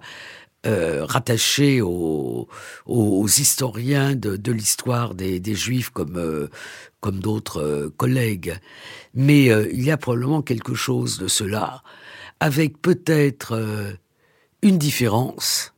euh, 0.65 1.05
rattaché 1.05 1.79
aux, 1.81 2.47
aux, 2.87 3.27
historiens 3.27 4.15
de, 4.15 4.35
de 4.35 4.51
l'histoire 4.51 5.13
des, 5.13 5.39
des, 5.39 5.53
Juifs 5.53 5.91
comme, 5.91 6.17
euh, 6.17 6.49
comme 7.01 7.19
d'autres 7.19 7.61
euh, 7.61 7.93
collègues. 7.95 8.57
Mais 9.13 9.45
il 9.45 9.83
y 9.83 9.91
a 9.91 9.97
probablement 9.97 10.41
quelque 10.41 10.73
chose 10.73 11.19
de 11.19 11.27
cela, 11.27 11.83
avec 12.39 12.81
peut-être 12.81 13.95
une 14.61 14.77
différence 14.77 15.74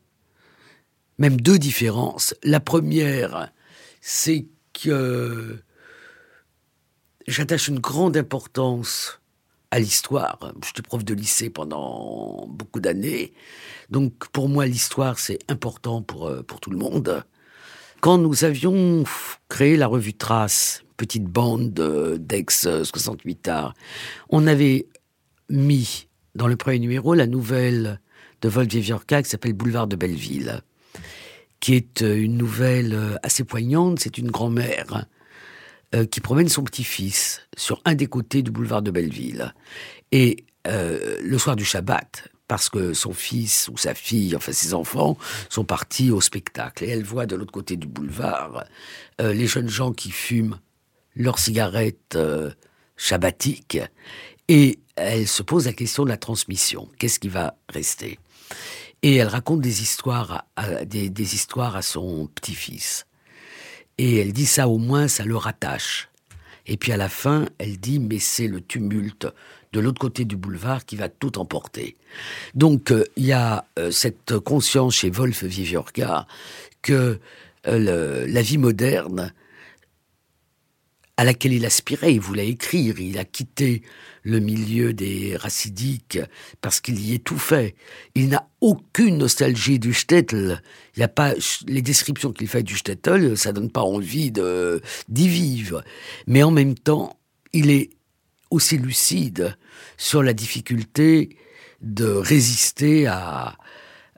même 1.17 1.39
deux 1.39 1.59
différences. 1.59 2.35
La 2.43 2.59
première, 2.59 3.51
c'est 4.01 4.45
que 4.73 5.57
j'attache 7.27 7.67
une 7.67 7.79
grande 7.79 8.17
importance 8.17 9.19
à 9.71 9.79
l'histoire. 9.79 10.39
J'étais 10.65 10.81
prof 10.81 11.03
de 11.03 11.13
lycée 11.13 11.49
pendant 11.49 12.45
beaucoup 12.47 12.79
d'années. 12.79 13.33
Donc 13.89 14.27
pour 14.29 14.49
moi, 14.49 14.65
l'histoire, 14.65 15.19
c'est 15.19 15.39
important 15.49 16.01
pour, 16.01 16.27
euh, 16.27 16.43
pour 16.43 16.59
tout 16.59 16.69
le 16.69 16.77
monde. 16.77 17.23
Quand 17.99 18.17
nous 18.17 18.43
avions 18.43 19.03
créé 19.49 19.75
la 19.75 19.87
revue 19.87 20.13
Trace, 20.13 20.83
petite 20.97 21.25
bande 21.25 21.73
d'ex-68 22.19 23.49
arts, 23.49 23.73
on 24.29 24.47
avait 24.47 24.87
mis 25.49 26.07
dans 26.35 26.47
le 26.47 26.55
premier 26.55 26.79
numéro 26.79 27.13
la 27.13 27.27
nouvelle 27.27 27.99
de 28.41 28.49
Wolf 28.49 28.69
qui 28.69 29.23
s'appelle 29.23 29.53
Boulevard 29.53 29.87
de 29.87 29.95
Belleville 29.95 30.61
qui 31.59 31.75
est 31.75 32.01
euh, 32.01 32.15
une 32.15 32.37
nouvelle 32.37 32.93
euh, 32.93 33.15
assez 33.23 33.43
poignante. 33.43 33.99
C'est 33.99 34.17
une 34.17 34.31
grand-mère 34.31 35.05
euh, 35.95 36.05
qui 36.05 36.19
promène 36.21 36.49
son 36.49 36.63
petit-fils 36.63 37.41
sur 37.55 37.81
un 37.85 37.95
des 37.95 38.07
côtés 38.07 38.41
du 38.41 38.51
boulevard 38.51 38.81
de 38.81 38.91
Belleville. 38.91 39.53
Et 40.11 40.45
le 40.69 41.37
soir 41.37 41.55
du 41.55 41.63
Shabbat, 41.63 42.27
parce 42.49 42.67
que 42.67 42.93
son 42.93 43.13
fils 43.13 43.69
ou 43.71 43.77
sa 43.77 43.93
fille, 43.93 44.35
enfin 44.35 44.51
ses 44.51 44.73
enfants, 44.73 45.17
sont 45.47 45.63
partis 45.63 46.11
au 46.11 46.19
spectacle. 46.19 46.83
Et 46.83 46.89
elle 46.89 47.05
voit 47.05 47.25
de 47.25 47.37
l'autre 47.37 47.53
côté 47.53 47.77
du 47.77 47.87
boulevard 47.87 48.65
les 49.17 49.47
jeunes 49.47 49.69
gens 49.69 49.93
qui 49.93 50.11
fument 50.11 50.59
leurs 51.15 51.39
cigarettes 51.39 52.17
shabbatiques. 52.97 53.79
Et 54.49 54.79
elle 54.97 55.25
se 55.25 55.41
pose 55.41 55.67
la 55.67 55.73
question 55.73 56.03
de 56.03 56.09
la 56.09 56.17
transmission. 56.17 56.89
Qu'est-ce 56.99 57.19
qui 57.19 57.29
va 57.29 57.55
rester? 57.69 58.19
Et 59.07 59.15
elle 59.15 59.29
raconte 59.29 59.61
des 59.61 59.83
histoires 59.83 60.43
à, 60.57 61.81
son 61.81 62.27
petit-fils. 62.35 63.05
Et 63.97 64.17
elle 64.17 64.33
dit 64.33 64.45
ça 64.45 64.67
au 64.67 64.79
moins, 64.79 65.07
ça 65.07 65.23
le 65.23 65.37
rattache. 65.37 66.09
Et 66.65 66.75
puis 66.75 66.91
à 66.91 66.97
la 66.97 67.07
fin, 67.07 67.45
elle 67.57 67.77
dit 67.77 67.99
mais 67.99 68.19
c'est 68.19 68.49
le 68.49 68.59
tumulte 68.59 69.27
de 69.71 69.79
l'autre 69.79 69.99
côté 69.99 70.25
du 70.25 70.35
boulevard 70.35 70.83
qui 70.83 70.97
va 70.97 71.07
tout 71.07 71.39
emporter. 71.39 71.95
Donc 72.53 72.91
euh, 72.91 73.05
il 73.15 73.25
y 73.25 73.31
a 73.31 73.63
euh, 73.79 73.91
cette 73.91 74.39
conscience 74.39 74.95
chez 74.95 75.09
Wolf 75.09 75.45
Viviorca 75.45 76.27
que 76.81 77.21
euh, 77.65 78.25
la 78.27 78.41
vie 78.41 78.57
moderne 78.57 79.31
à 81.17 81.23
laquelle 81.23 81.53
il 81.53 81.65
aspirait, 81.65 82.13
il 82.13 82.19
voulait 82.19 82.47
écrire, 82.47 82.99
il 82.99 83.17
a 83.17 83.25
quitté 83.25 83.81
le 84.21 84.39
milieu 84.39 84.93
des 84.93 85.35
racidiques 85.35 86.19
parce 86.61 86.79
qu'il 86.79 86.99
y 86.99 87.15
est 87.15 87.23
tout 87.23 87.39
fait. 87.39 87.75
Il 88.13 88.29
n'a 88.29 88.47
aucune 88.61 89.17
nostalgie 89.17 89.79
du 89.79 89.93
shtetl. 89.93 90.61
Il 90.95 91.01
a 91.01 91.07
pas 91.07 91.33
les 91.65 91.81
descriptions 91.81 92.31
qu'il 92.31 92.47
fait 92.47 92.61
du 92.61 92.75
shtetl, 92.75 93.35
ça 93.35 93.51
donne 93.51 93.71
pas 93.71 93.81
envie 93.81 94.31
de 94.31 94.81
d'y 95.09 95.27
vivre. 95.27 95.83
Mais 96.27 96.43
en 96.43 96.51
même 96.51 96.75
temps, 96.75 97.17
il 97.51 97.71
est 97.71 97.89
aussi 98.51 98.77
lucide 98.77 99.57
sur 99.97 100.21
la 100.21 100.33
difficulté 100.33 101.35
de 101.81 102.05
résister 102.05 103.07
à, 103.07 103.57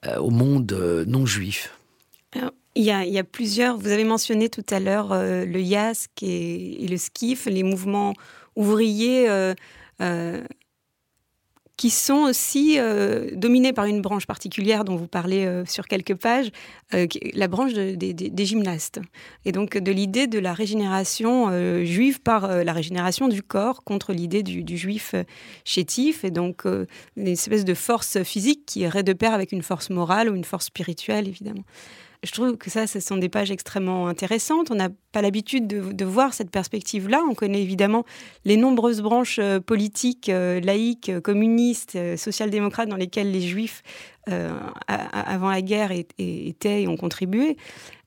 euh, 0.06 0.18
au 0.18 0.32
monde 0.32 1.06
non 1.08 1.26
juif. 1.26 1.79
Il 2.80 2.86
y, 2.86 3.20
a, 3.20 3.24
plusieurs, 3.26 3.78
vous 3.78 3.92
avez 3.92 4.06
mentionné 4.06 4.48
tout 4.48 4.64
à 4.70 4.80
l'heure 4.80 5.12
euh, 5.12 5.44
le 5.44 5.60
YASC 5.60 6.24
et, 6.24 6.88
le 6.90 6.96
SKIF, 6.96 7.46
les 7.48 7.64
mouvements 7.64 8.14
ouvriers 8.56 9.30
euh, 9.30 9.54
euh, 10.02 10.42
qui 11.76 11.90
sont 11.90 12.20
aussi 12.20 12.78
dominés 13.34 13.74
par 13.74 13.84
une 13.84 14.02
branche 14.02 14.26
particulière 14.26 14.86
dont 14.86 14.96
vous 14.96 15.08
parlez 15.08 15.64
sur 15.66 15.88
quelques 15.88 16.16
pages, 16.16 16.52
la 16.92 17.48
branche 17.48 17.74
des 17.74 18.46
gymnastes. 18.46 19.00
Et 19.46 19.54
donc 19.54 19.78
de 19.78 19.92
l'idée 19.92 20.28
de 20.28 20.40
la 20.40 20.52
régénération 20.52 21.50
juive 21.86 22.20
par 22.20 22.66
la 22.66 22.74
régénération 22.74 23.30
du 23.30 23.42
corps 23.42 23.86
contre 23.86 24.12
l'idée 24.12 24.44
du, 24.44 24.62
du, 24.62 24.78
juif 24.78 25.16
chétif, 25.64 26.26
et 26.26 26.32
donc 26.32 26.66
une 26.66 27.28
espèce 27.28 27.64
de 27.64 27.74
force 27.74 28.24
physique 28.24 28.66
qui 28.66 28.82
irait 28.82 29.04
de 29.04 29.14
pair 29.14 29.34
avec 29.34 29.54
une 29.54 29.64
force 29.64 29.90
morale 29.90 30.30
ou 30.30 30.36
une 30.36 30.44
force 30.44 30.66
spirituelle, 30.66 31.30
évidemment. 31.30 31.64
Je 32.24 32.32
trouve 32.32 32.58
que 32.58 32.70
ça, 32.70 32.86
ce 32.86 33.00
sont 33.00 33.16
des 33.16 33.30
pages 33.30 33.50
extrêmement 33.50 34.08
intéressantes. 34.08 34.72
On 34.72 34.76
n'a 34.76 34.90
pas 35.12 35.22
l'habitude 35.22 35.68
de, 35.68 36.06
voir 36.06 36.34
cette 36.34 36.52
perspective-là. 36.52 37.24
On 37.30 37.34
connaît 37.34 37.62
évidemment 37.62 38.04
les 38.44 38.58
nombreuses 38.58 39.02
branches 39.02 39.40
euh, 39.40 39.60
politiques, 39.62 40.28
euh, 40.28 40.60
laïques, 40.60 41.18
communistes, 41.22 41.98
social-démocrates 42.18 42.90
dans 42.90 42.98
lesquelles 42.98 43.32
les 43.32 43.42
juifs, 43.42 43.84
avant 44.88 45.50
la 45.50 45.62
guerre, 45.64 45.92
étaient 45.92 46.84
et 46.84 46.88
ont 46.88 46.98
contribué. 46.98 47.58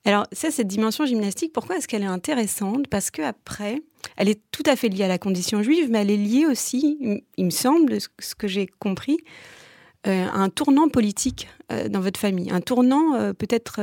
Alors, 0.05 0.25
ça, 0.31 0.51
cette 0.51 0.67
dimension 0.67 1.05
gymnastique, 1.05 1.51
pourquoi 1.53 1.77
est-ce 1.77 1.87
qu'elle 1.87 2.03
est 2.03 2.05
intéressante? 2.05 2.87
Parce 2.87 3.09
qu'après, 3.11 3.81
elle 4.17 4.29
est 4.29 4.41
tout 4.51 4.63
à 4.65 4.75
fait 4.75 4.89
liée 4.89 5.03
à 5.03 5.07
la 5.07 5.17
condition 5.17 5.63
juive, 5.63 5.89
mais 5.89 5.99
elle 5.99 6.11
est 6.11 6.17
liée 6.17 6.45
aussi, 6.45 7.21
il 7.37 7.45
me 7.45 7.49
semble, 7.49 7.97
ce 8.19 8.35
que 8.35 8.47
j'ai 8.47 8.67
compris, 8.67 9.17
euh, 9.21 9.62
un 10.05 10.49
tournant 10.49 10.89
politique 10.89 11.47
euh, 11.71 11.89
dans 11.89 12.01
votre 12.01 12.19
famille, 12.19 12.51
un 12.51 12.61
tournant 12.61 13.15
euh, 13.15 13.33
peut-être 13.33 13.77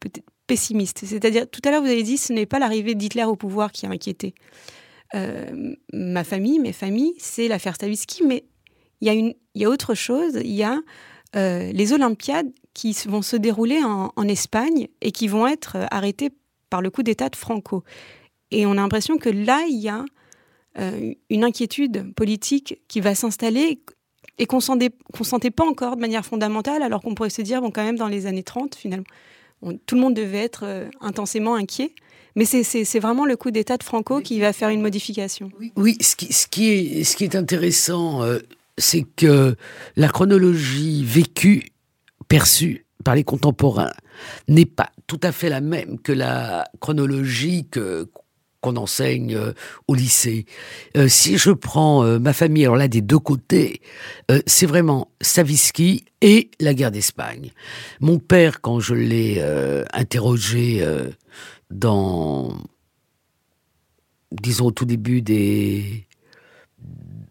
peut 0.00 0.10
pessimiste. 0.46 1.04
C'est-à-dire, 1.04 1.48
tout 1.50 1.60
à 1.64 1.70
l'heure, 1.70 1.82
vous 1.82 1.90
avez 1.90 2.02
dit, 2.02 2.16
ce 2.16 2.32
n'est 2.32 2.46
pas 2.46 2.58
l'arrivée 2.58 2.94
d'Hitler 2.94 3.24
au 3.24 3.36
pouvoir 3.36 3.70
qui 3.70 3.84
a 3.84 3.90
inquiété. 3.90 4.34
ma 5.92 6.24
famille, 6.24 6.58
mes 6.58 6.72
familles, 6.72 7.12
c'est 7.18 7.48
l'affaire 7.48 7.74
Stavisky, 7.74 8.24
mais 8.24 8.44
il 9.02 9.08
y, 9.08 9.10
a 9.10 9.12
il 9.12 9.34
y 9.54 9.64
a 9.66 9.68
autre 9.68 9.94
chose. 9.94 10.38
Il 10.42 10.54
y 10.54 10.62
a 10.62 10.80
les 11.34 11.92
Olympiades 11.92 12.50
qui 12.72 12.96
vont 13.06 13.20
se 13.20 13.36
dérouler 13.36 13.82
en, 13.84 14.26
Espagne 14.26 14.88
et 15.02 15.12
qui 15.12 15.28
vont 15.28 15.46
être 15.46 15.76
arrêtées 15.90 16.30
par 16.70 16.80
le 16.80 16.88
coup 16.88 17.02
d'État 17.02 17.28
de 17.28 17.36
Franco. 17.36 17.84
Et 18.50 18.64
on 18.64 18.72
a 18.72 18.76
l'impression 18.76 19.18
que 19.18 19.28
là, 19.28 19.66
il 19.68 19.76
y 19.76 19.90
a 19.90 20.02
une 21.28 21.44
inquiétude 21.44 22.14
politique 22.14 22.80
qui 22.88 23.02
va 23.02 23.14
s'installer 23.14 23.82
et 24.38 24.46
qu'on 24.46 24.58
ne 24.58 25.24
sentait 25.24 25.50
pas 25.50 25.64
encore 25.64 25.96
de 25.96 26.00
manière 26.00 26.24
fondamentale, 26.24 26.82
alors 26.82 27.02
qu'on 27.02 27.14
pourrait 27.14 27.30
se 27.30 27.42
dire, 27.42 27.60
bon, 27.60 27.70
quand 27.70 27.84
même, 27.84 27.96
dans 27.96 28.08
les 28.08 28.26
années 28.26 28.42
30, 28.42 28.74
finalement, 28.74 29.06
tout 29.86 29.94
le 29.94 30.00
monde 30.00 30.14
devait 30.14 30.38
être 30.38 30.64
euh, 30.64 30.88
intensément 31.00 31.54
inquiet. 31.54 31.92
Mais 32.36 32.44
c'est 32.44 33.00
vraiment 33.00 33.26
le 33.26 33.36
coup 33.36 33.50
d'État 33.50 33.76
de 33.76 33.82
Franco 33.82 34.20
qui 34.20 34.38
va 34.38 34.52
faire 34.52 34.68
une 34.68 34.80
modification. 34.80 35.50
Oui, 35.76 35.96
ce, 36.00 36.14
qui, 36.14 36.32
ce, 36.32 36.46
qui, 36.46 36.68
est, 36.68 37.04
ce 37.04 37.16
qui 37.16 37.24
est 37.24 37.34
intéressant, 37.34 38.22
euh, 38.22 38.38
c'est 38.76 39.04
que 39.16 39.56
la 39.96 40.08
chronologie 40.08 41.02
vécue, 41.04 41.64
perçue 42.28 42.86
par 43.04 43.16
les 43.16 43.24
contemporains, 43.24 43.90
n'est 44.46 44.66
pas 44.66 44.90
tout 45.08 45.18
à 45.24 45.32
fait 45.32 45.48
la 45.48 45.60
même 45.60 45.98
que 45.98 46.12
la 46.12 46.70
chronologie 46.78 47.66
que 47.68 48.08
qu'on 48.60 48.76
enseigne 48.76 49.34
euh, 49.36 49.52
au 49.86 49.94
lycée. 49.94 50.46
Euh, 50.96 51.08
si 51.08 51.38
je 51.38 51.50
prends 51.50 52.04
euh, 52.04 52.18
ma 52.18 52.32
famille, 52.32 52.64
alors 52.64 52.76
là 52.76 52.88
des 52.88 53.00
deux 53.00 53.18
côtés, 53.18 53.80
c'est 54.46 54.66
vraiment 54.66 55.10
Savisky 55.20 56.04
et 56.20 56.50
la 56.60 56.74
guerre 56.74 56.90
d'Espagne. 56.90 57.52
Mon 58.00 58.18
père, 58.18 58.60
quand 58.60 58.80
je 58.80 58.94
l'ai 58.94 59.42
interrogé 59.92 60.84
dans, 61.70 62.56
disons 64.32 64.66
au 64.66 64.70
tout 64.70 64.84
début 64.84 65.22
des 65.22 66.06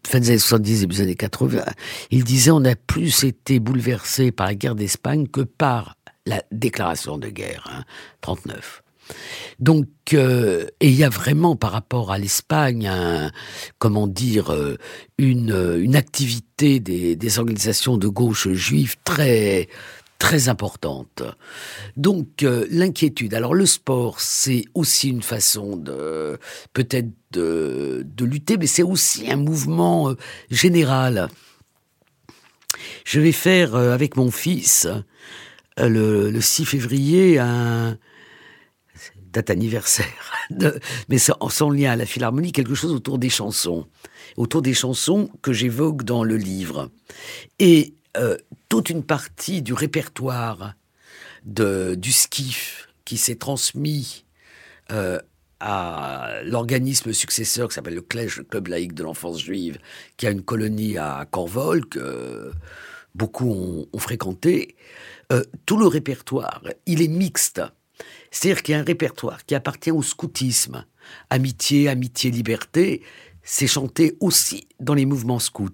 fin 0.06 0.20
des 0.20 0.30
années 0.30 0.38
70 0.38 0.82
et 0.82 0.86
des 0.86 1.00
années 1.02 1.14
80, 1.14 1.64
il 2.10 2.24
disait 2.24 2.50
on 2.50 2.64
a 2.64 2.74
plus 2.74 3.24
été 3.24 3.60
bouleversé 3.60 4.32
par 4.32 4.46
la 4.46 4.54
guerre 4.54 4.74
d'Espagne 4.74 5.28
que 5.28 5.42
par 5.42 5.96
la 6.26 6.42
déclaration 6.50 7.18
de 7.18 7.28
guerre, 7.28 7.68
hein, 7.72 7.84
39. 8.22 8.82
Donc, 9.58 9.88
euh, 10.14 10.66
et 10.80 10.88
il 10.88 10.94
y 10.94 11.04
a 11.04 11.08
vraiment 11.08 11.56
par 11.56 11.72
rapport 11.72 12.12
à 12.12 12.18
l'Espagne, 12.18 12.90
comment 13.78 14.06
dire, 14.06 14.52
euh, 14.52 14.76
une, 15.18 15.76
une 15.80 15.96
activité 15.96 16.80
des, 16.80 17.16
des 17.16 17.38
organisations 17.38 17.96
de 17.96 18.08
gauche 18.08 18.48
juives 18.48 18.96
très 19.04 19.68
très 20.18 20.48
importante. 20.48 21.22
Donc 21.96 22.42
euh, 22.42 22.66
l'inquiétude. 22.70 23.34
Alors 23.34 23.54
le 23.54 23.66
sport, 23.66 24.20
c'est 24.20 24.64
aussi 24.74 25.10
une 25.10 25.22
façon 25.22 25.76
de 25.76 26.38
peut-être 26.72 27.10
de, 27.30 28.04
de, 28.04 28.24
lutter, 28.24 28.56
mais 28.56 28.66
c'est 28.66 28.82
aussi 28.82 29.30
un 29.30 29.36
mouvement 29.36 30.12
général. 30.50 31.28
Je 33.04 33.20
vais 33.20 33.32
faire 33.32 33.76
avec 33.76 34.16
mon 34.16 34.32
fils 34.32 34.88
le, 35.76 36.30
le 36.30 36.40
6 36.40 36.64
février 36.64 37.38
un, 37.38 37.96
anniversaire, 39.50 40.32
mais 41.08 41.18
sans 41.18 41.70
lien 41.70 41.92
à 41.92 41.96
la 41.96 42.06
philharmonie, 42.06 42.52
quelque 42.52 42.74
chose 42.74 42.92
autour 42.92 43.18
des 43.18 43.30
chansons, 43.30 43.86
autour 44.36 44.62
des 44.62 44.74
chansons 44.74 45.30
que 45.42 45.52
j'évoque 45.52 46.02
dans 46.02 46.24
le 46.24 46.36
livre. 46.36 46.90
Et 47.58 47.94
euh, 48.16 48.36
toute 48.68 48.90
une 48.90 49.04
partie 49.04 49.62
du 49.62 49.72
répertoire 49.72 50.74
du 51.44 52.12
SKIF 52.12 52.88
qui 53.04 53.16
s'est 53.16 53.36
transmis 53.36 54.24
euh, 54.92 55.18
à 55.60 56.40
l'organisme 56.44 57.12
successeur 57.12 57.68
qui 57.68 57.74
s'appelle 57.74 57.94
le 57.94 58.02
CLEJ, 58.02 58.38
le 58.38 58.44
Club 58.44 58.68
laïque 58.68 58.94
de 58.94 59.02
l'enfance 59.02 59.40
juive, 59.40 59.78
qui 60.16 60.26
a 60.26 60.30
une 60.30 60.42
colonie 60.42 60.98
à 60.98 61.26
Corvol 61.30 61.86
que 61.86 62.52
beaucoup 63.14 63.86
ont, 63.92 63.98
fréquenté. 63.98 64.76
Euh, 65.32 65.42
tout 65.66 65.76
le 65.76 65.86
répertoire, 65.86 66.62
il 66.86 67.02
est 67.02 67.08
mixte. 67.08 67.62
C'est-à-dire 68.30 68.62
qu'il 68.62 68.72
y 68.72 68.76
a 68.76 68.80
un 68.80 68.84
répertoire 68.84 69.44
qui 69.46 69.54
appartient 69.54 69.90
au 69.90 70.02
scoutisme. 70.02 70.84
Amitié, 71.30 71.88
amitié, 71.88 72.30
liberté, 72.30 73.02
c'est 73.42 73.66
chanté 73.66 74.16
aussi 74.20 74.68
dans 74.78 74.94
les 74.94 75.06
mouvements 75.06 75.38
scouts. 75.38 75.70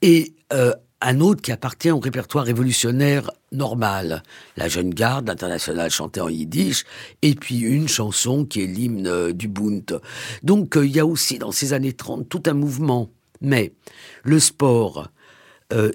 Et 0.00 0.34
euh, 0.52 0.72
un 1.02 1.20
autre 1.20 1.42
qui 1.42 1.52
appartient 1.52 1.90
au 1.90 1.98
répertoire 1.98 2.44
révolutionnaire 2.44 3.30
normal. 3.50 4.22
La 4.56 4.68
jeune 4.68 4.90
garde 4.90 5.28
internationale 5.28 5.90
chantée 5.90 6.20
en 6.20 6.28
yiddish, 6.28 6.84
et 7.20 7.34
puis 7.34 7.58
une 7.58 7.88
chanson 7.88 8.46
qui 8.46 8.62
est 8.62 8.66
l'hymne 8.66 9.06
euh, 9.06 9.32
du 9.32 9.48
Bund. 9.48 10.00
Donc 10.42 10.76
euh, 10.76 10.86
il 10.86 10.96
y 10.96 11.00
a 11.00 11.06
aussi 11.06 11.38
dans 11.38 11.52
ces 11.52 11.72
années 11.72 11.92
30 11.92 12.28
tout 12.28 12.42
un 12.46 12.54
mouvement. 12.54 13.10
Mais 13.40 13.74
le 14.22 14.38
sport, 14.38 15.08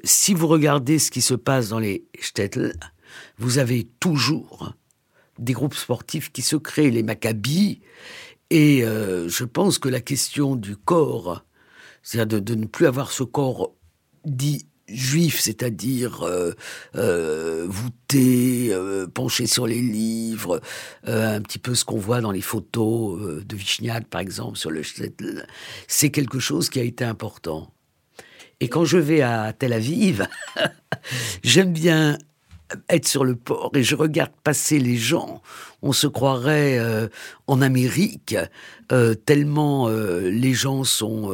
si 0.04 0.34
vous 0.34 0.48
regardez 0.48 1.00
ce 1.00 1.12
qui 1.12 1.22
se 1.22 1.36
passe 1.36 1.70
dans 1.70 1.80
les 1.80 2.04
shtetl, 2.20 2.74
vous 3.38 3.58
avez 3.58 3.88
toujours 4.00 4.74
des 5.40 5.54
groupes 5.54 5.76
sportifs 5.76 6.32
qui 6.32 6.42
se 6.42 6.56
créent, 6.56 6.92
les 6.92 7.04
Maccabis. 7.04 7.82
Et 8.50 8.84
euh, 8.84 9.28
je 9.28 9.44
pense 9.44 9.78
que 9.78 9.90
la 9.90 10.00
question 10.00 10.56
du 10.56 10.76
corps, 10.76 11.44
c'est-à-dire 12.02 12.42
de, 12.42 12.56
ne 12.56 12.66
plus 12.66 12.88
avoir 12.88 13.12
ce 13.12 13.24
corps 13.24 13.74
dit 14.26 14.68
juif, 14.88 15.42
c'est-à-dire 15.42 16.24
euh, 16.24 16.54
euh, 16.96 17.66
voûté, 17.68 18.74
penché 19.14 19.48
sur 19.48 19.68
les 19.68 19.82
livres, 19.82 20.62
un 21.06 21.42
petit 21.42 21.60
peu 21.60 21.76
ce 21.76 21.84
qu'on 21.84 21.98
voit 21.98 22.22
dans 22.22 22.32
les 22.32 22.42
photos 22.42 23.44
de 23.44 23.56
Vichniac, 23.56 24.08
par 24.08 24.22
exemple, 24.22 24.58
sur 24.58 24.72
le 24.72 24.82
c'est 25.88 26.10
quelque 26.10 26.40
chose 26.40 26.70
qui 26.70 26.80
a 26.80 26.84
été 26.84 27.04
important. 27.04 27.74
Et 28.60 28.70
quand 28.70 28.86
je 28.86 28.98
vais 28.98 29.22
à 29.22 29.54
Tel 29.54 29.74
Aviv, 29.74 30.28
j'aime 31.44 31.74
bien 31.74 32.18
être 32.90 33.08
sur 33.08 33.24
le 33.24 33.36
port 33.36 33.72
et 33.76 33.84
je 33.84 33.96
regarde 33.96 34.32
passer 34.44 34.80
les 34.80 34.98
gens, 34.98 35.42
on 35.82 35.94
se 35.94 36.08
croirait 36.08 36.78
euh, 36.80 37.08
en 37.48 37.62
Amérique, 37.62 38.36
euh, 38.92 39.14
tellement 39.14 39.88
euh, 39.88 40.30
les 40.30 40.54
gens 40.54 40.84
sont 40.84 41.32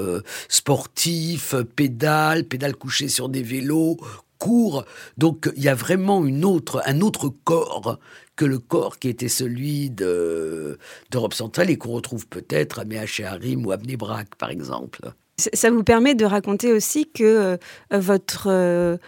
sportifs, 0.47 1.55
pédalent, 1.75 2.43
pédalent 2.43 2.77
couchés 2.77 3.07
sur 3.07 3.29
des 3.29 3.43
vélos, 3.43 3.97
courent. 4.37 4.85
Donc 5.17 5.51
il 5.55 5.63
y 5.63 5.69
a 5.69 5.75
vraiment 5.75 6.25
une 6.25 6.45
autre, 6.45 6.81
un 6.85 7.01
autre 7.01 7.29
corps 7.43 7.99
que 8.35 8.45
le 8.45 8.59
corps 8.59 8.99
qui 8.99 9.09
était 9.09 9.29
celui 9.29 9.89
d'Europe 9.89 11.33
centrale 11.33 11.69
et 11.69 11.77
qu'on 11.77 11.91
retrouve 11.91 12.27
peut-être 12.27 12.79
à 12.79 13.27
Harim 13.27 13.65
ou 13.65 13.71
à 13.71 13.77
Bnebrak, 13.77 14.35
par 14.35 14.49
exemple. 14.49 15.01
Ça 15.37 15.71
vous 15.71 15.83
permet 15.83 16.15
de 16.15 16.25
raconter 16.25 16.73
aussi 16.73 17.09
que 17.11 17.57
votre 17.91 18.99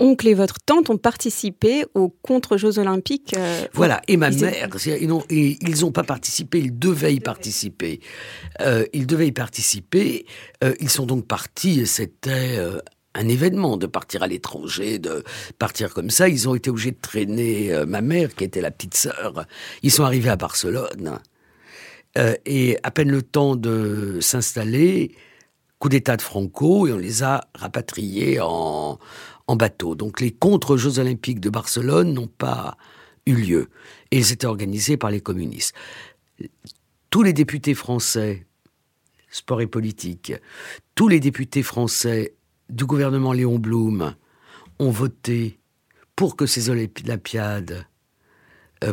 oncle 0.00 0.26
et 0.26 0.34
votre 0.34 0.58
tante 0.58 0.90
ont 0.90 0.96
participé 0.96 1.84
aux 1.94 2.08
contre-Jeux 2.08 2.78
olympiques. 2.78 3.34
Euh, 3.36 3.66
voilà, 3.74 4.00
et 4.08 4.16
ma 4.16 4.30
mère, 4.30 4.68
ils 5.30 5.80
n'ont 5.80 5.92
pas 5.92 6.02
participé, 6.02 6.58
ils 6.58 6.76
devaient 6.76 7.14
y 7.14 7.20
participer. 7.20 8.00
Euh, 8.60 8.84
ils 8.92 9.06
devaient 9.06 9.28
y 9.28 9.32
participer. 9.32 10.26
Euh, 10.64 10.74
ils 10.80 10.90
sont 10.90 11.06
donc 11.06 11.26
partis 11.26 11.80
et 11.80 11.86
c'était 11.86 12.58
un 13.14 13.28
événement 13.28 13.76
de 13.76 13.86
partir 13.86 14.22
à 14.22 14.26
l'étranger, 14.26 14.98
de 14.98 15.22
partir 15.58 15.92
comme 15.92 16.10
ça. 16.10 16.28
Ils 16.28 16.48
ont 16.48 16.54
été 16.54 16.70
obligés 16.70 16.92
de 16.92 17.00
traîner 17.00 17.72
ma 17.86 18.00
mère, 18.00 18.34
qui 18.34 18.44
était 18.44 18.60
la 18.60 18.70
petite 18.70 18.96
sœur. 18.96 19.46
Ils 19.82 19.92
sont 19.92 20.04
arrivés 20.04 20.30
à 20.30 20.36
Barcelone. 20.36 21.18
et 22.46 22.78
à 22.82 22.90
peine 22.90 23.10
le 23.10 23.22
temps 23.22 23.54
de 23.54 24.18
s'installer, 24.20 25.12
coup 25.78 25.88
d'état 25.88 26.16
de 26.16 26.22
Franco, 26.22 26.86
et 26.86 26.92
on 26.92 26.98
les 26.98 27.22
a 27.22 27.42
rapatriés 27.54 28.38
en, 28.40 28.98
Donc 29.56 30.20
les 30.20 30.30
contre-Jeux 30.30 30.98
olympiques 30.98 31.40
de 31.40 31.50
Barcelone 31.50 32.12
n'ont 32.12 32.26
pas 32.26 32.76
eu 33.26 33.34
lieu. 33.34 33.68
Et 34.10 34.18
ils 34.18 34.32
étaient 34.32 34.46
organisés 34.46 34.96
par 34.96 35.10
les 35.10 35.20
communistes. 35.20 35.74
Tous 37.10 37.22
les 37.22 37.32
députés 37.32 37.74
français, 37.74 38.46
sport 39.30 39.60
et 39.60 39.66
politique, 39.66 40.32
tous 40.94 41.08
les 41.08 41.20
députés 41.20 41.62
français 41.62 42.34
du 42.68 42.84
gouvernement 42.84 43.32
Léon 43.32 43.58
Blum 43.58 44.14
ont 44.78 44.90
voté 44.90 45.58
pour 46.16 46.36
que 46.36 46.46
ces 46.46 46.70
Olympiades 46.70 47.86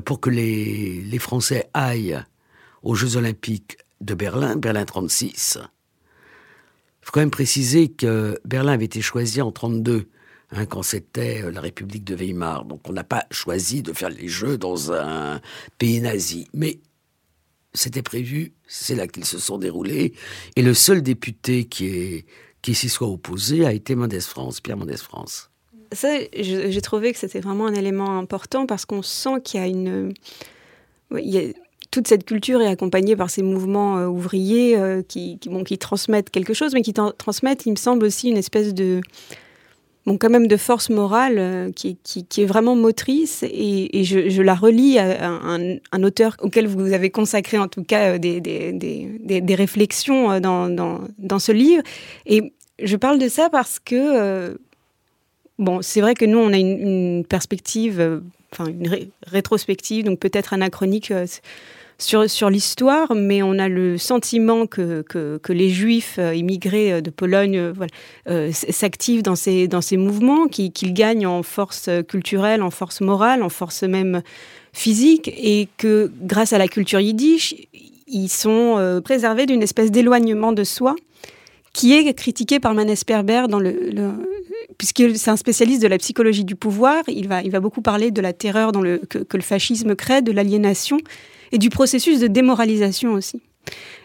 pour 0.06 0.20
que 0.20 0.30
les, 0.30 1.02
les 1.02 1.20
Français 1.20 1.70
aillent 1.74 2.22
aux 2.84 2.96
Jeux 2.96 3.16
Olympiques 3.16 3.78
de 4.02 4.14
Berlin, 4.14 4.56
Berlin 4.56 4.86
36. 4.86 5.60
Il 5.62 7.06
faut 7.06 7.12
quand 7.12 7.22
même 7.22 7.32
préciser 7.32 7.90
que 7.90 8.40
Berlin 8.44 8.74
avait 8.74 8.86
été 8.86 9.02
choisi 9.02 9.42
en 9.42 9.52
32, 9.52 10.10
hein, 10.52 10.66
quand 10.66 10.84
c'était 10.84 11.44
euh, 11.44 11.52
la 11.52 11.62
République 11.62 12.04
de 12.04 12.16
Weimar. 12.16 12.66
Donc 12.66 12.90
on 12.90 12.94
n'a 12.94 13.04
pas 13.04 13.26
choisi 13.32 13.82
de 13.82 13.94
faire 13.94 14.10
les 14.10 14.28
Jeux 14.28 14.58
dans 14.58 14.92
un 14.92 15.42
pays 15.78 16.02
nazi. 16.02 16.48
Mais 16.54 16.80
c'était 17.78 18.02
prévu, 18.02 18.54
c'est 18.68 18.96
là 18.96 19.08
qu'ils 19.08 19.26
se 19.26 19.40
sont 19.40 19.58
déroulés. 19.58 20.14
Et 20.56 20.62
le 20.62 20.74
seul 20.74 21.02
député 21.02 21.66
qui, 21.66 22.26
s'y 22.74 22.90
soit 22.90 23.08
opposé 23.08 23.66
a 23.66 23.72
été 23.72 23.96
Mendès 23.96 24.20
France, 24.20 24.60
Pierre 24.60 24.78
Mendès 24.78 24.98
France. 24.98 25.50
Ça, 25.94 26.18
j'ai 26.34 26.82
trouvé 26.82 27.14
que 27.14 27.20
c'était 27.20 27.40
vraiment 27.40 27.68
un 27.68 27.74
élément 27.74 28.18
important 28.18 28.66
parce 28.66 28.86
qu'on 28.86 29.02
sent 29.02 29.42
qu'il 29.44 29.60
y 29.60 29.64
a 29.64 29.68
une... 29.68 30.14
Toute 31.92 32.10
cette 32.10 32.26
culture 32.26 32.62
est 32.62 32.68
accompagnée 32.68 33.16
par 33.16 33.30
ces 33.30 33.42
mouvements 33.42 33.98
euh, 33.98 34.08
ouvriers 34.08 34.78
euh, 34.78 35.02
qui, 35.02 35.40
transmettent 35.80 36.30
quelque 36.30 36.54
chose, 36.54 36.74
mais 36.74 36.82
qui 36.82 36.94
transmettent, 36.94 37.66
il 37.66 37.72
me 37.72 37.78
semble, 37.78 38.06
aussi 38.06 38.30
une 38.30 38.36
espèce 38.36 38.74
de, 38.74 39.00
bon, 40.08 40.18
quand 40.18 40.32
même 40.32 40.48
de 40.48 40.58
force 40.58 40.90
morale 40.90 41.36
euh, 41.38 41.72
qui, 41.72 41.98
qui, 42.04 42.42
est 42.42 42.46
vraiment 42.46 42.76
motrice. 42.76 43.44
Et, 43.44 44.04
je, 44.04 44.42
la 44.42 44.56
relis 44.56 44.98
à, 44.98 45.30
un, 45.30 46.04
auteur 46.04 46.36
auquel 46.42 46.66
vous 46.66 46.94
avez 46.94 47.12
consacré 47.12 47.60
en 47.60 47.68
tout 47.68 47.84
cas 47.84 48.18
des, 48.18 48.42
des, 48.42 48.72
des, 48.72 49.42
des 49.42 49.56
réflexions 49.56 50.40
dans, 50.40 50.70
dans, 50.70 51.02
dans, 51.20 51.40
ce 51.40 51.52
livre. 51.52 51.84
Et 52.26 52.54
je 52.82 52.96
parle 52.96 53.20
de 53.20 53.28
ça 53.28 53.50
parce 53.52 53.78
que, 53.78 54.58
bon, 55.60 55.84
c'est 55.84 56.02
vrai 56.02 56.16
que 56.16 56.26
nous, 56.26 56.40
on 56.40 56.52
a 56.52 56.58
une 56.58 57.24
perspective 57.24 58.22
enfin 58.52 58.70
une 58.70 59.10
rétrospective, 59.26 60.06
donc 60.06 60.20
peut-être 60.20 60.54
anachronique 60.54 61.12
sur, 62.00 62.30
sur 62.30 62.50
l'histoire, 62.50 63.14
mais 63.16 63.42
on 63.42 63.58
a 63.58 63.68
le 63.68 63.98
sentiment 63.98 64.68
que, 64.68 65.02
que, 65.02 65.54
les 65.54 65.70
juifs 65.70 66.18
euh, 66.20 66.36
immigrés 66.36 66.94
euh, 66.94 67.02
de 67.02 67.10
Pologne 67.10 67.74
euh, 68.30 68.52
s'activent 68.52 69.24
dans 69.24 69.36
ces, 69.36 69.68
dans 69.68 69.82
ces 69.82 69.98
mouvements, 69.98 70.48
qu'ils 70.48 70.94
gagnent 70.94 71.26
en 71.26 71.42
force 71.42 71.90
culturelle, 72.08 72.62
en 72.62 72.70
force 72.70 73.02
morale, 73.02 73.42
en 73.42 73.50
force 73.50 73.84
même 73.84 74.22
physique, 74.74 75.28
et 75.28 75.68
que 75.78 76.12
grâce 76.22 76.54
à 76.54 76.60
la 76.60 76.68
culture 76.68 77.00
yiddish, 77.00 77.56
ils 78.08 78.30
sont 78.30 79.02
préservés 79.04 79.46
d'une 79.46 79.64
espèce 79.64 79.92
d'éloignement 79.92 80.54
de 80.54 80.64
soi 80.64 80.96
qui 81.74 81.94
est 81.94 82.14
critiqué 82.14 82.60
par 82.60 82.74
Manes 82.74 82.96
Perber 83.06 83.46
dans 83.50 83.60
le, 83.60 83.92
c'est 84.80 85.30
un 85.30 85.36
spécialiste 85.36 85.82
de 85.82 85.88
la 85.88 85.98
psychologie 85.98 86.46
du 86.46 86.56
pouvoir, 86.56 87.04
il 87.08 87.28
va, 87.28 87.42
il 87.42 87.52
va 87.52 87.60
beaucoup 87.60 87.82
parler 87.82 88.12
de 88.12 88.22
la 88.22 88.34
terreur 88.34 88.72
que 88.72 89.38
le 89.38 89.44
fascisme 89.44 89.96
crée, 89.96 90.22
de 90.22 90.32
l'aliénation 90.32 90.98
et 91.52 91.58
du 91.58 91.70
processus 91.70 92.20
de 92.20 92.28
démoralisation 92.28 93.14
aussi. 93.14 93.42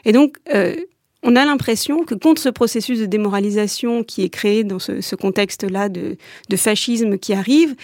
Et 0.04 0.12
donc, 0.12 0.36
euh, 0.54 0.76
on 1.22 1.36
a 1.36 1.44
l'impression 1.44 2.04
que 2.04 2.14
contre 2.14 2.42
ce 2.42 2.48
processus 2.48 2.98
de 2.98 3.06
démoralisation 3.06 4.02
qui 4.02 4.22
est 4.22 4.28
créé 4.28 4.64
dans 4.64 4.78
ce, 4.78 5.14
contexte-là 5.14 5.88
de, 5.88 6.16
fascisme 6.56 7.18
qui 7.18 7.32
arrive, 7.32 7.74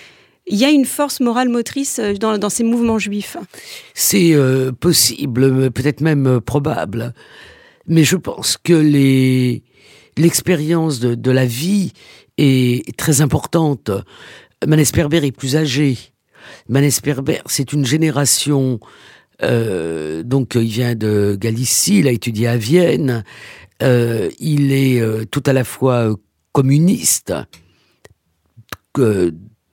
il 0.47 0.57
y 0.57 0.65
a 0.65 0.71
une 0.71 0.87
force 0.87 1.21
morale 1.21 1.49
motrice 1.49 1.99
euh, 1.99 2.15
dans, 2.15 2.51
ces 2.51 2.65
mouvements 2.65 2.99
juifs. 2.99 3.37
C'est 3.95 4.33
euh, 4.35 4.73
possible, 4.73 5.71
peut-être 5.71 6.01
même 6.01 6.41
probable, 6.41 7.15
mais 7.87 8.05
je 8.05 8.17
pense 8.17 8.57
que 8.57 8.73
l'expérience 10.17 11.01
de, 11.01 11.15
de, 11.15 11.31
la 11.31 11.47
vie 11.47 11.93
est 12.39 12.97
très 12.97 13.21
importante. 13.21 13.91
Manes 14.67 14.85
Perber 14.93 15.25
est 15.25 15.33
plus 15.33 15.57
âgé. 15.57 15.97
Manes 16.69 16.91
Perber, 17.03 17.41
c'est 17.47 17.73
une 17.73 17.85
génération 17.85 18.81
euh, 19.43 20.23
donc 20.23 20.55
il 20.55 20.69
vient 20.69 20.95
de 20.95 21.37
Galicie, 21.39 21.99
il 22.01 22.09
a 22.09 22.11
étudié 22.11 22.49
à 22.49 22.57
Vienne. 22.57 23.25
Euh, 23.83 24.31
il 24.41 24.73
est 24.73 25.01
euh, 25.01 25.25
tout 25.25 25.43
à 25.47 25.53
la 25.53 25.65
fois 25.65 26.15
communiste, 26.53 27.33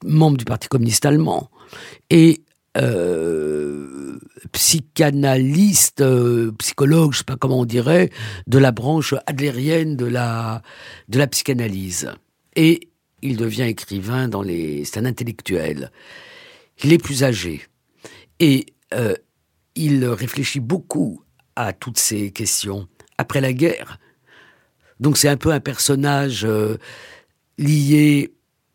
membre 0.04 0.38
du 0.38 0.45
Parti 0.45 0.67
communiste 0.67 1.06
allemand, 1.06 1.49
et 2.10 2.41
psychanalyste, 4.51 6.04
psychologue, 6.60 7.13
je 7.13 7.19
sais 7.19 7.23
pas 7.23 7.38
comment 7.38 7.62
on 7.62 7.65
dirait, 7.65 8.12
de 8.47 8.58
la 8.58 8.71
branche 8.71 9.15
adlérienne 9.25 9.95
de 9.95 10.06
la 10.06 10.62
de 11.08 11.17
la 11.17 11.28
psychanalyse. 11.28 12.12
Et 12.56 12.89
il 13.21 13.38
devient 13.38 13.63
écrivain 13.63 14.28
dans 14.28 14.41
les. 14.41 14.86
C'est 14.86 14.99
un 14.99 15.06
intellectuel. 15.06 15.89
Il 16.84 16.93
est 16.93 16.97
plus 16.97 17.23
âgé 17.23 17.62
et 18.39 18.65
il 19.75 20.05
réfléchit 20.05 20.59
beaucoup 20.59 21.21
à 21.55 21.73
toutes 21.73 21.99
ces 21.99 22.31
questions 22.31 22.88
après 23.17 23.41
la 23.41 23.53
guerre. 23.53 23.99
Donc 24.99 25.17
c'est 25.17 25.29
un 25.29 25.38
peu 25.38 25.51
un 25.51 25.59
personnage 25.59 26.45
euh, 26.45 26.77
lié 27.57 28.33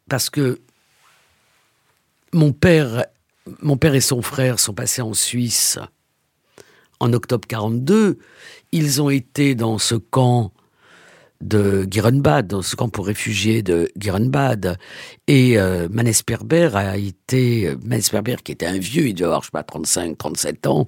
parce 0.09 0.31
que 0.31 0.61
mon 2.33 2.53
père, 2.53 3.07
mon 3.63 3.77
père 3.77 3.95
et 3.95 4.01
son 4.01 4.23
frère 4.23 4.59
sont 4.59 4.75
passés 4.75 5.03
en 5.03 5.15
Suisse 5.15 5.79
en 7.01 7.13
octobre 7.13 7.49
42. 7.49 8.19
Ils 8.73 9.03
ont 9.03 9.11
été 9.11 9.55
dans 9.55 9.79
ce 9.79 9.95
camp 9.95 10.53
de 11.41 11.87
Girenbad, 11.91 12.49
dans 12.49 12.63
ce 12.63 12.77
camp 12.77 12.89
pour 12.89 13.07
réfugiés 13.07 13.63
de 13.63 13.89
Girenbad. 13.97 14.77
Et 15.27 15.59
euh, 15.59 15.89
Manesperber 15.91 16.71
a 16.75 16.97
été, 16.97 17.69
euh, 17.69 17.77
Manesperber 17.85 18.37
qui 18.45 18.53
était 18.53 18.67
un 18.67 18.79
vieux, 18.79 19.09
il 19.09 19.15
devait 19.15 19.27
avoir, 19.27 19.43
je 19.43 19.47
sais 19.47 19.53
pas, 19.53 19.63
35, 19.63 20.19
37 20.19 20.67
ans, 20.67 20.87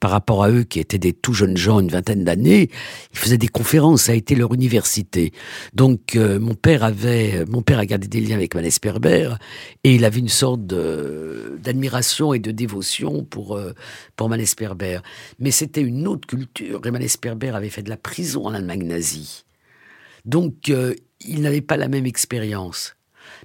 par 0.00 0.10
rapport 0.10 0.44
à 0.44 0.50
eux 0.50 0.64
qui 0.64 0.80
étaient 0.80 0.98
des 0.98 1.12
tout 1.12 1.32
jeunes 1.32 1.56
gens, 1.56 1.80
une 1.80 1.88
vingtaine 1.88 2.24
d'années, 2.24 2.70
il 3.12 3.18
faisait 3.18 3.38
des 3.38 3.48
conférences, 3.48 4.02
ça 4.02 4.12
a 4.12 4.14
été 4.14 4.34
leur 4.34 4.52
université. 4.52 5.32
Donc 5.72 6.16
euh, 6.16 6.38
mon 6.38 6.54
père 6.54 6.84
avait, 6.84 7.44
mon 7.46 7.62
père 7.62 7.78
a 7.78 7.86
gardé 7.86 8.08
des 8.08 8.20
liens 8.20 8.36
avec 8.36 8.54
Manesperber 8.54 9.34
et 9.84 9.94
il 9.94 10.04
avait 10.04 10.20
une 10.20 10.28
sorte 10.28 10.62
d'admiration 10.66 12.34
et 12.34 12.38
de 12.38 12.50
dévotion 12.50 13.24
pour, 13.24 13.56
euh, 13.56 13.72
pour 14.16 14.28
Manesperber. 14.28 15.00
Mais 15.38 15.50
c'était 15.50 15.82
une 15.82 16.06
autre 16.06 16.26
culture 16.26 16.80
et 16.84 16.90
Manesperber 16.90 17.50
avait 17.50 17.70
fait 17.70 17.82
de 17.82 17.90
la 17.90 17.96
prison 17.96 18.46
en 18.46 18.54
Allemagne 18.54 18.86
nazie. 18.86 19.43
Donc, 20.24 20.68
euh, 20.68 20.94
il 21.20 21.42
n'avait 21.42 21.60
pas 21.60 21.76
la 21.76 21.88
même 21.88 22.06
expérience. 22.06 22.96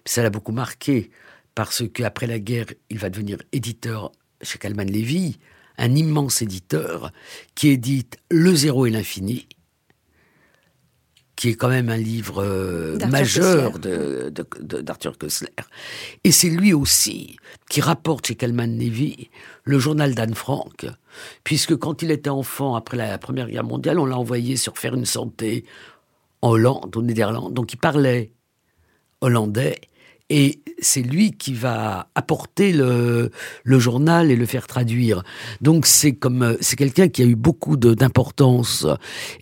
Ça 0.05 0.23
l'a 0.23 0.29
beaucoup 0.29 0.51
marqué 0.51 1.11
parce 1.55 1.83
qu'après 1.89 2.27
la 2.27 2.39
guerre, 2.39 2.67
il 2.89 2.99
va 2.99 3.09
devenir 3.09 3.37
éditeur 3.51 4.11
chez 4.41 4.57
Kalman 4.57 4.89
Levy, 4.89 5.39
un 5.77 5.95
immense 5.95 6.41
éditeur 6.41 7.11
qui 7.55 7.69
édite 7.69 8.17
Le 8.29 8.55
Zéro 8.55 8.85
et 8.85 8.89
l'Infini, 8.89 9.47
qui 11.35 11.49
est 11.49 11.55
quand 11.55 11.69
même 11.69 11.89
un 11.89 11.97
livre 11.97 12.43
euh, 12.43 12.97
majeur 13.07 13.79
d'Arthur 13.79 15.17
Kessler. 15.17 15.49
Et 16.23 16.31
c'est 16.31 16.49
lui 16.49 16.73
aussi 16.73 17.37
qui 17.69 17.79
rapporte 17.81 18.27
chez 18.27 18.35
Kalman 18.35 18.77
Levy 18.77 19.29
le 19.63 19.79
journal 19.79 20.15
d'Anne 20.15 20.35
Frank, 20.35 20.85
puisque 21.43 21.75
quand 21.77 22.01
il 22.01 22.11
était 22.11 22.29
enfant, 22.29 22.75
après 22.75 22.97
la 22.97 23.17
Première 23.17 23.49
Guerre 23.49 23.63
mondiale, 23.63 23.99
on 23.99 24.05
l'a 24.05 24.17
envoyé 24.17 24.57
sur 24.57 24.77
Faire 24.77 24.95
une 24.95 25.05
santé 25.05 25.65
en 26.41 26.49
Hollande, 26.49 26.95
au 26.95 27.01
Néderlande. 27.01 27.53
Donc 27.53 27.73
il 27.73 27.77
parlait 27.77 28.31
hollandais 29.21 29.79
et 30.29 30.61
c'est 30.79 31.01
lui 31.01 31.31
qui 31.31 31.53
va 31.53 32.07
apporter 32.15 32.71
le, 32.71 33.31
journal 33.65 34.31
et 34.31 34.35
le 34.35 34.45
faire 34.45 34.67
traduire. 34.67 35.23
Donc 35.61 35.85
c'est 35.85 36.13
comme 36.13 36.57
c'est 36.61 36.75
quelqu'un 36.75 37.09
qui 37.09 37.23
a 37.23 37.25
eu 37.25 37.35
beaucoup 37.35 37.77
d'importance 37.77 38.85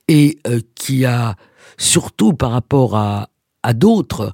et 0.08 0.40
euh, 0.48 0.62
qui 0.76 1.06
a 1.06 1.36
surtout 1.78 2.34
par 2.34 2.52
rapport 2.52 2.96
à, 2.96 3.30
à 3.64 3.74
d'autres 3.74 4.34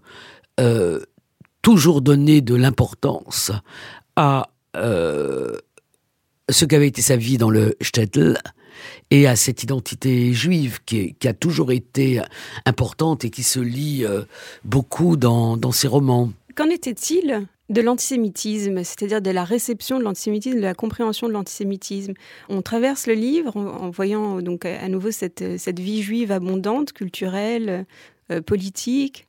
euh, 0.60 1.00
toujours 1.62 2.02
donné 2.02 2.42
de 2.42 2.56
l'importance 2.56 3.52
à 4.16 4.50
euh, 4.76 5.58
ce 6.50 6.66
qu'avait 6.66 6.88
été 6.88 7.02
sa 7.02 7.16
vie 7.16 7.38
dans 7.38 7.50
le 7.50 7.76
shtetl 7.82 8.38
et 9.12 9.28
à 9.28 9.36
cette 9.36 9.64
identité 9.64 10.34
juive 10.34 10.80
qui, 10.86 11.16
a 11.26 11.34
toujours 11.34 11.72
été 11.72 12.22
importante 12.66 13.26
et 13.26 13.30
qui 13.30 13.44
se 13.44 13.60
lit 13.60 14.06
euh, 14.06 14.24
beaucoup 14.64 15.18
dans, 15.18 15.72
ses 15.72 15.88
romans. 15.88 16.32
Qu'en 16.56 16.70
était-il 16.70 17.48
de 17.70 17.82
l'antisémitisme, 17.82 18.84
c'est-à-dire 18.84 19.22
de 19.22 19.32
la 19.32 19.44
réception 19.44 19.98
de 19.98 20.04
l'antisémitisme, 20.04 20.58
de 20.58 20.62
la 20.62 20.74
compréhension 20.74 21.28
de 21.28 21.34
l'antisémitisme? 21.34 22.14
On 22.50 22.62
traverse 22.62 23.08
le 23.08 23.14
livre 23.14 23.56
en, 23.56 23.90
voyant 23.90 24.42
donc 24.42 24.66
à 24.66 24.88
nouveau 24.90 25.12
cette, 25.12 25.42
vie 25.80 26.02
juive 26.02 26.32
abondante, 26.32 26.94
culturelle, 26.94 27.86
euh, 28.32 28.42
politique, 28.42 29.28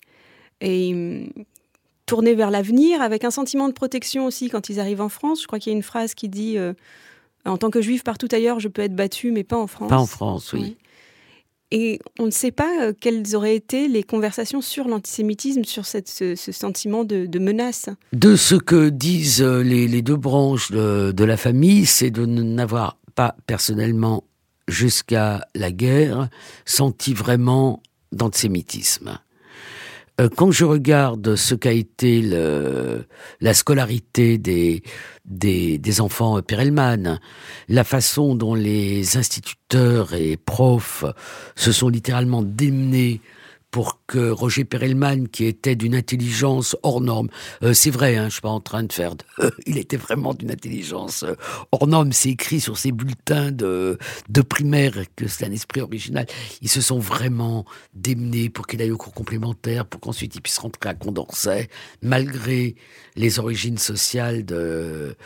et 0.61 0.93
hum, 0.93 1.45
tournée 2.07 2.35
vers 2.35 2.51
l'avenir, 2.51 3.01
avec 3.01 3.25
un 3.25 3.31
sentiment 3.31 3.69
de 3.69 3.73
protection 3.73 4.27
aussi 4.27 4.49
quand 4.49 4.69
ils 4.69 4.81
arrivent 4.81 5.01
en 5.01 5.09
France. 5.09 5.43
Je 5.43 5.47
crois 5.47 5.59
qu'il 5.59 5.73
y 5.73 5.75
a 5.75 5.77
une 5.77 5.83
phrase 5.83 6.15
qui 6.15 6.29
dit 6.29 6.59
euh, 6.59 6.75
en 7.45 7.57
tant 7.57 7.71
que 7.71 7.83
juif 7.83 8.05
partout 8.05 8.29
ailleurs, 8.33 8.61
je 8.61 8.69
peux 8.69 8.83
être 8.83 8.95
battu, 8.95 9.31
mais 9.31 9.45
pas 9.45 9.59
en 9.59 9.67
France. 9.67 9.89
Pas 9.89 9.99
en 9.99 10.07
France, 10.07 10.53
oui. 10.53 10.77
Et 11.71 11.99
on 12.21 12.27
ne 12.27 12.31
sait 12.31 12.53
pas 12.53 12.93
quelles 13.01 13.35
auraient 13.35 13.57
été 13.57 13.89
les 13.89 14.05
conversations 14.05 14.61
sur 14.61 14.87
l'antisémitisme, 14.87 15.65
sur 15.65 15.87
cette, 15.87 16.09
ce, 16.09 16.37
sentiment 16.37 17.05
de, 17.05 17.39
menace. 17.39 17.89
De 18.13 18.37
ce 18.37 18.55
que 18.55 18.91
disent 18.91 19.43
les, 19.43 20.03
deux 20.03 20.17
branches 20.17 20.71
de, 20.71 21.11
de 21.11 21.25
la 21.25 21.37
famille, 21.37 21.87
c'est 21.87 22.11
de 22.11 22.27
n'avoir 22.27 22.99
pas 23.17 23.35
personnellement 23.47 24.23
jusqu'à 24.69 25.47
la 25.55 25.73
guerre 25.73 26.29
senti 26.65 27.13
vraiment 27.13 27.83
d'antisémitisme. 28.13 29.19
Euh, 30.21 30.29
quand 30.29 30.53
je 30.53 30.65
regarde 30.65 31.35
ce 31.35 31.55
qu'a 31.55 31.73
été 31.73 32.23
la 33.41 33.55
scolarité 33.55 34.39
des, 34.39 34.83
des, 35.25 35.79
des 35.79 36.01
enfants 36.01 36.41
Perelman, 36.41 37.19
la 37.69 37.85
façon 37.85 38.37
dont 38.37 38.55
les 38.55 39.17
instituteurs 39.17 40.15
et 40.15 40.37
profs 40.37 41.05
se 41.57 41.73
sont 41.73 41.89
littéralement 41.89 42.43
démenés 42.43 43.21
pour 43.75 44.03
que 44.07 44.31
Roger 44.31 44.65
Perelman, 44.65 45.27
qui 45.27 45.47
était 45.47 45.75
d'une 45.75 45.97
intelligence 45.97 46.77
hors 46.85 47.01
norme, 47.01 47.29
euh, 47.65 47.73
c'est 47.73 47.91
vrai, 47.91 48.15
hein, 48.15 48.27
je 48.27 48.35
suis 48.35 48.41
pas 48.41 48.49
en 48.49 48.61
train 48.61 48.85
de 48.85 48.93
faire, 48.93 49.17
de, 49.17 49.25
il 49.67 49.79
était 49.79 49.97
vraiment 49.97 50.33
d'une 50.33 50.53
intelligence 50.53 51.25
euh, 51.25 51.35
hors 51.73 51.89
norme. 51.89 52.13
C'est 52.13 52.29
écrit 52.29 52.61
sur 52.61 52.79
ses 52.79 52.93
bulletins 52.93 53.51
de, 53.51 53.99
de 54.29 54.43
primaire 54.43 54.93
que 55.17 55.27
c'est 55.27 55.45
un 55.45 55.51
esprit 55.51 55.81
original. 55.81 56.25
Ils 56.63 56.69
se 56.69 56.81
sont 56.81 57.01
vraiment 57.01 57.65
démenés 57.95 58.49
pour 58.49 58.69
qu'il 58.69 58.81
aille 58.81 58.93
au 58.93 58.97
cours 58.97 59.13
complémentaire, 59.13 59.87
pour 59.87 60.01
qu'ensuite 60.01 60.37
il 60.37 60.41
puisse 60.41 60.59
rentrer 60.59 60.91
à 60.91 60.95
Condorcet, 60.95 61.69
malgré 62.01 62.77
les 63.17 63.41
origines 63.41 63.79
sociales 63.79 64.45
de, 64.45 65.17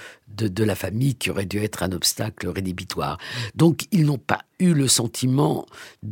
de, 0.46 0.64
la 0.64 0.74
famille 0.74 1.14
qui 1.14 1.30
aurait 1.30 1.46
dû 1.46 1.58
être 1.58 1.82
un 1.82 1.92
obstacle 1.92 2.48
rédhibitoire. 2.48 3.18
Donc 3.54 3.86
ils 3.90 4.04
n'ont 4.04 4.18
pas 4.18 4.42
eu 4.58 4.74
le 4.74 4.88
sentiment 4.88 5.66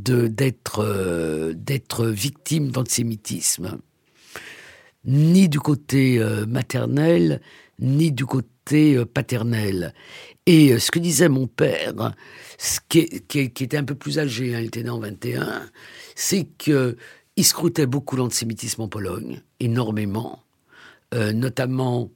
euh, 0.09 1.53
d'être 1.55 2.07
victime 2.07 2.71
d'antisémitisme, 2.71 3.79
ni 5.05 5.49
du 5.49 5.61
côté 5.61 6.19
euh, 6.19 6.47
maternel, 6.47 7.41
ni 7.79 8.13
du 8.13 8.27
côté 8.27 8.97
euh, 8.97 9.05
paternel. 9.05 9.95
Et 10.47 10.79
ce 10.79 10.91
que 10.91 10.99
disait 10.99 11.29
mon 11.29 11.47
père, 11.47 12.15
ce 12.59 12.79
qui, 12.89 13.23
qui, 13.23 13.41
était 13.41 13.77
un 13.77 13.85
peu 13.85 13.95
plus 13.95 14.19
âgé, 14.19 14.55
hein, 14.55 14.61
il 14.61 14.67
était 14.67 14.83
né 14.83 14.91
en 14.91 15.01
21, 15.01 15.69
c'est 16.15 16.45
que 16.45 16.97
il 17.39 17.45
scrutait 17.45 17.87
beaucoup 17.87 18.17
l'antisémitisme 18.17 18.83
en 18.83 18.89
Pologne, 18.89 19.43
énormément, 19.61 20.43
notamment 21.13 22.11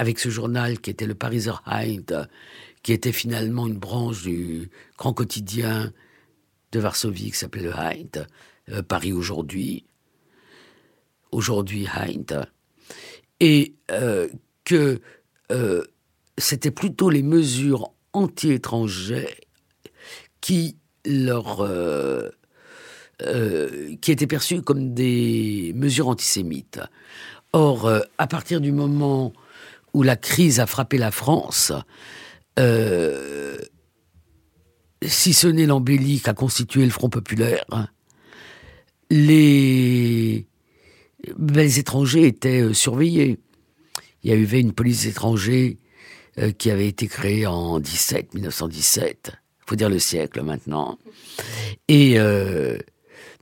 avec 0.00 0.18
ce 0.18 0.30
journal 0.30 0.80
qui 0.80 0.88
était 0.88 1.04
le 1.04 1.14
Pariser 1.14 1.52
Heide, 1.70 2.26
qui 2.82 2.94
était 2.94 3.12
finalement 3.12 3.66
une 3.66 3.76
branche 3.76 4.22
du 4.22 4.70
grand 4.96 5.12
quotidien 5.12 5.92
de 6.72 6.80
Varsovie 6.80 7.32
qui 7.32 7.36
s'appelait 7.36 7.64
le 7.64 7.74
Heint, 7.76 8.24
euh, 8.70 8.82
Paris 8.82 9.12
aujourd'hui, 9.12 9.84
aujourd'hui 11.32 11.86
Heint, 11.86 12.46
et 13.40 13.74
euh, 13.90 14.30
que 14.64 15.02
euh, 15.52 15.84
c'était 16.38 16.70
plutôt 16.70 17.10
les 17.10 17.22
mesures 17.22 17.92
anti-étrangères 18.14 19.28
qui 20.40 20.78
leur 21.04 21.68
qui 24.00 24.12
étaient 24.12 24.26
perçues 24.26 24.62
comme 24.62 24.94
des 24.94 25.72
mesures 25.74 26.08
antisémites. 26.08 26.80
Or, 27.52 27.90
à 28.16 28.26
partir 28.26 28.62
du 28.62 28.72
moment 28.72 29.34
où 29.92 30.02
la 30.02 30.16
crise 30.16 30.60
a 30.60 30.66
frappé 30.66 30.98
la 30.98 31.10
France, 31.10 31.72
euh, 32.58 33.58
si 35.02 35.32
ce 35.32 35.46
n'est 35.46 35.66
l'embellie 35.66 36.20
qu'a 36.20 36.34
constitué 36.34 36.84
le 36.84 36.90
Front 36.90 37.08
populaire, 37.08 37.64
les, 39.10 40.46
étrangers 41.78 42.26
étaient 42.26 42.60
euh, 42.60 42.74
surveillés. 42.74 43.38
Il 44.22 44.30
y 44.30 44.34
avait 44.34 44.60
une 44.60 44.72
police 44.72 45.06
étrangère 45.06 45.72
euh, 46.38 46.52
qui 46.52 46.70
avait 46.70 46.88
été 46.88 47.06
créée 47.06 47.46
en 47.46 47.80
17, 47.80 48.34
1917. 48.34 49.32
Faut 49.66 49.76
dire 49.76 49.88
le 49.88 49.98
siècle 49.98 50.42
maintenant. 50.42 50.98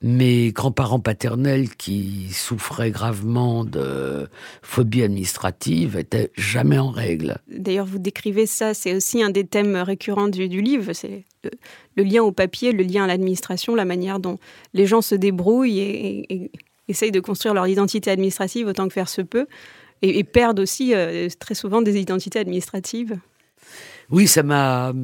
Mes 0.02 0.52
grands-parents 0.52 1.00
paternels 1.00 1.74
qui 1.76 2.28
souffraient 2.32 2.90
gravement 2.90 3.64
de 3.64 4.28
phobie 4.62 5.02
administrative 5.02 5.96
étaient 5.96 6.30
jamais 6.36 6.78
en 6.78 6.90
règle. 6.90 7.38
D'ailleurs, 7.48 7.86
vous 7.86 7.98
décrivez 7.98 8.46
ça, 8.46 8.74
c'est 8.74 8.94
aussi 8.94 9.22
un 9.22 9.30
des 9.30 9.44
thèmes 9.44 9.76
récurrents 9.76 10.28
du, 10.28 10.46
livre, 10.46 10.92
c'est 10.92 11.24
le, 11.96 12.04
lien 12.04 12.22
au 12.22 12.32
papier, 12.32 12.72
le 12.72 12.84
lien 12.84 13.04
à 13.04 13.06
l'administration, 13.06 13.74
la 13.74 13.84
manière 13.84 14.20
dont 14.20 14.38
les 14.72 14.86
gens 14.86 15.02
se 15.02 15.14
débrouillent 15.14 15.80
et, 15.80 16.50
essayent 16.88 17.12
de 17.12 17.20
construire 17.20 17.54
leur 17.54 17.66
identité 17.66 18.10
administrative 18.10 18.66
autant 18.66 18.88
que 18.88 18.94
faire 18.94 19.08
se 19.08 19.20
peut, 19.20 19.46
et, 20.02 20.22
perdent 20.24 20.60
aussi 20.60 20.94
euh, 20.94 21.28
très 21.38 21.54
souvent 21.54 21.82
des 21.82 21.98
identités 21.98 22.38
administratives. 22.38 23.18
Oui, 24.10 24.26
ça 24.26 24.42
m'a. 24.42 24.94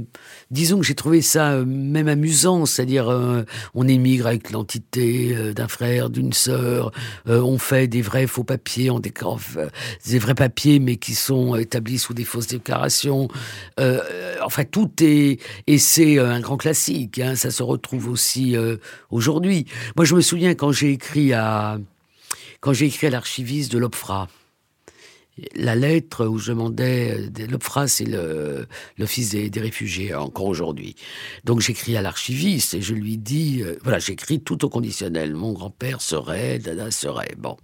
Disons 0.50 0.78
que 0.80 0.86
j'ai 0.86 0.94
trouvé 0.94 1.20
ça 1.20 1.52
euh, 1.52 1.64
même 1.66 2.09
amusant, 2.09 2.64
c'est-à-dire 2.64 3.11
euh, 3.11 3.44
on 3.74 3.86
émigre 3.86 4.26
avec 4.26 4.50
l'entité 4.50 5.36
euh, 5.36 5.52
d'un 5.52 5.68
frère, 5.68 6.09
d'une 6.09 6.32
sœur, 6.32 6.90
on 7.26 7.59
fait 7.59 7.86
des 7.86 8.00
vrais 8.00 8.26
faux 8.26 8.44
papiers, 8.44 8.90
on 8.90 9.00
des 9.00 9.12
vrais 10.18 10.34
papiers, 10.34 10.78
mais 10.78 10.96
qui 10.96 11.14
sont 11.14 11.55
établis 11.55 11.98
sous 11.98 12.14
des 12.14 12.24
fausses 12.24 12.46
déclarations. 12.46 13.28
enfin, 14.42 14.64
tout 14.64 14.90
est 15.00 15.38
et 15.66 15.78
c'est 15.78 16.18
un 16.18 16.40
grand 16.40 16.57
classique. 16.57 17.18
Hein, 17.18 17.36
ça 17.36 17.50
se 17.50 17.62
retrouve 17.62 18.09
aussi 18.09 18.57
aujourd'hui. 19.11 19.66
Moi, 19.96 20.05
je 20.05 20.14
me 20.14 20.20
souviens 20.20 20.55
quand 20.55 20.72
j'ai 20.72 20.92
écrit 20.92 21.32
à 21.32 21.78
quand 22.61 22.72
j'ai 22.72 22.86
écrit 22.86 23.09
à 23.09 23.11
l'archiviste 23.11 23.70
de 23.72 23.78
l'OPFRA 23.78 24.28
la 25.55 25.74
lettre 25.74 26.26
où 26.26 26.39
je 26.39 26.53
demandais, 26.53 27.16
euh, 27.18 27.47
l'OPFRA, 27.47 27.89
c'est 27.89 28.07
l'Office 28.99 29.30
des, 29.30 29.51
des, 29.51 29.61
réfugiés, 29.61 30.14
encore 30.14 30.47
aujourd'hui. 30.47 30.95
Donc 31.45 31.61
j'écris 31.61 31.97
à 31.97 32.03
l'archiviste 32.03 32.74
et 32.74 32.82
je 32.82 32.95
lui 32.95 33.18
dis, 33.18 33.62
euh, 33.62 33.76
voilà, 33.82 33.99
j'écris 33.99 34.41
tout 34.41 34.64
au 34.64 34.68
conditionnel. 34.68 35.35
Mon 35.35 35.53
grand-père 35.53 36.01
serait, 36.01 36.59
dada 36.59 36.91
serait. 36.91 37.35
Bon. 37.37 37.57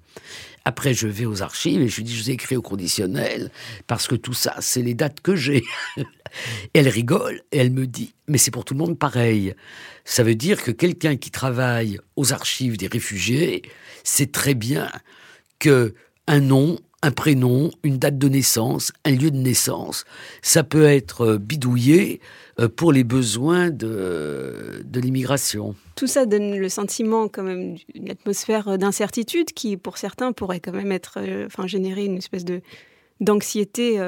Après, 0.65 0.93
je 0.93 1.07
vais 1.07 1.25
aux 1.25 1.43
archives 1.43 1.81
et 1.81 1.89
je 1.89 1.97
lui 1.97 2.05
dis, 2.05 2.15
je 2.15 2.23
vous 2.23 2.31
ai 2.31 2.35
écrit 2.35 2.57
au 2.57 2.63
conditionnel 2.63 3.51
parce 3.87 4.07
que 4.07 4.15
tout 4.15 4.35
ça, 4.35 4.57
c'est 4.61 4.83
les 4.83 4.95
dates 4.95 5.21
que 5.21 5.35
j'ai. 5.35 5.65
elle 6.75 6.89
rigole 6.89 7.43
et 7.51 7.59
elle 7.59 7.71
me 7.71 7.87
dit, 7.87 8.15
mais 8.29 8.37
c'est 8.37 8.51
pour 8.51 8.65
tout 8.65 8.75
le 8.75 8.81
monde 8.81 8.99
pareil. 8.99 9.55
Ça 10.05 10.23
veut 10.23 10.35
dire 10.35 10.63
que 10.63 10.71
quelqu'un 10.71 11.17
qui 11.17 11.31
travaille 11.31 11.99
aux 12.17 12.33
archives 12.33 12.77
des 12.77 12.89
réfugiés 12.89 13.63
sait 14.05 14.27
très 14.27 14.55
bien 14.55 14.91
que 15.59 15.95
un 16.27 16.41
nom, 16.41 16.79
un 17.03 17.11
prénom, 17.11 17.71
une 17.83 17.99
date 17.99 18.19
de 18.19 18.29
naissance, 18.29 18.93
un 19.05 19.13
lieu 19.13 19.31
de 19.31 19.37
naissance. 19.37 20.05
Ça 20.43 20.63
peut 20.65 20.85
être 20.85 21.23
euh, 21.23 21.39
bidouillé 21.39 22.21
euh, 22.59 22.69
pour 22.69 22.93
les 22.93 23.05
besoins 23.05 23.71
de, 23.71 24.83
de 24.85 25.01
l'immigration. 25.01 25.75
Tout 25.97 26.07
ça 26.07 26.27
donne 26.27 26.57
le 26.59 26.69
sentiment 26.69 27.29
quand 27.29 27.43
même 27.43 27.77
d'une 27.95 28.11
atmosphère 28.11 28.77
d'incertitude 28.77 29.53
qui, 29.53 29.77
pour 29.77 29.97
certains, 29.97 30.33
pourrait 30.33 30.61
quand 30.61 30.73
même 30.73 30.93
être, 30.93 31.19
euh, 31.19 31.47
enfin, 31.47 31.67
générer 31.67 32.05
une 32.05 32.19
espèce 32.19 32.45
de 32.45 32.61
d'anxiété 33.21 34.01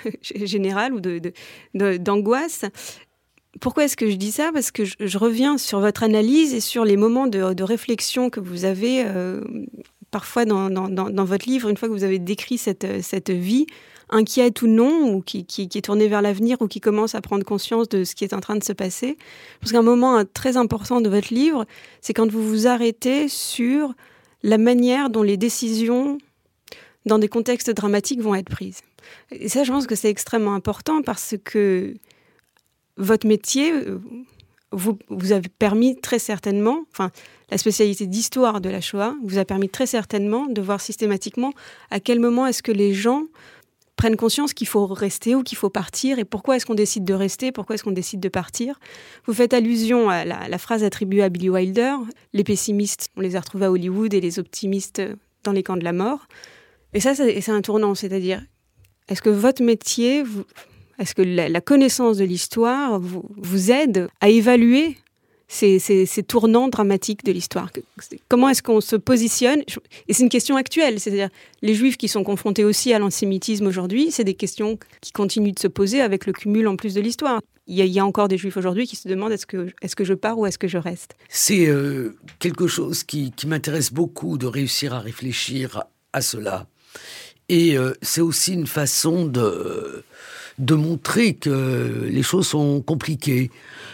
générale 0.22 0.94
ou 0.94 1.00
de, 1.00 1.20
d'angoisse. 1.74 2.64
Pourquoi 3.60 3.84
est-ce 3.84 3.98
que 3.98 4.10
je 4.10 4.16
dis 4.16 4.32
ça? 4.32 4.48
Parce 4.50 4.70
que 4.70 4.82
je, 4.86 5.18
reviens 5.18 5.58
sur 5.58 5.78
votre 5.78 6.02
analyse 6.02 6.54
et 6.54 6.60
sur 6.60 6.86
les 6.86 6.96
moments 6.96 7.26
de, 7.26 7.52
de 7.52 7.62
réflexion 7.62 8.30
que 8.30 8.40
vous 8.40 8.64
avez 8.64 9.04
parfois 10.16 10.46
dans, 10.46 11.24
votre 11.26 11.46
livre, 11.46 11.68
une 11.68 11.76
fois 11.76 11.88
que 11.88 11.92
vous 11.92 12.02
avez 12.02 12.18
décrit 12.18 12.56
cette, 12.56 13.02
cette 13.02 13.28
vie, 13.28 13.66
inquiète 14.08 14.62
ou 14.62 14.66
non, 14.66 15.12
ou 15.12 15.20
qui, 15.20 15.44
qui, 15.44 15.68
est 15.74 15.84
tournée 15.84 16.08
vers 16.08 16.22
l'avenir, 16.22 16.56
ou 16.62 16.68
qui 16.68 16.80
commence 16.80 17.14
à 17.14 17.20
prendre 17.20 17.44
conscience 17.44 17.86
de 17.90 18.02
ce 18.02 18.14
qui 18.14 18.24
est 18.24 18.32
en 18.32 18.40
train 18.40 18.56
de 18.56 18.64
se 18.64 18.72
passer. 18.72 19.18
Parce 19.60 19.72
qu'un 19.72 19.82
moment 19.82 20.24
très 20.24 20.56
important 20.56 21.02
de 21.02 21.10
votre 21.10 21.34
livre, 21.34 21.66
c'est 22.00 22.14
quand 22.14 22.30
vous 22.30 22.42
vous 22.42 22.66
arrêtez 22.66 23.28
sur 23.28 23.92
la 24.42 24.56
manière 24.56 25.10
dont 25.10 25.22
les 25.22 25.36
décisions 25.36 26.16
dans 27.04 27.18
des 27.18 27.28
contextes 27.28 27.70
dramatiques 27.70 28.22
vont 28.22 28.34
être 28.34 28.48
prises. 28.48 28.80
Et 29.30 29.50
ça, 29.50 29.64
je 29.64 29.70
pense 29.70 29.86
que 29.86 29.96
c'est 29.96 30.08
extrêmement 30.08 30.54
important 30.54 31.02
parce 31.02 31.34
que 31.44 31.92
votre 32.96 33.26
métier, 33.26 33.70
vous, 34.72 34.98
vous 35.08 35.32
avez 35.32 35.48
permis 35.48 35.98
très 36.00 36.18
certainement, 36.18 36.84
enfin, 36.90 37.10
la 37.50 37.58
spécialité 37.58 38.06
d'histoire 38.06 38.60
de 38.60 38.68
la 38.68 38.80
Shoah 38.80 39.14
vous 39.22 39.38
a 39.38 39.44
permis 39.44 39.68
très 39.68 39.86
certainement 39.86 40.46
de 40.46 40.60
voir 40.60 40.80
systématiquement 40.80 41.52
à 41.90 42.00
quel 42.00 42.20
moment 42.20 42.46
est-ce 42.46 42.62
que 42.62 42.72
les 42.72 42.92
gens 42.92 43.24
prennent 43.96 44.16
conscience 44.16 44.52
qu'il 44.52 44.66
faut 44.66 44.86
rester 44.86 45.34
ou 45.34 45.42
qu'il 45.42 45.56
faut 45.56 45.70
partir 45.70 46.18
et 46.18 46.24
pourquoi 46.24 46.56
est-ce 46.56 46.66
qu'on 46.66 46.74
décide 46.74 47.04
de 47.04 47.14
rester, 47.14 47.50
pourquoi 47.50 47.74
est-ce 47.74 47.84
qu'on 47.84 47.92
décide 47.92 48.20
de 48.20 48.28
partir. 48.28 48.78
Vous 49.24 49.32
faites 49.32 49.54
allusion 49.54 50.10
à 50.10 50.24
la, 50.24 50.58
phrase 50.58 50.84
attribuée 50.84 51.22
à 51.22 51.30
Billy 51.30 51.48
Wilder, 51.48 51.94
les 52.34 52.44
pessimistes, 52.44 53.08
on 53.16 53.22
les 53.22 53.36
a 53.36 53.40
retrouvés 53.40 53.66
à 53.66 53.72
Hollywood 53.72 54.12
et 54.12 54.20
les 54.20 54.38
optimistes 54.38 55.02
dans 55.44 55.52
les 55.52 55.62
camps 55.62 55.78
de 55.78 55.84
la 55.84 55.94
mort. 55.94 56.26
Et 56.92 57.00
ça, 57.00 57.14
c'est 57.14 57.48
un 57.48 57.62
tournant, 57.62 57.94
c'est-à-dire, 57.94 58.42
est-ce 59.08 59.22
que 59.22 59.30
votre 59.30 59.62
métier, 59.62 60.24
est-ce 60.98 61.14
que 61.14 61.22
la, 61.22 61.60
connaissance 61.60 62.18
de 62.18 62.24
l'histoire 62.24 62.98
vous, 62.98 63.70
aide 63.70 64.08
à 64.20 64.28
évaluer 64.28 64.96
ces, 65.48 65.78
tournants 66.26 66.68
dramatiques 66.68 67.24
de 67.24 67.32
l'histoire? 67.32 67.70
Comment 68.28 68.48
est-ce 68.48 68.62
qu'on 68.62 68.80
se 68.80 68.96
positionne? 68.96 69.62
Et 70.08 70.14
c'est 70.14 70.22
une 70.22 70.28
question 70.28 70.56
actuelle, 70.56 70.98
c'est-à-dire 70.98 71.28
les 71.62 71.74
juifs 71.74 71.96
qui 71.96 72.08
sont 72.08 72.24
confrontés 72.24 72.64
aussi 72.64 72.92
à 72.92 72.98
l'antisémitisme 72.98 73.66
aujourd'hui, 73.66 74.10
c'est 74.10 74.24
des 74.24 74.34
questions 74.34 74.78
qui 75.00 75.12
continuent 75.12 75.52
de 75.52 75.58
se 75.58 75.68
poser 75.68 76.00
avec 76.00 76.26
le 76.26 76.32
cumul 76.32 76.66
en 76.66 76.76
plus 76.76 76.94
de 76.94 77.00
l'histoire. 77.00 77.40
Il 77.68 77.84
y, 77.84 77.98
a, 77.98 78.06
encore 78.06 78.28
des 78.28 78.38
juifs 78.38 78.56
aujourd'hui 78.56 78.86
qui 78.86 78.94
se 78.94 79.08
demandent 79.08 79.32
est-ce 79.32 79.44
que, 79.44 80.04
je 80.04 80.14
pars 80.14 80.38
ou 80.38 80.46
est-ce 80.46 80.56
que 80.56 80.68
je 80.68 80.78
reste? 80.78 81.16
C'est 81.28 81.66
euh, 81.66 82.16
quelque 82.38 82.68
chose 82.68 83.02
qui, 83.02 83.32
qui 83.32 83.48
m'intéresse 83.48 83.92
beaucoup 83.92 84.38
de 84.38 84.46
réussir 84.46 84.94
à 84.94 85.00
réfléchir 85.00 85.82
à 86.12 86.20
cela. 86.20 86.68
Et 87.48 87.76
euh, 87.76 87.92
c'est 88.02 88.20
aussi 88.20 88.54
une 88.54 88.66
façon 88.66 89.26
de, 89.26 90.04
de 90.58 90.74
montrer 90.74 91.34
que 91.34 92.06
les 92.08 92.22
choses 92.22 92.48
sont 92.48 92.80
compliquées. 92.82 93.50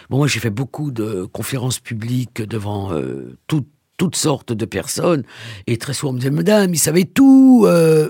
Bon, 0.09 0.17
moi, 0.17 0.27
j'ai 0.27 0.39
fait 0.39 0.49
beaucoup 0.49 0.91
de 0.91 1.25
conférences 1.25 1.79
publiques 1.79 2.41
devant 2.41 2.93
euh, 2.93 3.37
toutes 3.47 4.15
sortes 4.15 4.51
de 4.51 4.65
personnes, 4.65 5.23
et 5.65 5.77
très 5.77 5.93
souvent 5.93 6.11
on 6.11 6.13
me 6.13 6.19
disait, 6.19 6.31
Madame, 6.31 6.73
il 6.73 6.79
savait 6.79 7.05
tout. 7.05 7.63
Euh. 7.67 8.09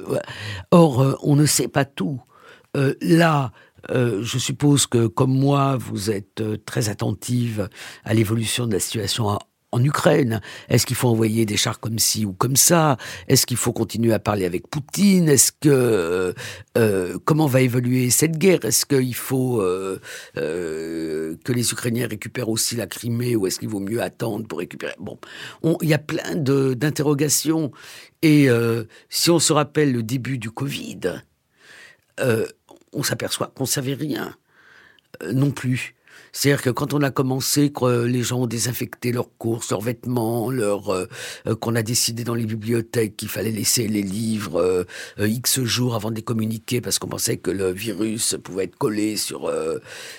or, 0.71 1.17
on 1.21 1.35
ne 1.35 1.45
sait 1.45 1.67
pas 1.67 1.85
tout. 1.85 2.19
là, 3.01 3.51
je 3.91 4.37
suppose 4.39 4.87
que, 4.87 5.05
comme 5.05 5.37
moi, 5.37 5.77
vous 5.77 6.09
êtes 6.09 6.41
très 6.65 6.89
attentive 6.89 7.69
à 8.05 8.15
l'évolution 8.15 8.65
de 8.65 8.73
la 8.73 8.79
situation 8.79 9.37
en 9.73 9.83
Ukraine. 9.83 10.39
Est-ce 10.69 10.85
qu'il 10.85 10.95
faut 10.95 11.09
envoyer 11.09 11.45
des 11.45 11.57
chars 11.57 11.79
comme 11.79 11.97
ci 11.97 12.25
ou 12.25 12.33
comme 12.33 12.55
ça? 12.55 12.97
Est-ce 13.27 13.45
qu'il 13.45 13.57
faut 13.57 13.73
continuer 13.73 14.13
à 14.13 14.19
parler 14.19 14.45
avec 14.45 14.67
Poutine? 14.67 15.27
Est-ce 15.27 15.51
que 15.51 15.67
euh, 15.69 16.33
euh, 16.77 17.17
comment 17.25 17.47
va 17.47 17.61
évoluer 17.61 18.11
cette 18.11 18.37
guerre? 18.37 18.63
Est-ce 18.65 18.85
qu'il 18.85 19.15
faut 19.15 19.61
euh, 19.61 19.99
que 20.35 21.51
les 21.51 21.71
Ukrainiens 21.71 22.07
récupèrent 22.07 22.49
aussi 22.49 22.75
la 22.75 22.85
Crimée 22.85 23.35
ou 23.35 23.47
est-ce 23.47 23.59
qu'il 23.59 23.69
vaut 23.69 23.79
mieux 23.79 24.01
attendre 24.01 24.47
pour 24.47 24.59
récupérer? 24.59 24.93
Bon, 24.99 25.17
il 25.81 25.89
y 25.89 25.93
a 25.93 25.99
plein 25.99 26.35
d'interrogations. 26.35 27.71
Et 28.21 28.47
si 29.09 29.31
on 29.31 29.39
se 29.39 29.51
rappelle 29.51 29.91
le 29.91 30.03
début 30.03 30.37
du 30.37 30.51
Covid, 30.51 30.99
on 32.19 33.03
s'aperçoit 33.03 33.47
qu'on 33.47 33.65
savait 33.65 33.95
rien 33.95 34.35
non 35.33 35.51
plus. 35.51 35.95
C'est-à-dire 36.33 36.63
que 36.63 36.71
quand 36.71 36.93
on 36.93 37.01
a 37.03 37.11
commencé, 37.11 37.71
que 37.71 38.05
les 38.05 38.23
gens 38.23 38.41
ont 38.41 38.47
désinfecté 38.47 39.11
leurs 39.11 39.29
courses, 39.37 39.69
leurs 39.69 39.81
vêtements, 39.81 40.49
leur, 40.49 40.89
euh, 40.89 41.05
euh, 41.45 41.55
qu'on 41.55 41.75
a 41.75 41.83
décidé 41.83 42.23
dans 42.23 42.33
les 42.33 42.45
bibliothèques 42.45 43.15
qu'il 43.15 43.29
fallait 43.29 43.51
laisser 43.51 43.87
les 43.87 44.01
livres 44.01 44.59
euh, 45.19 45.27
X 45.27 45.61
jours 45.61 45.93
avant 45.93 46.09
de 46.09 46.15
les 46.15 46.23
communiquer 46.23 46.81
parce 46.81 46.97
qu'on 46.97 47.07
pensait 47.07 47.37
que 47.37 47.51
le 47.51 47.71
virus 47.71 48.35
pouvait 48.43 48.63
être 48.63 48.77
collé 48.77 49.15
sur, 49.15 49.51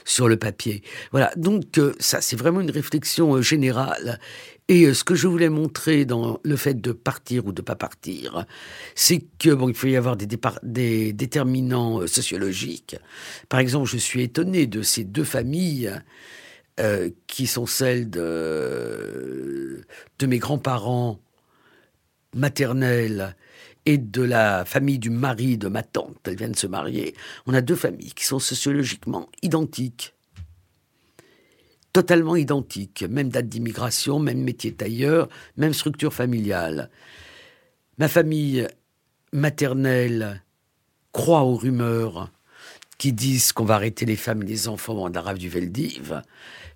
sur 0.04 0.28
le 0.28 0.36
papier. 0.36 0.82
Voilà, 1.10 1.32
donc 1.36 1.80
ça 1.98 2.20
c'est 2.20 2.36
vraiment 2.36 2.60
une 2.60 2.70
réflexion 2.70 3.42
générale. 3.42 4.20
Et 4.68 4.84
euh, 4.84 4.94
ce 4.94 5.04
que 5.04 5.14
je 5.14 5.28
voulais 5.28 5.50
montrer 5.50 6.06
dans 6.06 6.40
le 6.42 6.56
fait 6.56 6.80
de 6.80 6.92
partir 6.92 7.46
ou 7.46 7.52
de 7.52 7.60
pas 7.60 7.76
partir, 7.76 8.46
c'est 8.94 9.20
que 9.38 9.50
bon, 9.50 9.68
il 9.68 9.74
faut 9.74 9.88
y 9.88 9.96
avoir 9.96 10.16
des, 10.16 10.26
des 10.62 11.12
déterminants 11.12 12.00
euh, 12.00 12.06
sociologiques. 12.06 12.96
Par 13.48 13.60
exemple, 13.60 13.88
je 13.88 13.98
suis 13.98 14.22
étonné 14.22 14.66
de 14.66 14.80
ces 14.80 15.04
deux 15.04 15.24
familles 15.24 15.92
euh, 16.80 17.10
qui 17.26 17.46
sont 17.46 17.66
celles 17.66 18.08
de, 18.08 19.82
de 20.18 20.26
mes 20.26 20.38
grands-parents 20.38 21.20
maternels 22.34 23.36
et 23.86 23.98
de 23.98 24.22
la 24.22 24.64
famille 24.64 24.98
du 24.98 25.10
mari 25.10 25.58
de 25.58 25.68
ma 25.68 25.82
tante. 25.82 26.16
Elles 26.24 26.36
viennent 26.36 26.54
se 26.54 26.66
marier. 26.66 27.14
On 27.46 27.52
a 27.52 27.60
deux 27.60 27.76
familles 27.76 28.12
qui 28.14 28.24
sont 28.24 28.38
sociologiquement 28.38 29.28
identiques 29.42 30.13
totalement 31.94 32.34
identiques, 32.34 33.04
même 33.08 33.30
date 33.30 33.48
d'immigration, 33.48 34.18
même 34.18 34.42
métier 34.42 34.74
tailleur, 34.74 35.28
même 35.56 35.72
structure 35.72 36.12
familiale. 36.12 36.90
Ma 37.98 38.08
famille 38.08 38.66
maternelle 39.32 40.42
croit 41.12 41.44
aux 41.44 41.54
rumeurs 41.54 42.30
qui 42.98 43.12
disent 43.12 43.52
qu'on 43.52 43.64
va 43.64 43.76
arrêter 43.76 44.06
les 44.06 44.16
femmes 44.16 44.42
et 44.42 44.46
les 44.46 44.66
enfants 44.66 45.00
en 45.00 45.14
arabe 45.14 45.38
du 45.38 45.48
Veldiv. 45.48 46.20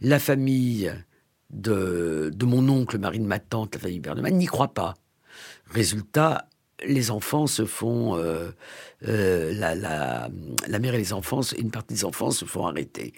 La 0.01 0.21
famille 0.21 0.93
de, 1.51 2.31
de 2.33 2.47
mon 2.47 2.69
oncle, 2.69 2.97
mari 2.99 3.19
de 3.19 3.27
ma 3.27 3.41
tante, 3.41 3.75
la 3.75 3.81
famille 3.81 4.01
Berneman, 4.01 4.35
n'y 4.35 4.47
croit 4.47 4.73
pas. 4.73 4.95
Résultat, 5.71 6.49
les 6.87 7.11
enfants 7.11 7.49
se 7.49 7.65
font, 7.65 8.17
euh, 8.17 8.51
euh, 9.09 9.53
la, 9.53 9.75
la, 9.75 10.29
la, 10.69 10.79
mère 10.79 10.95
et 10.95 10.99
les 10.99 11.13
enfants, 11.13 11.41
une 11.59 11.73
partie 11.73 11.95
des 11.95 12.05
enfants 12.05 12.31
se 12.31 12.45
font 12.45 12.67
arrêter. 12.69 13.15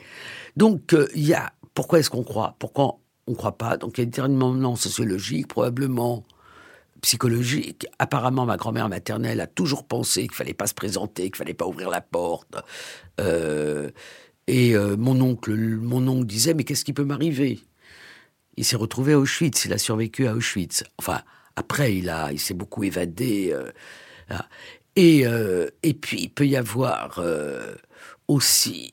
Donc 0.56 0.94
euh, 0.94 1.06
il 1.14 1.26
y 1.26 1.34
a 1.34 1.52
pourquoi 1.74 1.98
est-ce 1.98 2.10
qu'on 2.10 2.24
croit? 2.24 2.56
Pourquoi 2.58 2.98
on 3.26 3.32
ne 3.32 3.36
croit 3.36 3.58
pas? 3.58 3.76
Donc 3.76 3.98
il 3.98 4.00
y 4.00 4.02
a 4.02 4.04
des 4.06 4.10
déterminants 4.10 4.76
sociologiques, 4.76 5.48
probablement 5.48 6.24
psychologiques. 7.00 7.86
Apparemment, 7.98 8.44
ma 8.44 8.56
grand-mère 8.56 8.88
maternelle 8.88 9.40
a 9.40 9.46
toujours 9.46 9.86
pensé 9.86 10.22
qu'il 10.22 10.34
fallait 10.34 10.54
pas 10.54 10.66
se 10.66 10.74
présenter, 10.74 11.24
qu'il 11.24 11.36
fallait 11.36 11.54
pas 11.54 11.66
ouvrir 11.66 11.90
la 11.90 12.00
porte. 12.00 12.56
Euh, 13.20 13.90
et 14.46 14.74
euh, 14.74 14.96
mon 14.96 15.20
oncle, 15.20 15.54
mon 15.54 16.06
oncle 16.08 16.26
disait 16.26 16.54
mais 16.54 16.64
qu'est-ce 16.64 16.84
qui 16.84 16.92
peut 16.92 17.04
m'arriver? 17.04 17.60
Il 18.56 18.64
s'est 18.64 18.76
retrouvé 18.76 19.14
à 19.14 19.18
Auschwitz, 19.18 19.64
il 19.64 19.72
a 19.72 19.78
survécu 19.78 20.26
à 20.26 20.34
Auschwitz. 20.34 20.84
Enfin, 20.98 21.22
après, 21.56 21.96
il 21.96 22.12
il 22.32 22.40
s'est 22.40 22.54
beaucoup 22.54 22.84
évadé. 22.84 23.52
Euh, 23.52 23.70
et, 24.96 25.24
et 25.82 25.94
puis, 25.94 26.20
il 26.20 26.28
peut 26.28 26.46
y 26.46 26.56
avoir 26.56 27.20
aussi 28.28 28.92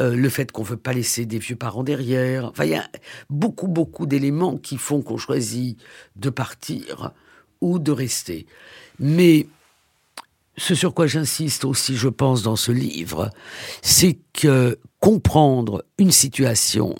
euh, 0.00 0.16
le 0.16 0.28
fait 0.28 0.50
qu'on 0.50 0.62
veut 0.62 0.76
pas 0.76 0.92
laisser 0.92 1.26
des 1.26 1.38
vieux 1.38 1.56
parents 1.56 1.84
derrière. 1.84 2.46
Enfin, 2.46 2.64
il 2.64 2.70
y 2.70 2.76
a 2.76 2.88
beaucoup, 3.30 3.68
beaucoup 3.68 4.06
d'éléments 4.06 4.56
qui 4.56 4.76
font 4.76 5.02
qu'on 5.02 5.18
choisit 5.18 5.78
de 6.16 6.30
partir 6.30 7.12
ou 7.60 7.78
de 7.78 7.92
rester. 7.92 8.46
Mais 8.98 9.46
ce 10.56 10.74
sur 10.74 10.94
quoi 10.94 11.06
j'insiste 11.06 11.64
aussi, 11.64 11.96
je 11.96 12.08
pense, 12.08 12.42
dans 12.42 12.56
ce 12.56 12.72
livre, 12.72 13.30
c'est 13.82 14.18
que 14.32 14.78
comprendre 15.00 15.84
une 15.98 16.12
situation, 16.12 16.96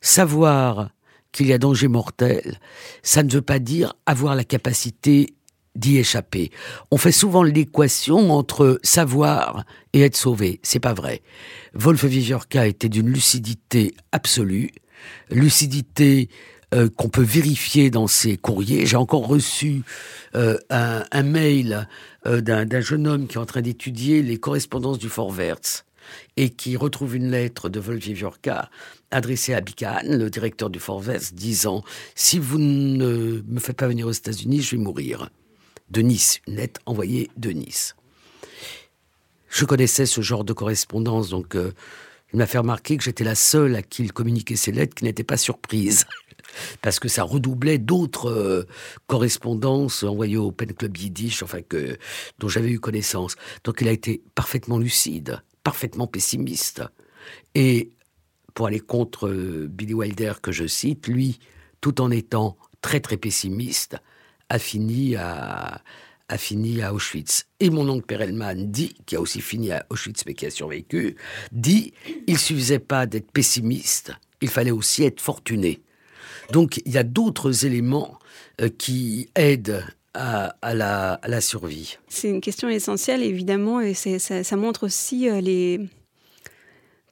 savoir 0.00 0.90
qu'il 1.32 1.46
y 1.46 1.52
a 1.52 1.58
danger 1.58 1.88
mortel, 1.88 2.58
ça 3.02 3.22
ne 3.22 3.30
veut 3.30 3.42
pas 3.42 3.58
dire 3.58 3.94
avoir 4.06 4.34
la 4.34 4.44
capacité 4.44 5.34
d'y 5.76 5.98
échapper. 5.98 6.50
On 6.90 6.96
fait 6.96 7.12
souvent 7.12 7.42
l'équation 7.42 8.30
entre 8.32 8.80
savoir 8.82 9.64
et 9.92 10.02
être 10.02 10.16
sauvé. 10.16 10.60
C'est 10.62 10.80
pas 10.80 10.94
vrai. 10.94 11.22
Wolf 11.74 12.04
était 12.04 12.88
d'une 12.88 13.08
lucidité 13.08 13.94
absolue, 14.12 14.70
lucidité 15.30 16.28
euh, 16.74 16.88
qu'on 16.88 17.08
peut 17.08 17.22
vérifier 17.22 17.90
dans 17.90 18.08
ses 18.08 18.36
courriers. 18.36 18.86
J'ai 18.86 18.96
encore 18.96 19.28
reçu 19.28 19.82
euh, 20.34 20.58
un, 20.68 21.22
mail 21.22 21.86
euh, 22.26 22.40
d'un 22.40 22.80
jeune 22.80 23.06
homme 23.06 23.28
qui 23.28 23.36
est 23.36 23.40
en 23.40 23.46
train 23.46 23.62
d'étudier 23.62 24.20
les 24.20 24.38
correspondances 24.38 24.98
du 24.98 25.08
Fort 25.08 25.30
Wertz 25.30 25.84
et 26.36 26.50
qui 26.50 26.76
retrouve 26.76 27.14
une 27.14 27.30
lettre 27.30 27.68
de 27.68 27.78
Wolf 27.78 28.04
adressée 29.12 29.54
à 29.54 29.60
Bican, 29.60 30.00
le 30.04 30.28
directeur 30.28 30.68
du 30.68 30.80
Fort 30.80 31.02
Wertz, 31.02 31.34
disant 31.34 31.84
Si 32.16 32.40
vous 32.40 32.58
ne 32.58 33.42
me 33.46 33.60
faites 33.60 33.76
pas 33.76 33.86
venir 33.86 34.08
aux 34.08 34.12
États-Unis, 34.12 34.62
je 34.62 34.76
vais 34.76 34.82
mourir 34.82 35.30
de 35.90 36.02
Nice, 36.02 36.40
une 36.46 36.56
lettre 36.56 36.80
envoyée 36.86 37.30
de 37.36 37.50
Nice. 37.50 37.96
Je 39.48 39.64
connaissais 39.64 40.06
ce 40.06 40.20
genre 40.20 40.44
de 40.44 40.52
correspondance, 40.52 41.30
donc 41.30 41.54
euh, 41.54 41.72
il 42.32 42.38
m'a 42.38 42.46
fait 42.46 42.58
remarquer 42.58 42.96
que 42.96 43.04
j'étais 43.04 43.24
la 43.24 43.34
seule 43.34 43.76
à 43.76 43.82
qui 43.82 44.02
il 44.02 44.12
communiquait 44.12 44.56
ces 44.56 44.72
lettres 44.72 44.94
qui 44.94 45.04
n'était 45.04 45.24
pas 45.24 45.36
surprise. 45.36 46.04
Parce 46.82 47.00
que 47.00 47.08
ça 47.08 47.22
redoublait 47.22 47.78
d'autres 47.78 48.30
euh, 48.30 48.66
correspondances 49.06 50.02
envoyées 50.02 50.36
au 50.36 50.52
Pen 50.52 50.72
Club 50.72 50.96
Yiddish, 50.96 51.42
enfin 51.42 51.62
que, 51.62 51.96
dont 52.38 52.48
j'avais 52.48 52.70
eu 52.70 52.80
connaissance. 52.80 53.36
Donc 53.64 53.80
il 53.80 53.88
a 53.88 53.92
été 53.92 54.22
parfaitement 54.34 54.78
lucide, 54.78 55.42
parfaitement 55.62 56.06
pessimiste. 56.06 56.82
Et 57.54 57.90
pour 58.54 58.66
aller 58.66 58.80
contre 58.80 59.28
euh, 59.28 59.68
Billy 59.70 59.94
Wilder 59.94 60.34
que 60.42 60.52
je 60.52 60.66
cite, 60.66 61.06
lui, 61.08 61.38
tout 61.80 62.00
en 62.00 62.10
étant 62.10 62.56
très 62.80 63.00
très 63.00 63.16
pessimiste, 63.16 63.96
a 64.48 64.58
fini 64.58 65.16
à, 65.16 65.82
a 66.28 66.38
fini 66.38 66.82
à 66.82 66.92
Auschwitz. 66.92 67.46
Et 67.60 67.70
mon 67.70 67.88
oncle 67.88 68.06
Perelman 68.06 68.70
dit, 68.70 68.94
qui 69.06 69.16
a 69.16 69.20
aussi 69.20 69.40
fini 69.40 69.72
à 69.72 69.86
Auschwitz 69.90 70.24
mais 70.26 70.34
qui 70.34 70.46
a 70.46 70.50
survécu, 70.50 71.16
dit 71.52 71.92
il 72.26 72.38
suffisait 72.38 72.78
pas 72.78 73.06
d'être 73.06 73.30
pessimiste, 73.30 74.12
il 74.40 74.48
fallait 74.48 74.70
aussi 74.70 75.04
être 75.04 75.20
fortuné. 75.20 75.80
Donc 76.52 76.80
il 76.84 76.92
y 76.92 76.98
a 76.98 77.02
d'autres 77.02 77.64
éléments 77.64 78.18
euh, 78.60 78.68
qui 78.68 79.28
aident 79.34 79.84
à, 80.14 80.54
la, 80.72 81.20
la, 81.26 81.40
survie. 81.42 81.98
C'est 82.08 82.30
une 82.30 82.40
question 82.40 82.70
essentielle 82.70 83.22
évidemment 83.22 83.82
et 83.82 83.92
ça, 83.92 84.42
ça, 84.42 84.56
montre 84.56 84.86
aussi 84.86 85.28
euh, 85.28 85.42
les 85.42 85.80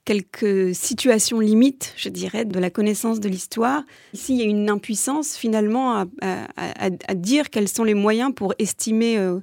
quelques 0.04 0.74
situations 0.74 1.40
limites, 1.40 1.94
je 1.96 2.08
dirais, 2.08 2.44
de 2.44 2.58
la 2.58 2.70
connaissance 2.70 3.20
de 3.20 3.28
l'histoire. 3.28 3.82
Ici, 4.12 4.34
il 4.34 4.38
y 4.38 4.42
a 4.42 4.46
une 4.46 4.68
impuissance 4.68 5.36
finalement 5.36 6.06
à, 6.20 7.14
dire 7.14 7.50
quels 7.50 7.68
sont 7.68 7.84
les 7.84 7.94
moyens 7.94 8.32
pour 8.34 8.54
estimer 8.58 9.16
euh, 9.18 9.40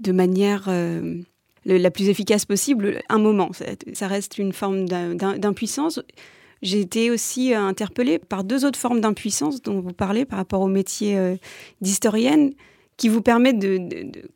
de 0.00 0.12
manière 0.12 0.66
euh, 0.68 1.20
la 1.64 1.90
plus 1.90 2.08
efficace 2.08 2.44
possible 2.44 3.00
un 3.08 3.18
moment. 3.18 3.50
Ça, 3.92 4.06
reste 4.06 4.38
une 4.38 4.52
forme 4.52 4.86
d'impuissance. 4.86 6.00
j'ai 6.60 6.80
été 6.80 7.10
aussi 7.10 7.54
interpellée 7.54 8.18
par 8.18 8.44
deux 8.44 8.66
autres 8.66 8.78
formes 8.78 9.00
d'impuissance 9.00 9.62
dont 9.62 9.80
vous 9.80 9.92
parlez 9.92 10.26
par 10.26 10.38
rapport 10.38 10.60
au 10.60 10.68
métier 10.68 11.38
d'historienne 11.80 12.52
qui 12.96 13.08
vous 13.08 13.22
permet 13.22 13.52
de, 13.52 13.80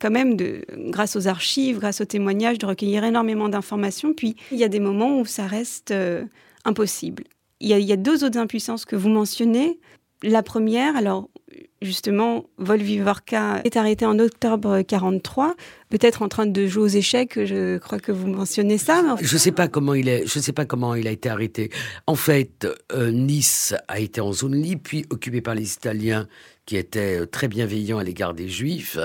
quand 0.00 0.10
même, 0.10 0.36
de, 0.36 0.62
grâce 0.90 1.16
aux 1.16 1.28
archives, 1.28 1.78
grâce 1.78 2.00
aux 2.00 2.06
témoignages, 2.06 2.58
de 2.58 2.66
recueillir 2.66 3.04
énormément 3.04 3.48
d'informations. 3.48 4.12
Puis 4.12 4.36
il 4.50 4.58
y 4.58 4.64
a 4.64 4.68
des 4.68 4.80
moments 4.80 5.20
où 5.20 5.26
ça 5.26 5.46
reste 5.46 5.94
impossible. 6.64 7.24
Il 7.60 7.68
y, 7.68 7.92
a, 7.92 7.96
deux 7.96 8.22
autres 8.24 8.38
impuissances 8.38 8.84
que 8.84 8.94
vous 8.94 9.08
mentionnez. 9.08 9.80
La 10.22 10.42
première, 10.44 10.96
alors 10.96 11.28
justement, 11.82 12.46
Volvivorka 12.58 13.60
est 13.64 13.76
arrêté 13.76 14.06
en 14.06 14.18
octobre 14.18 14.82
43, 14.82 15.54
peut-être 15.88 16.22
en 16.22 16.28
train 16.28 16.46
de 16.46 16.66
jouer 16.66 16.82
aux 16.84 16.86
échecs. 16.86 17.32
Je 17.44 17.78
crois 17.78 17.98
que 17.98 18.12
vous 18.12 18.28
mentionnez 18.28 18.78
ça. 18.78 19.02
Je 19.20 19.34
ne 19.34 19.38
sais 19.38 19.52
pas 19.52 19.66
comment 19.66 19.94
il 19.94 20.08
est. 20.08 20.24
Je 20.26 20.38
sais 20.38 20.52
pas 20.52 20.66
comment 20.66 20.94
il 20.94 21.08
a 21.08 21.10
été 21.10 21.28
arrêté. 21.28 21.70
En 22.06 22.14
fait, 22.14 22.66
euh, 22.92 23.10
Nice 23.10 23.74
a 23.88 23.98
été 23.98 24.20
en 24.20 24.32
zone 24.32 24.54
libre, 24.54 24.82
puis 24.84 25.04
occupé 25.10 25.40
par 25.40 25.54
les 25.54 25.72
Italiens 25.72 26.28
qui 26.68 26.76
était 26.76 27.22
euh, 27.22 27.26
très 27.26 27.48
bienveillant 27.48 27.96
à 27.96 28.04
l'égard 28.04 28.34
des 28.34 28.50
Juifs, 28.50 28.98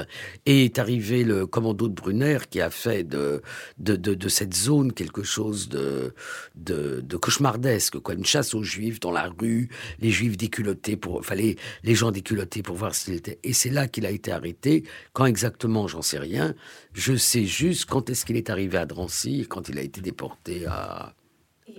et 0.45 0.65
est 0.65 0.79
arrivé 0.79 1.23
le 1.23 1.47
commando 1.47 1.87
de 1.87 1.93
Brunner 1.93 2.39
qui 2.49 2.59
a 2.59 2.69
fait 2.69 3.05
de, 3.05 3.41
de, 3.77 3.95
de, 3.95 4.27
cette 4.27 4.53
zone 4.53 4.91
quelque 4.91 5.23
chose 5.23 5.69
de, 5.69 6.13
de, 6.55 6.99
de, 6.99 7.15
cauchemardesque, 7.15 7.99
quoi, 7.99 8.15
une 8.15 8.25
chasse 8.25 8.53
aux 8.53 8.63
Juifs 8.63 8.99
dans 8.99 9.13
la 9.13 9.29
rue, 9.39 9.69
les 10.01 10.11
Juifs 10.11 10.35
déculottés 10.35 10.97
pour, 10.97 11.23
fallait 11.23 11.55
les 11.83 11.95
gens 11.95 12.11
déculottés 12.11 12.63
pour 12.63 12.75
voir 12.75 12.93
s'il 12.93 13.13
était. 13.13 13.39
Et 13.43 13.53
c'est 13.53 13.69
là 13.69 13.87
qu'il 13.87 14.05
a 14.05 14.11
été 14.11 14.33
arrêté. 14.33 14.83
Quand 15.13 15.25
exactement, 15.25 15.87
j'en 15.87 16.01
sais 16.01 16.19
rien. 16.19 16.55
Je 16.91 17.15
sais 17.15 17.45
juste 17.45 17.85
quand 17.85 18.09
est-ce 18.09 18.25
qu'il 18.25 18.35
est 18.35 18.49
arrivé 18.49 18.77
à 18.77 18.85
Drancy, 18.85 19.45
quand 19.47 19.69
il 19.69 19.79
a 19.79 19.83
été 19.83 20.01
déporté 20.01 20.65
à, 20.65 21.15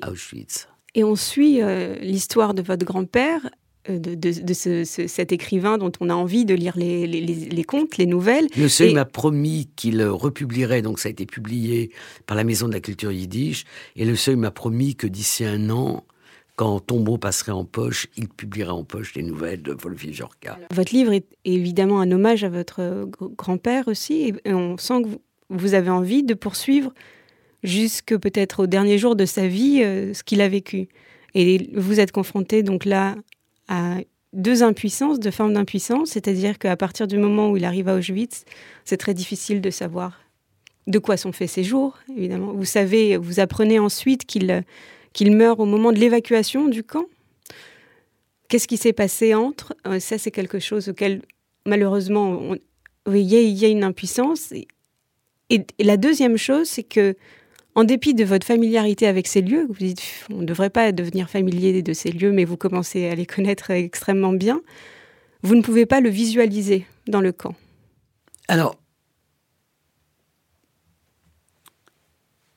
Auschwitz. 0.08 0.66
Et 0.94 1.04
on 1.04 1.14
suit 1.14 1.60
euh, 1.60 1.96
l'histoire 1.96 2.54
de 2.54 2.62
votre 2.62 2.86
grand-père 2.86 3.50
euh, 3.90 3.98
de, 3.98 4.54
cet 4.54 5.32
écrivain 5.32 5.76
dont 5.76 5.92
on 6.00 6.08
a 6.08 6.14
envie 6.14 6.44
de 6.44 6.54
lire 6.54 6.74
les, 6.76 7.64
contes, 7.66 7.98
les 7.98 8.06
nouvelles. 8.06 8.46
Le 8.56 8.68
seuil 8.68 8.94
m'a 8.94 9.04
promis 9.04 9.68
qu'il 9.76 10.02
republierait, 10.02 10.80
donc 10.80 10.98
ça 10.98 11.08
a 11.08 11.12
été 11.12 11.26
publié 11.26 11.90
par 12.26 12.36
la 12.36 12.44
Maison 12.44 12.66
de 12.66 12.72
la 12.72 12.80
Culture 12.80 13.12
Yiddish, 13.12 13.64
et 13.96 14.04
le 14.04 14.16
seuil 14.16 14.36
m'a 14.36 14.50
promis 14.50 14.94
que 14.94 15.06
d'ici 15.06 15.44
un 15.44 15.68
an, 15.70 16.04
quand 16.56 16.80
Tombeau 16.80 17.18
passerait 17.18 17.52
en 17.52 17.64
poche, 17.64 18.06
il 18.16 18.28
publiera 18.28 18.74
en 18.74 18.84
poche 18.84 19.14
les 19.14 19.22
nouvelles 19.22 19.62
de 19.62 19.72
Wolfi 19.72 20.14
Jorka. 20.14 20.58
Votre 20.72 20.94
livre 20.94 21.12
est 21.12 21.26
évidemment 21.44 22.00
un 22.00 22.10
hommage 22.10 22.44
à 22.44 22.48
votre 22.48 23.06
grand-père 23.36 23.88
aussi, 23.88 24.32
et 24.44 24.54
on 24.54 24.78
sent 24.78 25.02
que 25.02 25.08
vous 25.50 25.74
avez 25.74 25.90
envie 25.90 26.22
de 26.22 26.34
poursuivre 26.34 26.92
jusque 27.62 28.16
peut-être 28.16 28.62
au 28.62 28.66
dernier 28.66 28.98
jour 28.98 29.16
de 29.16 29.26
sa 29.26 29.46
vie 29.46 29.82
euh, 29.82 30.14
ce 30.14 30.22
qu'il 30.22 30.40
a 30.40 30.48
vécu. 30.48 30.88
Et 31.34 31.70
vous 31.74 31.98
êtes 31.98 32.12
confronté 32.12 32.62
donc 32.62 32.84
là 32.84 33.16
à 33.68 33.98
deux 34.32 34.62
impuissances, 34.62 35.20
deux 35.20 35.30
formes 35.30 35.54
d'impuissance, 35.54 36.10
c'est-à-dire 36.10 36.58
qu'à 36.58 36.76
partir 36.76 37.06
du 37.06 37.18
moment 37.18 37.50
où 37.50 37.56
il 37.56 37.64
arrive 37.64 37.88
à 37.88 37.94
Auschwitz, 37.94 38.44
c'est 38.84 38.96
très 38.96 39.14
difficile 39.14 39.60
de 39.60 39.70
savoir 39.70 40.20
de 40.86 40.98
quoi 40.98 41.16
sont 41.16 41.32
faits 41.32 41.48
ses 41.48 41.64
jours, 41.64 41.98
évidemment. 42.14 42.52
Vous 42.52 42.64
savez, 42.64 43.16
vous 43.16 43.40
apprenez 43.40 43.78
ensuite 43.78 44.26
qu'il 44.26 44.64
qu'il 45.12 45.34
meurt 45.34 45.60
au 45.60 45.64
moment 45.64 45.92
de 45.92 45.98
l'évacuation 45.98 46.66
du 46.66 46.82
camp. 46.82 47.06
Qu'est-ce 48.48 48.66
qui 48.66 48.76
s'est 48.76 48.92
passé 48.92 49.32
entre? 49.32 49.72
Euh, 49.86 50.00
Ça, 50.00 50.18
c'est 50.18 50.32
quelque 50.32 50.58
chose 50.58 50.88
auquel, 50.88 51.22
malheureusement, 51.66 52.56
il 53.06 53.20
y, 53.20 53.64
a 53.64 53.68
une 53.68 53.84
impuissance. 53.84 54.52
et 55.50 55.66
la 55.78 55.96
deuxième 55.96 56.36
chose, 56.36 56.66
c'est 56.66 56.82
que 56.82 57.14
en 57.74 57.84
dépit 57.84 58.14
de 58.14 58.24
votre 58.24 58.46
familiarité 58.46 59.06
avec 59.06 59.26
ces 59.26 59.42
lieux, 59.42 59.66
vous 59.68 59.74
dites 59.74 60.02
on 60.30 60.38
ne 60.38 60.46
devrait 60.46 60.70
pas 60.70 60.92
devenir 60.92 61.28
familier 61.28 61.82
de 61.82 61.92
ces 61.92 62.10
lieux, 62.10 62.32
mais 62.32 62.44
vous 62.44 62.56
commencez 62.56 63.06
à 63.08 63.14
les 63.14 63.26
connaître 63.26 63.70
extrêmement 63.70 64.32
bien, 64.32 64.60
vous 65.42 65.54
ne 65.54 65.62
pouvez 65.62 65.86
pas 65.86 66.00
le 66.00 66.08
visualiser 66.08 66.86
dans 67.06 67.20
le 67.20 67.32
camp. 67.32 67.54
Alors, 68.48 68.76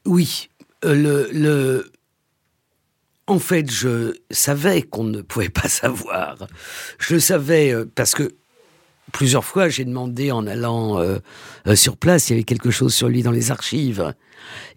oui, 0.05 0.49
euh, 0.85 1.27
le, 1.33 1.91
en 3.27 3.39
fait, 3.39 3.69
je 3.69 4.15
savais 4.31 4.81
qu'on 4.81 5.03
ne 5.03 5.21
pouvait 5.21 5.49
pas 5.49 5.67
savoir. 5.67 6.47
Je 6.97 7.17
savais 7.17 7.73
euh, 7.73 7.85
parce 7.93 8.15
que 8.15 8.35
plusieurs 9.11 9.45
fois, 9.45 9.69
j'ai 9.69 9.85
demandé 9.85 10.31
en 10.31 10.47
allant 10.47 10.99
euh, 10.99 11.19
sur 11.75 11.97
place, 11.97 12.29
il 12.29 12.33
y 12.33 12.35
avait 12.35 12.43
quelque 12.43 12.71
chose 12.71 12.93
sur 12.93 13.09
lui 13.09 13.23
dans 13.23 13.31
les 13.31 13.51
archives. 13.51 14.13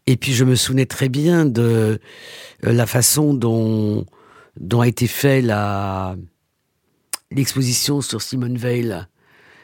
Et 0.07 0.17
puis 0.17 0.33
je 0.33 0.45
me 0.45 0.55
souvenais 0.55 0.87
très 0.87 1.09
bien 1.09 1.45
de 1.45 2.01
euh, 2.67 2.73
la 2.73 2.87
façon 2.87 3.35
dont, 3.35 4.07
dont 4.59 4.81
a 4.81 4.89
été 4.89 5.07
fait 5.07 5.41
la 5.41 6.17
l'exposition 7.33 8.01
sur 8.01 8.23
Simone 8.23 8.57
Veil, 8.57 8.97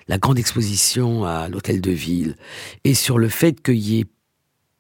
la 0.07 0.19
grande 0.19 0.39
exposition 0.39 1.25
à 1.25 1.49
l'hôtel 1.49 1.81
de 1.81 1.91
ville, 1.91 2.37
et 2.85 2.95
sur 2.95 3.19
le 3.19 3.29
fait 3.29 3.61
qu'il 3.61 3.79
y 3.79 3.99
ait 3.99 4.07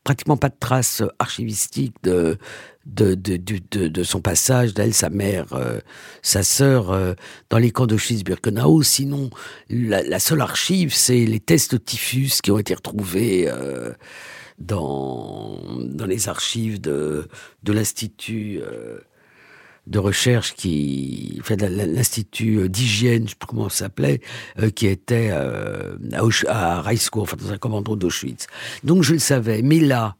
pratiquement 0.07 0.36
pas 0.36 0.50
de 0.50 0.57
traces 0.59 1.02
archivistiques 1.18 1.96
de, 2.04 2.38
de, 2.86 3.16
de, 3.16 3.36
de, 3.36 3.88
de 3.88 4.02
son 4.04 4.20
passage, 4.20 4.72
d'elle, 4.72 4.94
sa 4.94 5.11
mère, 5.11 5.52
euh, 5.52 5.80
sa 6.22 6.44
sœur, 6.44 6.92
euh, 6.92 7.14
dans 7.50 7.59
les 7.59 7.72
camps 7.72 7.88
d'Auschwitz-Birkenau. 7.88 8.84
Sinon, 8.84 9.30
la, 9.68 10.20
seule 10.20 10.42
archive, 10.42 10.94
c'est 10.94 11.24
les 11.24 11.40
tests 11.40 11.84
typhus 11.84 12.40
qui 12.40 12.52
ont 12.52 12.59
été 12.59 12.72
retrouvés 12.72 13.50
dans, 14.59 15.59
dans 15.80 16.07
les 16.07 16.28
archives 16.28 16.80
de, 16.80 17.28
de 17.64 17.72
l'Institut 17.72 18.61
euh, 18.62 19.00
de 19.87 19.99
recherche 19.99 20.55
qui, 20.55 21.41
fait 21.45 21.61
l'Institut 21.61 22.68
d'hygiène, 22.68 23.24
je 23.24 23.30
sais 23.30 23.37
pas 23.37 23.47
comment 23.47 23.68
ça 23.68 23.84
s'appelait, 23.84 24.20
euh, 24.59 24.70
qui 24.70 24.87
était 24.87 25.30
euh, 25.30 25.97
à, 26.49 26.78
à 26.78 26.80
Reichskow, 26.82 27.22
enfin 27.22 27.37
dans 27.37 27.53
un 27.53 27.59
commando 27.59 27.97
d'Auschwitz. 27.97 28.47
Donc 28.84 29.03
je 29.03 29.12
le 29.12 29.18
savais. 29.18 29.62
Mais 29.62 29.80
là, 29.80 30.16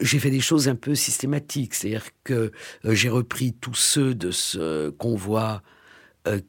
j'ai 0.00 0.18
fait 0.18 0.30
des 0.30 0.40
choses 0.40 0.68
un 0.68 0.76
peu 0.76 0.94
systématiques. 0.94 1.74
C'est-à-dire 1.74 2.06
que 2.24 2.52
j'ai 2.84 3.10
repris 3.10 3.52
tous 3.52 3.74
ceux 3.74 4.14
de 4.14 4.30
ce 4.30 4.90
convoi 4.90 5.62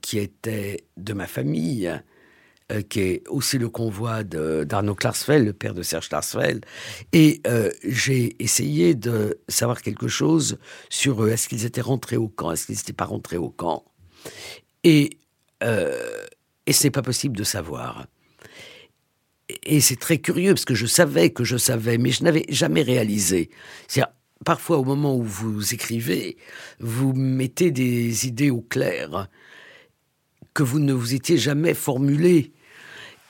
qui 0.01 0.19
était 0.19 0.85
de 0.97 1.13
ma 1.13 1.27
famille, 1.27 1.87
euh, 1.87 1.97
qui 2.87 2.99
est 3.01 3.27
aussi 3.27 3.57
le 3.57 3.69
convoi 3.69 4.23
d'Arnaud 4.23 4.95
Klarsfeld, 4.95 5.45
le 5.45 5.53
père 5.53 5.73
de 5.73 5.83
Serge 5.83 6.09
Klarsfeld. 6.09 6.65
Et 7.13 7.41
euh, 7.47 7.71
j'ai 7.83 8.35
essayé 8.41 8.95
de 8.95 9.39
savoir 9.47 9.81
quelque 9.81 10.07
chose 10.07 10.57
sur 10.89 11.23
eux. 11.23 11.29
Est-ce 11.29 11.49
qu'ils 11.49 11.65
étaient 11.65 11.81
rentrés 11.81 12.17
au 12.17 12.27
camp 12.27 12.51
Est-ce 12.51 12.65
qu'ils 12.65 12.75
n'étaient 12.75 12.93
pas 12.93 13.05
rentrés 13.05 13.37
au 13.37 13.49
camp 13.49 13.85
Et, 14.83 15.17
euh, 15.63 16.25
et 16.65 16.73
ce 16.73 16.85
n'est 16.85 16.91
pas 16.91 17.01
possible 17.01 17.37
de 17.37 17.43
savoir. 17.43 18.05
Et 19.63 19.81
c'est 19.81 19.99
très 19.99 20.19
curieux 20.19 20.53
parce 20.53 20.65
que 20.65 20.75
je 20.75 20.85
savais 20.85 21.31
que 21.31 21.43
je 21.43 21.57
savais, 21.57 21.97
mais 21.97 22.11
je 22.11 22.23
n'avais 22.23 22.45
jamais 22.49 22.83
réalisé. 22.83 23.49
cest 23.87 24.05
parfois 24.45 24.77
au 24.77 24.83
moment 24.83 25.15
où 25.15 25.23
vous 25.23 25.73
écrivez, 25.73 26.37
vous 26.79 27.13
mettez 27.13 27.71
des 27.71 28.27
idées 28.27 28.49
au 28.49 28.61
clair 28.61 29.27
que 30.53 30.63
vous 30.63 30.79
ne 30.79 30.93
vous 30.93 31.13
étiez 31.13 31.37
jamais 31.37 31.73
formulées. 31.73 32.51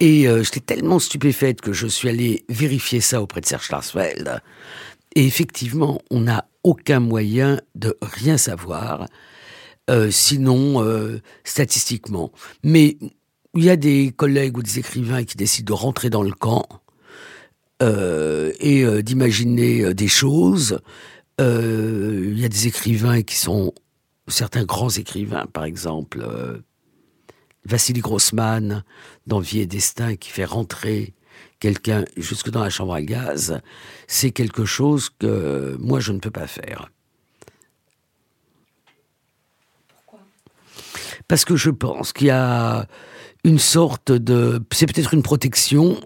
Et 0.02 0.28
euh, 0.28 0.42
j'étais 0.42 0.62
tellement 0.62 0.98
stupéfaite 0.98 1.62
que 1.62 1.74
je 1.74 1.86
suis 1.86 2.10
allé 2.10 2.44
vérifier 2.50 3.02
ça 3.02 3.22
auprès 3.22 3.40
de 3.40 3.46
Serge 3.46 3.68
Schwarzfeld. 3.68 4.42
Et 5.16 5.28
effectivement, 5.28 6.02
on 6.10 6.22
n'a 6.22 6.50
aucun 6.64 7.00
moyen 7.00 7.62
de 7.76 7.96
rien 8.02 8.38
savoir, 8.38 9.06
euh, 9.92 10.10
sinon 10.10 10.84
euh, 10.84 11.22
statistiquement. 11.44 12.32
Mais 12.64 12.98
il 13.54 13.64
y 13.64 13.70
a 13.70 13.76
des 13.76 14.12
collègues 14.12 14.58
ou 14.58 14.64
des 14.64 14.80
écrivains 14.80 15.24
qui 15.24 15.38
décident 15.38 15.76
de 15.76 15.80
rentrer 15.80 16.10
dans 16.10 16.24
le 16.24 16.34
camp 16.34 16.68
et 17.84 18.86
d'imaginer 19.02 19.92
des 19.96 20.08
choses. 20.08 20.80
Il 21.40 22.40
y 22.40 22.46
a 22.46 22.48
des 22.48 22.68
écrivains 22.68 23.24
qui 23.24 23.36
sont 23.36 23.74
certains 24.28 24.66
grands 24.66 24.92
écrivains, 24.92 25.48
par 25.52 25.64
exemple 25.64 26.24
Vassili 27.66 28.02
Grossman 28.02 28.84
dans 29.28 29.40
Vie 29.40 29.60
et 29.60 29.66
Destin 29.66 30.16
qui 30.16 30.30
fait 30.30 30.46
rentrer 30.46 31.14
quelqu'un 31.60 32.04
jusque 32.18 32.50
dans 32.50 32.64
la 32.64 32.70
chambre 32.70 32.94
à 32.94 33.02
gaz, 33.02 33.62
c'est 34.08 34.32
quelque 34.32 34.66
chose 34.66 35.10
que 35.20 35.78
moi 35.80 36.00
je 36.00 36.12
ne 36.12 36.20
peux 36.20 36.32
pas 36.32 36.48
faire. 36.48 36.92
Pourquoi? 39.88 40.20
Parce 41.28 41.46
que 41.46 41.56
je 41.56 41.70
pense 41.70 42.14
qu'il 42.14 42.28
y 42.28 42.32
a 42.32 42.88
une 43.44 43.60
sorte 43.60 44.12
de... 44.12 44.62
C'est 44.72 44.92
peut-être 44.92 45.14
une 45.14 45.24
protection, 45.24 46.00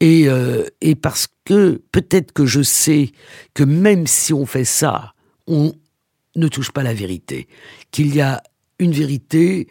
et, 0.00 0.28
euh, 0.28 0.64
et 0.80 0.94
parce 0.94 1.28
que 1.44 1.80
peut-être 1.92 2.32
que 2.32 2.46
je 2.46 2.62
sais 2.62 3.12
que 3.54 3.62
même 3.62 4.06
si 4.06 4.32
on 4.32 4.46
fait 4.46 4.64
ça, 4.64 5.14
on 5.46 5.74
ne 6.34 6.48
touche 6.48 6.72
pas 6.72 6.82
la 6.82 6.94
vérité, 6.94 7.46
qu'il 7.90 8.14
y 8.14 8.20
a 8.20 8.42
une 8.78 8.92
vérité 8.92 9.68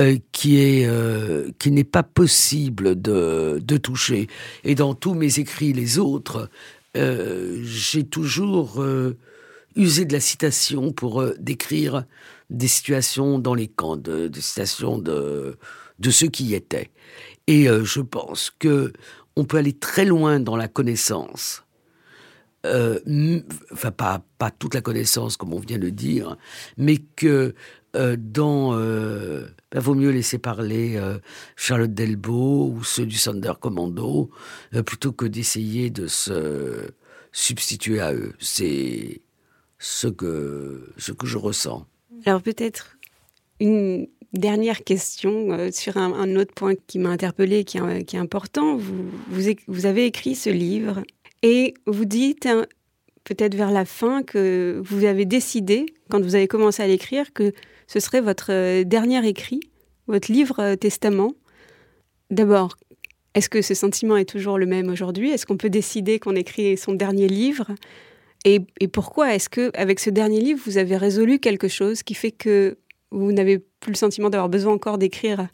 euh, 0.00 0.18
qui 0.32 0.58
est 0.58 0.86
euh, 0.88 1.52
qui 1.60 1.70
n'est 1.70 1.84
pas 1.84 2.02
possible 2.02 3.00
de, 3.00 3.60
de, 3.62 3.76
toucher. 3.76 4.26
Et 4.64 4.74
dans 4.74 4.92
tous 4.92 5.14
mes 5.14 5.38
écrits, 5.38 5.72
les 5.72 6.00
autres, 6.00 6.50
euh, 6.96 7.60
j'ai 7.62 8.02
toujours 8.02 8.84
user 9.76 10.04
de 10.04 10.12
la 10.12 10.18
citation 10.18 10.90
pour 10.90 11.24
décrire 11.38 12.06
des 12.50 12.66
situations 12.66 13.38
dans 13.38 13.54
les 13.54 13.68
camps, 13.68 13.96
de, 13.96 14.26
des 14.26 14.40
situations 14.40 14.98
de, 14.98 15.58
de 16.00 16.10
ceux 16.10 16.28
qui 16.28 16.46
y 16.46 16.54
étaient. 16.54 16.90
Et 17.46 17.66
je 17.66 18.00
pense 18.00 18.50
que 18.58 18.92
on 19.36 19.44
peut 19.44 19.58
aller 19.58 19.74
très 19.74 20.04
loin 20.04 20.40
dans 20.40 20.56
la 20.56 20.66
connaissance. 20.66 21.62
Enfin, 22.64 23.92
pas, 23.96 24.24
pas 24.38 24.50
toute 24.50 24.74
la 24.74 24.80
connaissance, 24.80 25.36
comme 25.36 25.52
on 25.52 25.60
vient 25.60 25.78
de 25.78 25.90
dire, 25.90 26.36
mais 26.76 26.96
que 26.98 27.54
euh. 27.94 28.16
Euh, 28.38 29.46
ben, 29.72 29.80
vaut 29.80 29.94
mieux 29.94 30.10
laisser 30.10 30.38
parler 30.38 30.96
euh, 30.96 31.18
Charlotte 31.56 31.92
Delbo 31.92 32.68
ou 32.68 32.84
ceux 32.84 33.06
du 33.06 33.16
Sonder 33.16 33.52
Commando 33.60 34.30
plutôt 34.86 35.12
que 35.12 35.26
d'essayer 35.26 35.90
de 35.90 36.06
se 36.06 36.90
substituer 37.32 38.00
à 38.00 38.12
eux. 38.12 38.34
C'est 38.38 39.20
ce 39.78 40.08
que, 40.08 40.88
ce 40.96 41.12
que 41.12 41.26
je 41.26 41.38
ressens. 41.38 41.86
Alors, 42.26 42.42
peut-être 42.42 42.96
une 43.60 44.06
dernière 44.32 44.82
question 44.82 45.70
sur 45.72 45.96
un, 45.96 46.36
autre 46.36 46.54
point 46.54 46.74
qui 46.86 46.98
m'a 46.98 47.10
interpellé, 47.10 47.64
qui, 47.64 47.78
qui, 48.06 48.16
est 48.16 48.20
important. 48.20 48.76
Vous, 48.76 49.10
vous, 49.28 49.42
vous 49.68 49.86
avez 49.86 50.06
écrit 50.06 50.34
ce 50.34 50.50
livre 50.50 51.02
et 51.42 51.74
vous 51.86 52.04
dites 52.04 52.46
hein, 52.46 52.66
peut-être 53.24 53.54
vers 53.54 53.70
la 53.70 53.84
fin 53.84 54.22
que 54.22 54.80
vous 54.84 55.04
avez 55.04 55.24
décidé, 55.24 55.86
quand 56.10 56.22
vous 56.22 56.34
avez 56.34 56.46
commencé 56.46 56.82
à 56.82 56.86
l'écrire, 56.86 57.32
que 57.32 57.52
ce 57.86 58.00
serait 58.00 58.20
votre 58.20 58.52
euh, 58.52 58.84
dernier 58.84 59.26
écrit, 59.26 59.60
votre 60.06 60.30
livre 60.30 60.60
euh, 60.60 60.76
testament. 60.76 61.32
D'abord, 62.30 62.76
est-ce 63.34 63.48
que 63.48 63.62
ce 63.62 63.74
sentiment 63.74 64.16
est 64.16 64.24
toujours 64.28 64.58
le 64.58 64.66
même 64.66 64.88
aujourd'hui? 64.88 65.30
Est-ce 65.30 65.46
qu'on 65.46 65.56
peut 65.56 65.70
décider 65.70 66.18
qu'on 66.18 66.34
écrit 66.34 66.76
son 66.76 66.92
dernier 66.92 67.28
livre? 67.28 67.74
Et, 68.44 68.60
pourquoi 68.92 69.34
est-ce 69.34 69.48
que, 69.48 69.70
avec 69.74 70.00
ce 70.00 70.10
dernier 70.10 70.40
livre, 70.40 70.60
vous 70.66 70.76
avez 70.76 70.98
résolu 70.98 71.38
quelque 71.38 71.66
chose 71.66 72.02
qui 72.02 72.14
fait 72.14 72.30
que 72.30 72.76
vous 73.10 73.32
n'avez 73.32 73.58
plus 73.80 73.92
le 73.92 73.96
sentiment 73.96 74.28
d'avoir 74.28 74.50
besoin 74.50 74.74
encore 74.74 74.98
d'écrire? 74.98 75.48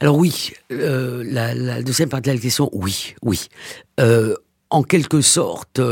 Alors 0.00 0.16
oui, 0.16 0.52
euh, 0.72 1.22
la, 1.26 1.82
deuxième 1.82 2.08
partie 2.08 2.30
de 2.30 2.36
la 2.36 2.40
question, 2.40 2.70
oui, 2.72 3.14
oui. 3.22 3.48
en 4.70 4.82
quelque 4.82 5.20
sorte, 5.20 5.82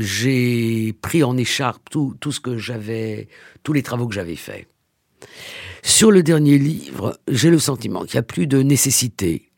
j'ai 0.00 0.92
pris 1.00 1.22
en 1.22 1.36
écharpe 1.36 1.88
tout, 1.88 2.16
tout 2.18 2.32
ce 2.32 2.40
que 2.40 2.58
j'avais, 2.58 3.28
tous 3.62 3.72
les 3.72 3.84
travaux 3.84 4.08
que 4.08 4.14
j'avais 4.14 4.36
faits. 4.36 4.66
Sur 5.82 6.10
le 6.10 6.22
dernier 6.22 6.58
livre, 6.58 7.18
j'ai 7.28 7.50
le 7.50 7.58
sentiment 7.58 8.04
qu'il 8.04 8.16
n'y 8.16 8.20
a 8.20 8.24
plus 8.24 8.46
de 8.46 8.62
nécessité. 8.62 9.50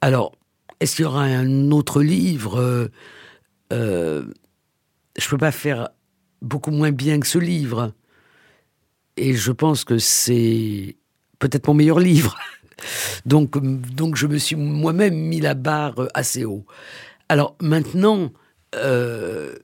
Alors, 0.00 0.32
est-ce 0.80 0.96
qu'il 0.96 1.04
y 1.04 1.06
aura 1.06 1.22
un 1.22 1.70
autre 1.70 2.02
livre? 2.02 2.60
Euh, 2.60 2.88
euh, 3.72 4.24
Je 5.18 5.26
ne 5.26 5.30
peux 5.30 5.38
pas 5.38 5.52
faire 5.52 5.90
beaucoup 6.42 6.70
moins 6.70 6.92
bien 6.92 7.20
que 7.20 7.26
ce 7.26 7.38
livre. 7.38 7.92
Et 9.16 9.34
je 9.34 9.52
pense 9.52 9.84
que 9.84 9.98
c'est 9.98 10.96
peut-être 11.38 11.68
mon 11.68 11.74
meilleur 11.74 12.00
livre. 12.00 12.36
donc, 13.26 13.58
donc 13.94 14.16
je 14.16 14.26
me 14.26 14.38
suis 14.38 14.56
moi-même 14.56 15.14
mis 15.14 15.40
la 15.40 15.54
barre 15.54 16.08
assez 16.14 16.44
haut. 16.44 16.66
Alors 17.28 17.56
maintenant, 17.60 18.32
euh, 18.74 19.54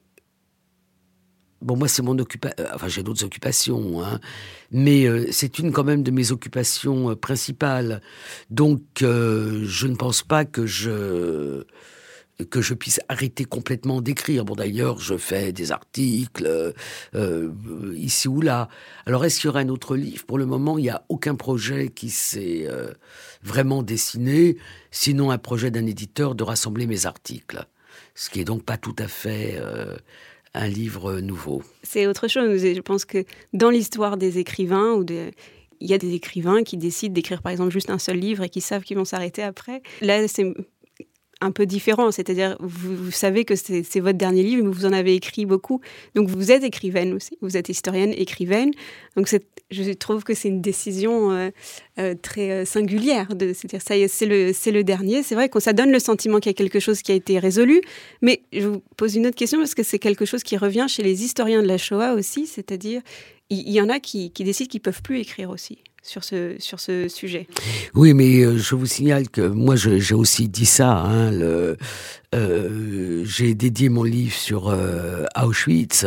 Bon, 1.62 1.76
moi, 1.76 1.88
c'est 1.88 2.02
mon 2.02 2.18
occupation. 2.18 2.56
Euh, 2.61 2.68
enfin, 2.74 2.88
j'ai 2.88 3.02
d'autres 3.02 3.24
occupations, 3.24 4.02
hein. 4.02 4.18
mais 4.70 5.04
euh, 5.04 5.26
c'est 5.30 5.58
une 5.58 5.72
quand 5.72 5.84
même 5.84 6.02
de 6.02 6.11
mes 6.11 6.32
occupations 6.32 7.11
euh, 7.11 7.16
principales. 7.16 8.00
Donc, 8.48 8.80
je 9.00 9.86
ne 9.86 9.94
pense 9.94 10.22
pas 10.22 10.44
que 10.44 10.66
je 10.66 11.64
que 12.48 12.62
je 12.62 12.72
puisse 12.72 13.00
arrêter 13.11 13.44
complètement 13.44 14.00
d'écrire. 14.00 14.46
Bon, 14.46 14.54
d'ailleurs, 14.54 14.98
je 14.98 15.18
fais 15.18 15.52
des 15.52 15.72
articles 15.72 16.72
ici 17.94 18.28
ou 18.28 18.40
là. 18.40 18.70
Alors, 19.04 19.26
est-ce 19.26 19.40
qu'il 19.40 19.48
y 19.48 19.50
aura 19.50 19.61
un 19.61 19.68
autre 19.68 19.94
livre? 19.94 20.24
Pour 20.24 20.38
le 20.38 20.46
moment, 20.46 20.78
il 20.78 20.82
n'y 20.82 20.90
a 20.90 21.04
aucun 21.11 21.34
projet 21.34 21.90
qui 21.90 22.08
s'est 22.08 22.66
vraiment 23.42 23.82
dessiné, 23.82 24.56
sinon 24.90 25.30
un 25.30 25.36
projet 25.36 25.70
d'un 25.70 25.84
éditeur 25.84 26.34
de 26.34 26.42
rassembler 26.42 26.86
mes 26.86 27.04
articles. 27.04 27.66
Ce 28.14 28.30
qui 28.30 28.40
est 28.40 28.44
donc 28.44 28.64
pas 28.64 28.78
tout 28.78 28.96
à 28.98 29.06
fait 29.06 29.61
un 30.55 30.66
livre 30.66 31.20
nouveau. 31.20 31.62
C'est 31.82 32.07
autre 32.07 32.28
chose. 32.28 32.62
Je 32.62 32.80
pense 32.80 33.05
que 33.05 33.24
dans 33.53 33.70
l'histoire 33.70 34.16
des 34.16 34.38
écrivains 34.38 34.92
ou 34.94 35.05
il 35.09 35.90
y 35.90 35.94
a 35.94 35.98
des 35.98 36.14
écrivains 36.14 36.62
qui 36.62 36.76
décident 36.76 37.14
d'écrire 37.14 37.42
par 37.42 37.53
exemple 37.53 37.70
juste 37.70 37.90
un 37.90 37.98
seul 37.98 38.18
livre 38.18 38.42
et 38.44 38.48
qui 38.48 38.61
savent 38.61 38.82
qu'ils 38.82 38.98
vont 38.98 39.05
s'arrêter 39.05 39.42
après. 39.42 39.82
Là, 40.01 40.26
c'est 40.28 40.53
un 41.41 41.51
peu 41.51 41.66
différent. 41.66 42.11
C'est-à-dire, 42.11 42.57
vous, 42.61 43.11
savez 43.11 43.45
que 43.45 43.55
c'est 43.57 44.01
votre 44.01 44.18
dernier 44.18 44.43
livre, 44.43 44.62
mais 44.64 44.72
vous 44.72 44.86
en 44.86 44.93
avez 44.93 45.14
écrit 45.14 45.47
beaucoup. 45.47 45.80
Donc, 46.14 46.28
vous 46.28 46.53
êtes 46.53 46.64
écrivaine 46.64 47.14
aussi. 47.14 47.38
Vous 47.41 47.57
êtes 47.57 47.68
historienne, 47.68 48.12
écrivaine. 48.16 48.70
Donc, 49.16 49.28
je 49.70 49.93
trouve 49.93 50.24
que 50.24 50.34
c'est 50.34 50.49
une 50.49 50.61
décision 50.61 51.32
euh, 51.32 51.51
euh, 51.99 52.14
très 52.20 52.51
euh, 52.51 52.64
singulière. 52.64 53.28
C'est-à-dire, 53.30 53.82
ça 53.82 53.95
c'est 54.09 54.72
le, 54.72 54.84
dernier. 54.84 55.22
C'est 55.22 55.34
vrai 55.34 55.49
que 55.49 55.61
ça 55.61 55.72
donne 55.72 55.93
le 55.93 55.99
sentiment 55.99 56.38
qu'il 56.38 56.51
y 56.51 56.55
a 56.55 56.55
quelque 56.55 56.80
chose 56.80 57.03
qui 57.03 57.12
a 57.12 57.14
été 57.14 57.38
résolu. 57.38 57.80
Mais 58.22 58.43
je 58.53 58.68
vous 58.68 58.82
pose 58.97 59.16
une 59.16 59.26
autre 59.26 59.36
question 59.36 59.59
parce 59.59 59.74
que 59.74 59.82
c'est 59.82 59.99
quelque 59.99 60.24
chose 60.24 60.43
qui 60.43 60.57
revient 60.57 60.86
chez 60.88 61.03
les 61.03 61.24
historiens 61.24 61.62
de 61.62 61.68
la 61.68 61.78
Shoah 61.78 62.14
aussi. 62.14 62.47
C'est-à-dire, 62.47 63.03
il 63.49 63.68
y, 63.68 63.72
y, 63.72 63.80
en 63.80 63.88
a 63.88 63.99
qui, 63.99 64.30
qui 64.30 64.45
décident 64.45 64.68
qu'ils 64.68 64.80
peuvent 64.80 65.03
plus 65.03 65.18
écrire 65.18 65.51
aussi 65.51 65.78
sur 66.03 66.24
ce, 66.24 66.57
sur 66.59 66.80
ce 66.80 67.09
sujet. 67.09 67.46
Oui, 67.94 68.14
mais 68.14 68.40
euh, 68.40 68.57
je 68.57 68.74
vous 68.74 68.86
signale 68.86 69.28
que 69.28 69.42
moi, 69.42 69.76
j'ai 69.76 70.14
aussi 70.14 70.48
dit 70.48 70.66
ça. 70.66 70.92
Hein, 70.92 71.32
euh, 71.32 73.24
j'ai 73.24 73.55
dédié 73.55 73.88
mon 73.88 74.05
livre 74.05 74.34
sur 74.34 74.68
euh, 74.68 75.24
Auschwitz 75.40 76.07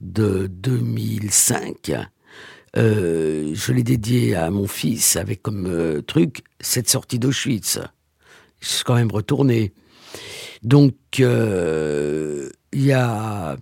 de 0.00 0.46
2005. 0.46 1.92
je 2.74 3.72
l'ai 3.72 3.82
dédié 3.82 4.34
à 4.34 4.50
mon 4.50 4.66
fils 4.66 5.16
avec 5.16 5.42
comme 5.42 6.02
truc 6.06 6.42
cette 6.60 6.88
sortie 6.88 7.18
d'Auschwitz. 7.18 7.80
Je 8.60 8.68
suis 8.68 8.84
quand 8.84 8.94
même 8.94 9.12
retourné. 9.12 9.72
Donc, 10.62 10.94
il 11.18 12.50
y 12.72 12.92
a 12.92 13.56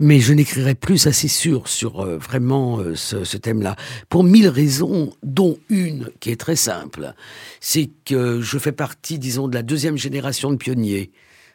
mais 0.00 0.20
je 0.20 0.32
n'écrirai 0.32 0.74
plus, 0.74 0.98
c'est 0.98 1.28
sûr, 1.28 1.68
sur 1.68 2.00
euh, 2.00 2.18
vraiment 2.18 2.78
euh, 2.78 2.94
ce, 2.94 3.36
thème-là, 3.36 3.76
pour 4.08 4.24
mille 4.24 4.48
raisons, 4.48 5.12
dont 5.22 5.58
une 5.68 6.10
qui 6.20 6.30
est 6.30 6.40
très 6.40 6.56
simple, 6.56 7.14
c'est 7.60 7.90
que 8.04 8.40
je 8.40 8.58
fais 8.58 8.72
partie, 8.72 9.18
disons, 9.18 9.48
de 9.48 9.54
la 9.54 9.62
deuxième 9.62 9.96
génération 9.96 10.50
de 10.50 10.56
pionniers. 10.56 11.10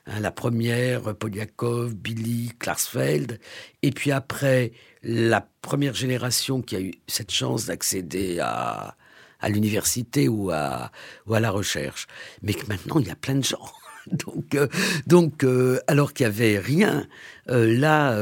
Hein, 0.08 0.20
la 0.20 0.32
première, 0.32 1.16
Poliakov, 1.16 1.96
Billy, 1.96 2.52
Klarsfeld, 2.60 3.40
et 3.82 3.92
puis 3.92 4.12
après, 4.12 4.74
la 5.04 5.48
première 5.62 5.94
génération 5.94 6.62
qui 6.62 6.76
a 6.76 6.82
eu 6.82 6.94
cette 7.08 7.32
chance 7.32 7.66
d'accéder 7.66 8.40
à, 8.42 8.96
à 9.40 9.50
l'université 9.50 10.28
ou 10.28 10.52
à, 10.52 10.92
ou 11.28 11.34
à 11.34 11.40
la 11.40 11.52
recherche. 11.52 12.08
Mais 12.42 12.54
que 12.54 12.68
maintenant, 12.68 13.00
il 13.00 13.08
y 13.08 13.12
a 13.12 13.16
plein 13.16 13.36
de 13.36 13.44
gens 13.44 13.72
donc, 14.12 14.56
euh, 14.56 14.68
donc 15.08 15.44
euh, 15.44 15.80
alors 15.88 16.14
qu'il 16.14 16.26
n'y 16.26 16.34
avait 16.34 16.60
rien, 16.60 17.08
euh, 17.50 17.78
là, 17.78 18.18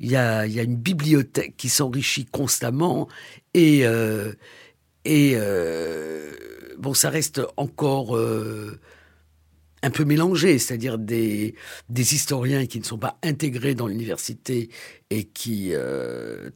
il 0.00 0.10
y 0.10 0.16
a, 0.16 0.46
y, 0.46 0.60
une 0.60 0.76
bibliothèque 0.76 1.56
qui 1.56 1.68
s'enrichit 1.68 2.26
constamment 2.26 3.08
et, 3.54 3.84
bon, 6.78 6.94
ça 6.94 7.10
reste 7.10 7.40
encore 7.56 8.18
un 9.82 9.90
peu 9.90 10.04
mélangé, 10.04 10.58
c'est-à-dire 10.58 10.98
des, 10.98 11.54
historiens 11.94 12.66
qui 12.66 12.78
ne 12.80 12.84
sont 12.84 12.98
pas 12.98 13.18
intégrés 13.22 13.74
dans 13.74 13.86
l'université 13.86 14.70
et 15.10 15.24
qui 15.24 15.72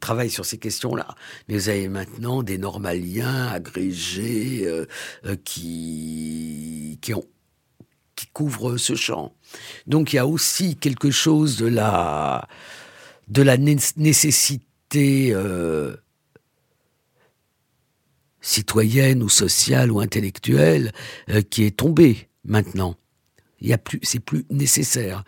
travaillent 0.01 0.30
sur 0.30 0.45
ces 0.45 0.59
questions-là. 0.59 1.14
Mais 1.49 1.55
vous 1.55 1.68
avez 1.68 1.89
maintenant 1.89 2.43
des 2.43 2.59
normaliens 2.59 3.49
agrégés 3.49 4.66
qui, 5.45 6.99
qui 7.01 7.14
ont 7.14 7.24
couvre 8.33 8.76
ce 8.76 8.95
champ. 8.95 9.35
Donc 9.87 10.12
il 10.12 10.16
y 10.16 10.18
a 10.18 10.26
aussi 10.26 10.76
quelque 10.76 11.11
chose 11.11 11.57
de 11.57 11.66
la, 11.66 12.49
de 13.29 13.43
la 13.43 13.57
nécessité 13.57 15.31
euh, 15.33 15.97
citoyenne 18.41 19.22
ou 19.22 19.29
sociale 19.29 19.91
ou 19.91 20.01
intellectuelle 20.01 20.93
euh, 21.31 21.43
qui 21.43 21.64
est 21.64 21.76
tombée 21.76 22.29
maintenant. 22.45 22.95
Il 23.61 23.68
y 23.68 23.72
a 23.72 23.79
plus, 23.79 23.99
c'est 24.03 24.20
plus 24.20 24.45
nécessaire. 24.51 25.24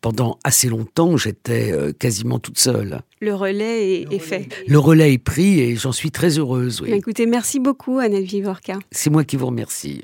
Pendant 0.00 0.38
assez 0.44 0.68
longtemps, 0.68 1.16
j'étais 1.16 1.72
euh, 1.72 1.92
quasiment 1.92 2.38
toute 2.38 2.58
seule. 2.58 3.00
Le 3.20 3.34
relais 3.34 4.02
est, 4.02 4.18
fait. 4.20 4.48
Le 4.68 4.78
relais 4.78 5.14
est 5.14 5.18
pris 5.18 5.58
et 5.60 5.74
j'en 5.74 5.90
suis 5.90 6.12
très 6.12 6.38
heureuse. 6.38 6.82
Écoutez, 6.86 7.26
merci 7.26 7.58
beaucoup, 7.58 7.98
Annette 7.98 8.24
Vivorca. 8.24 8.78
C'est 8.92 9.10
moi 9.10 9.24
qui 9.24 9.36
vous 9.36 9.46
remercie. 9.46 10.02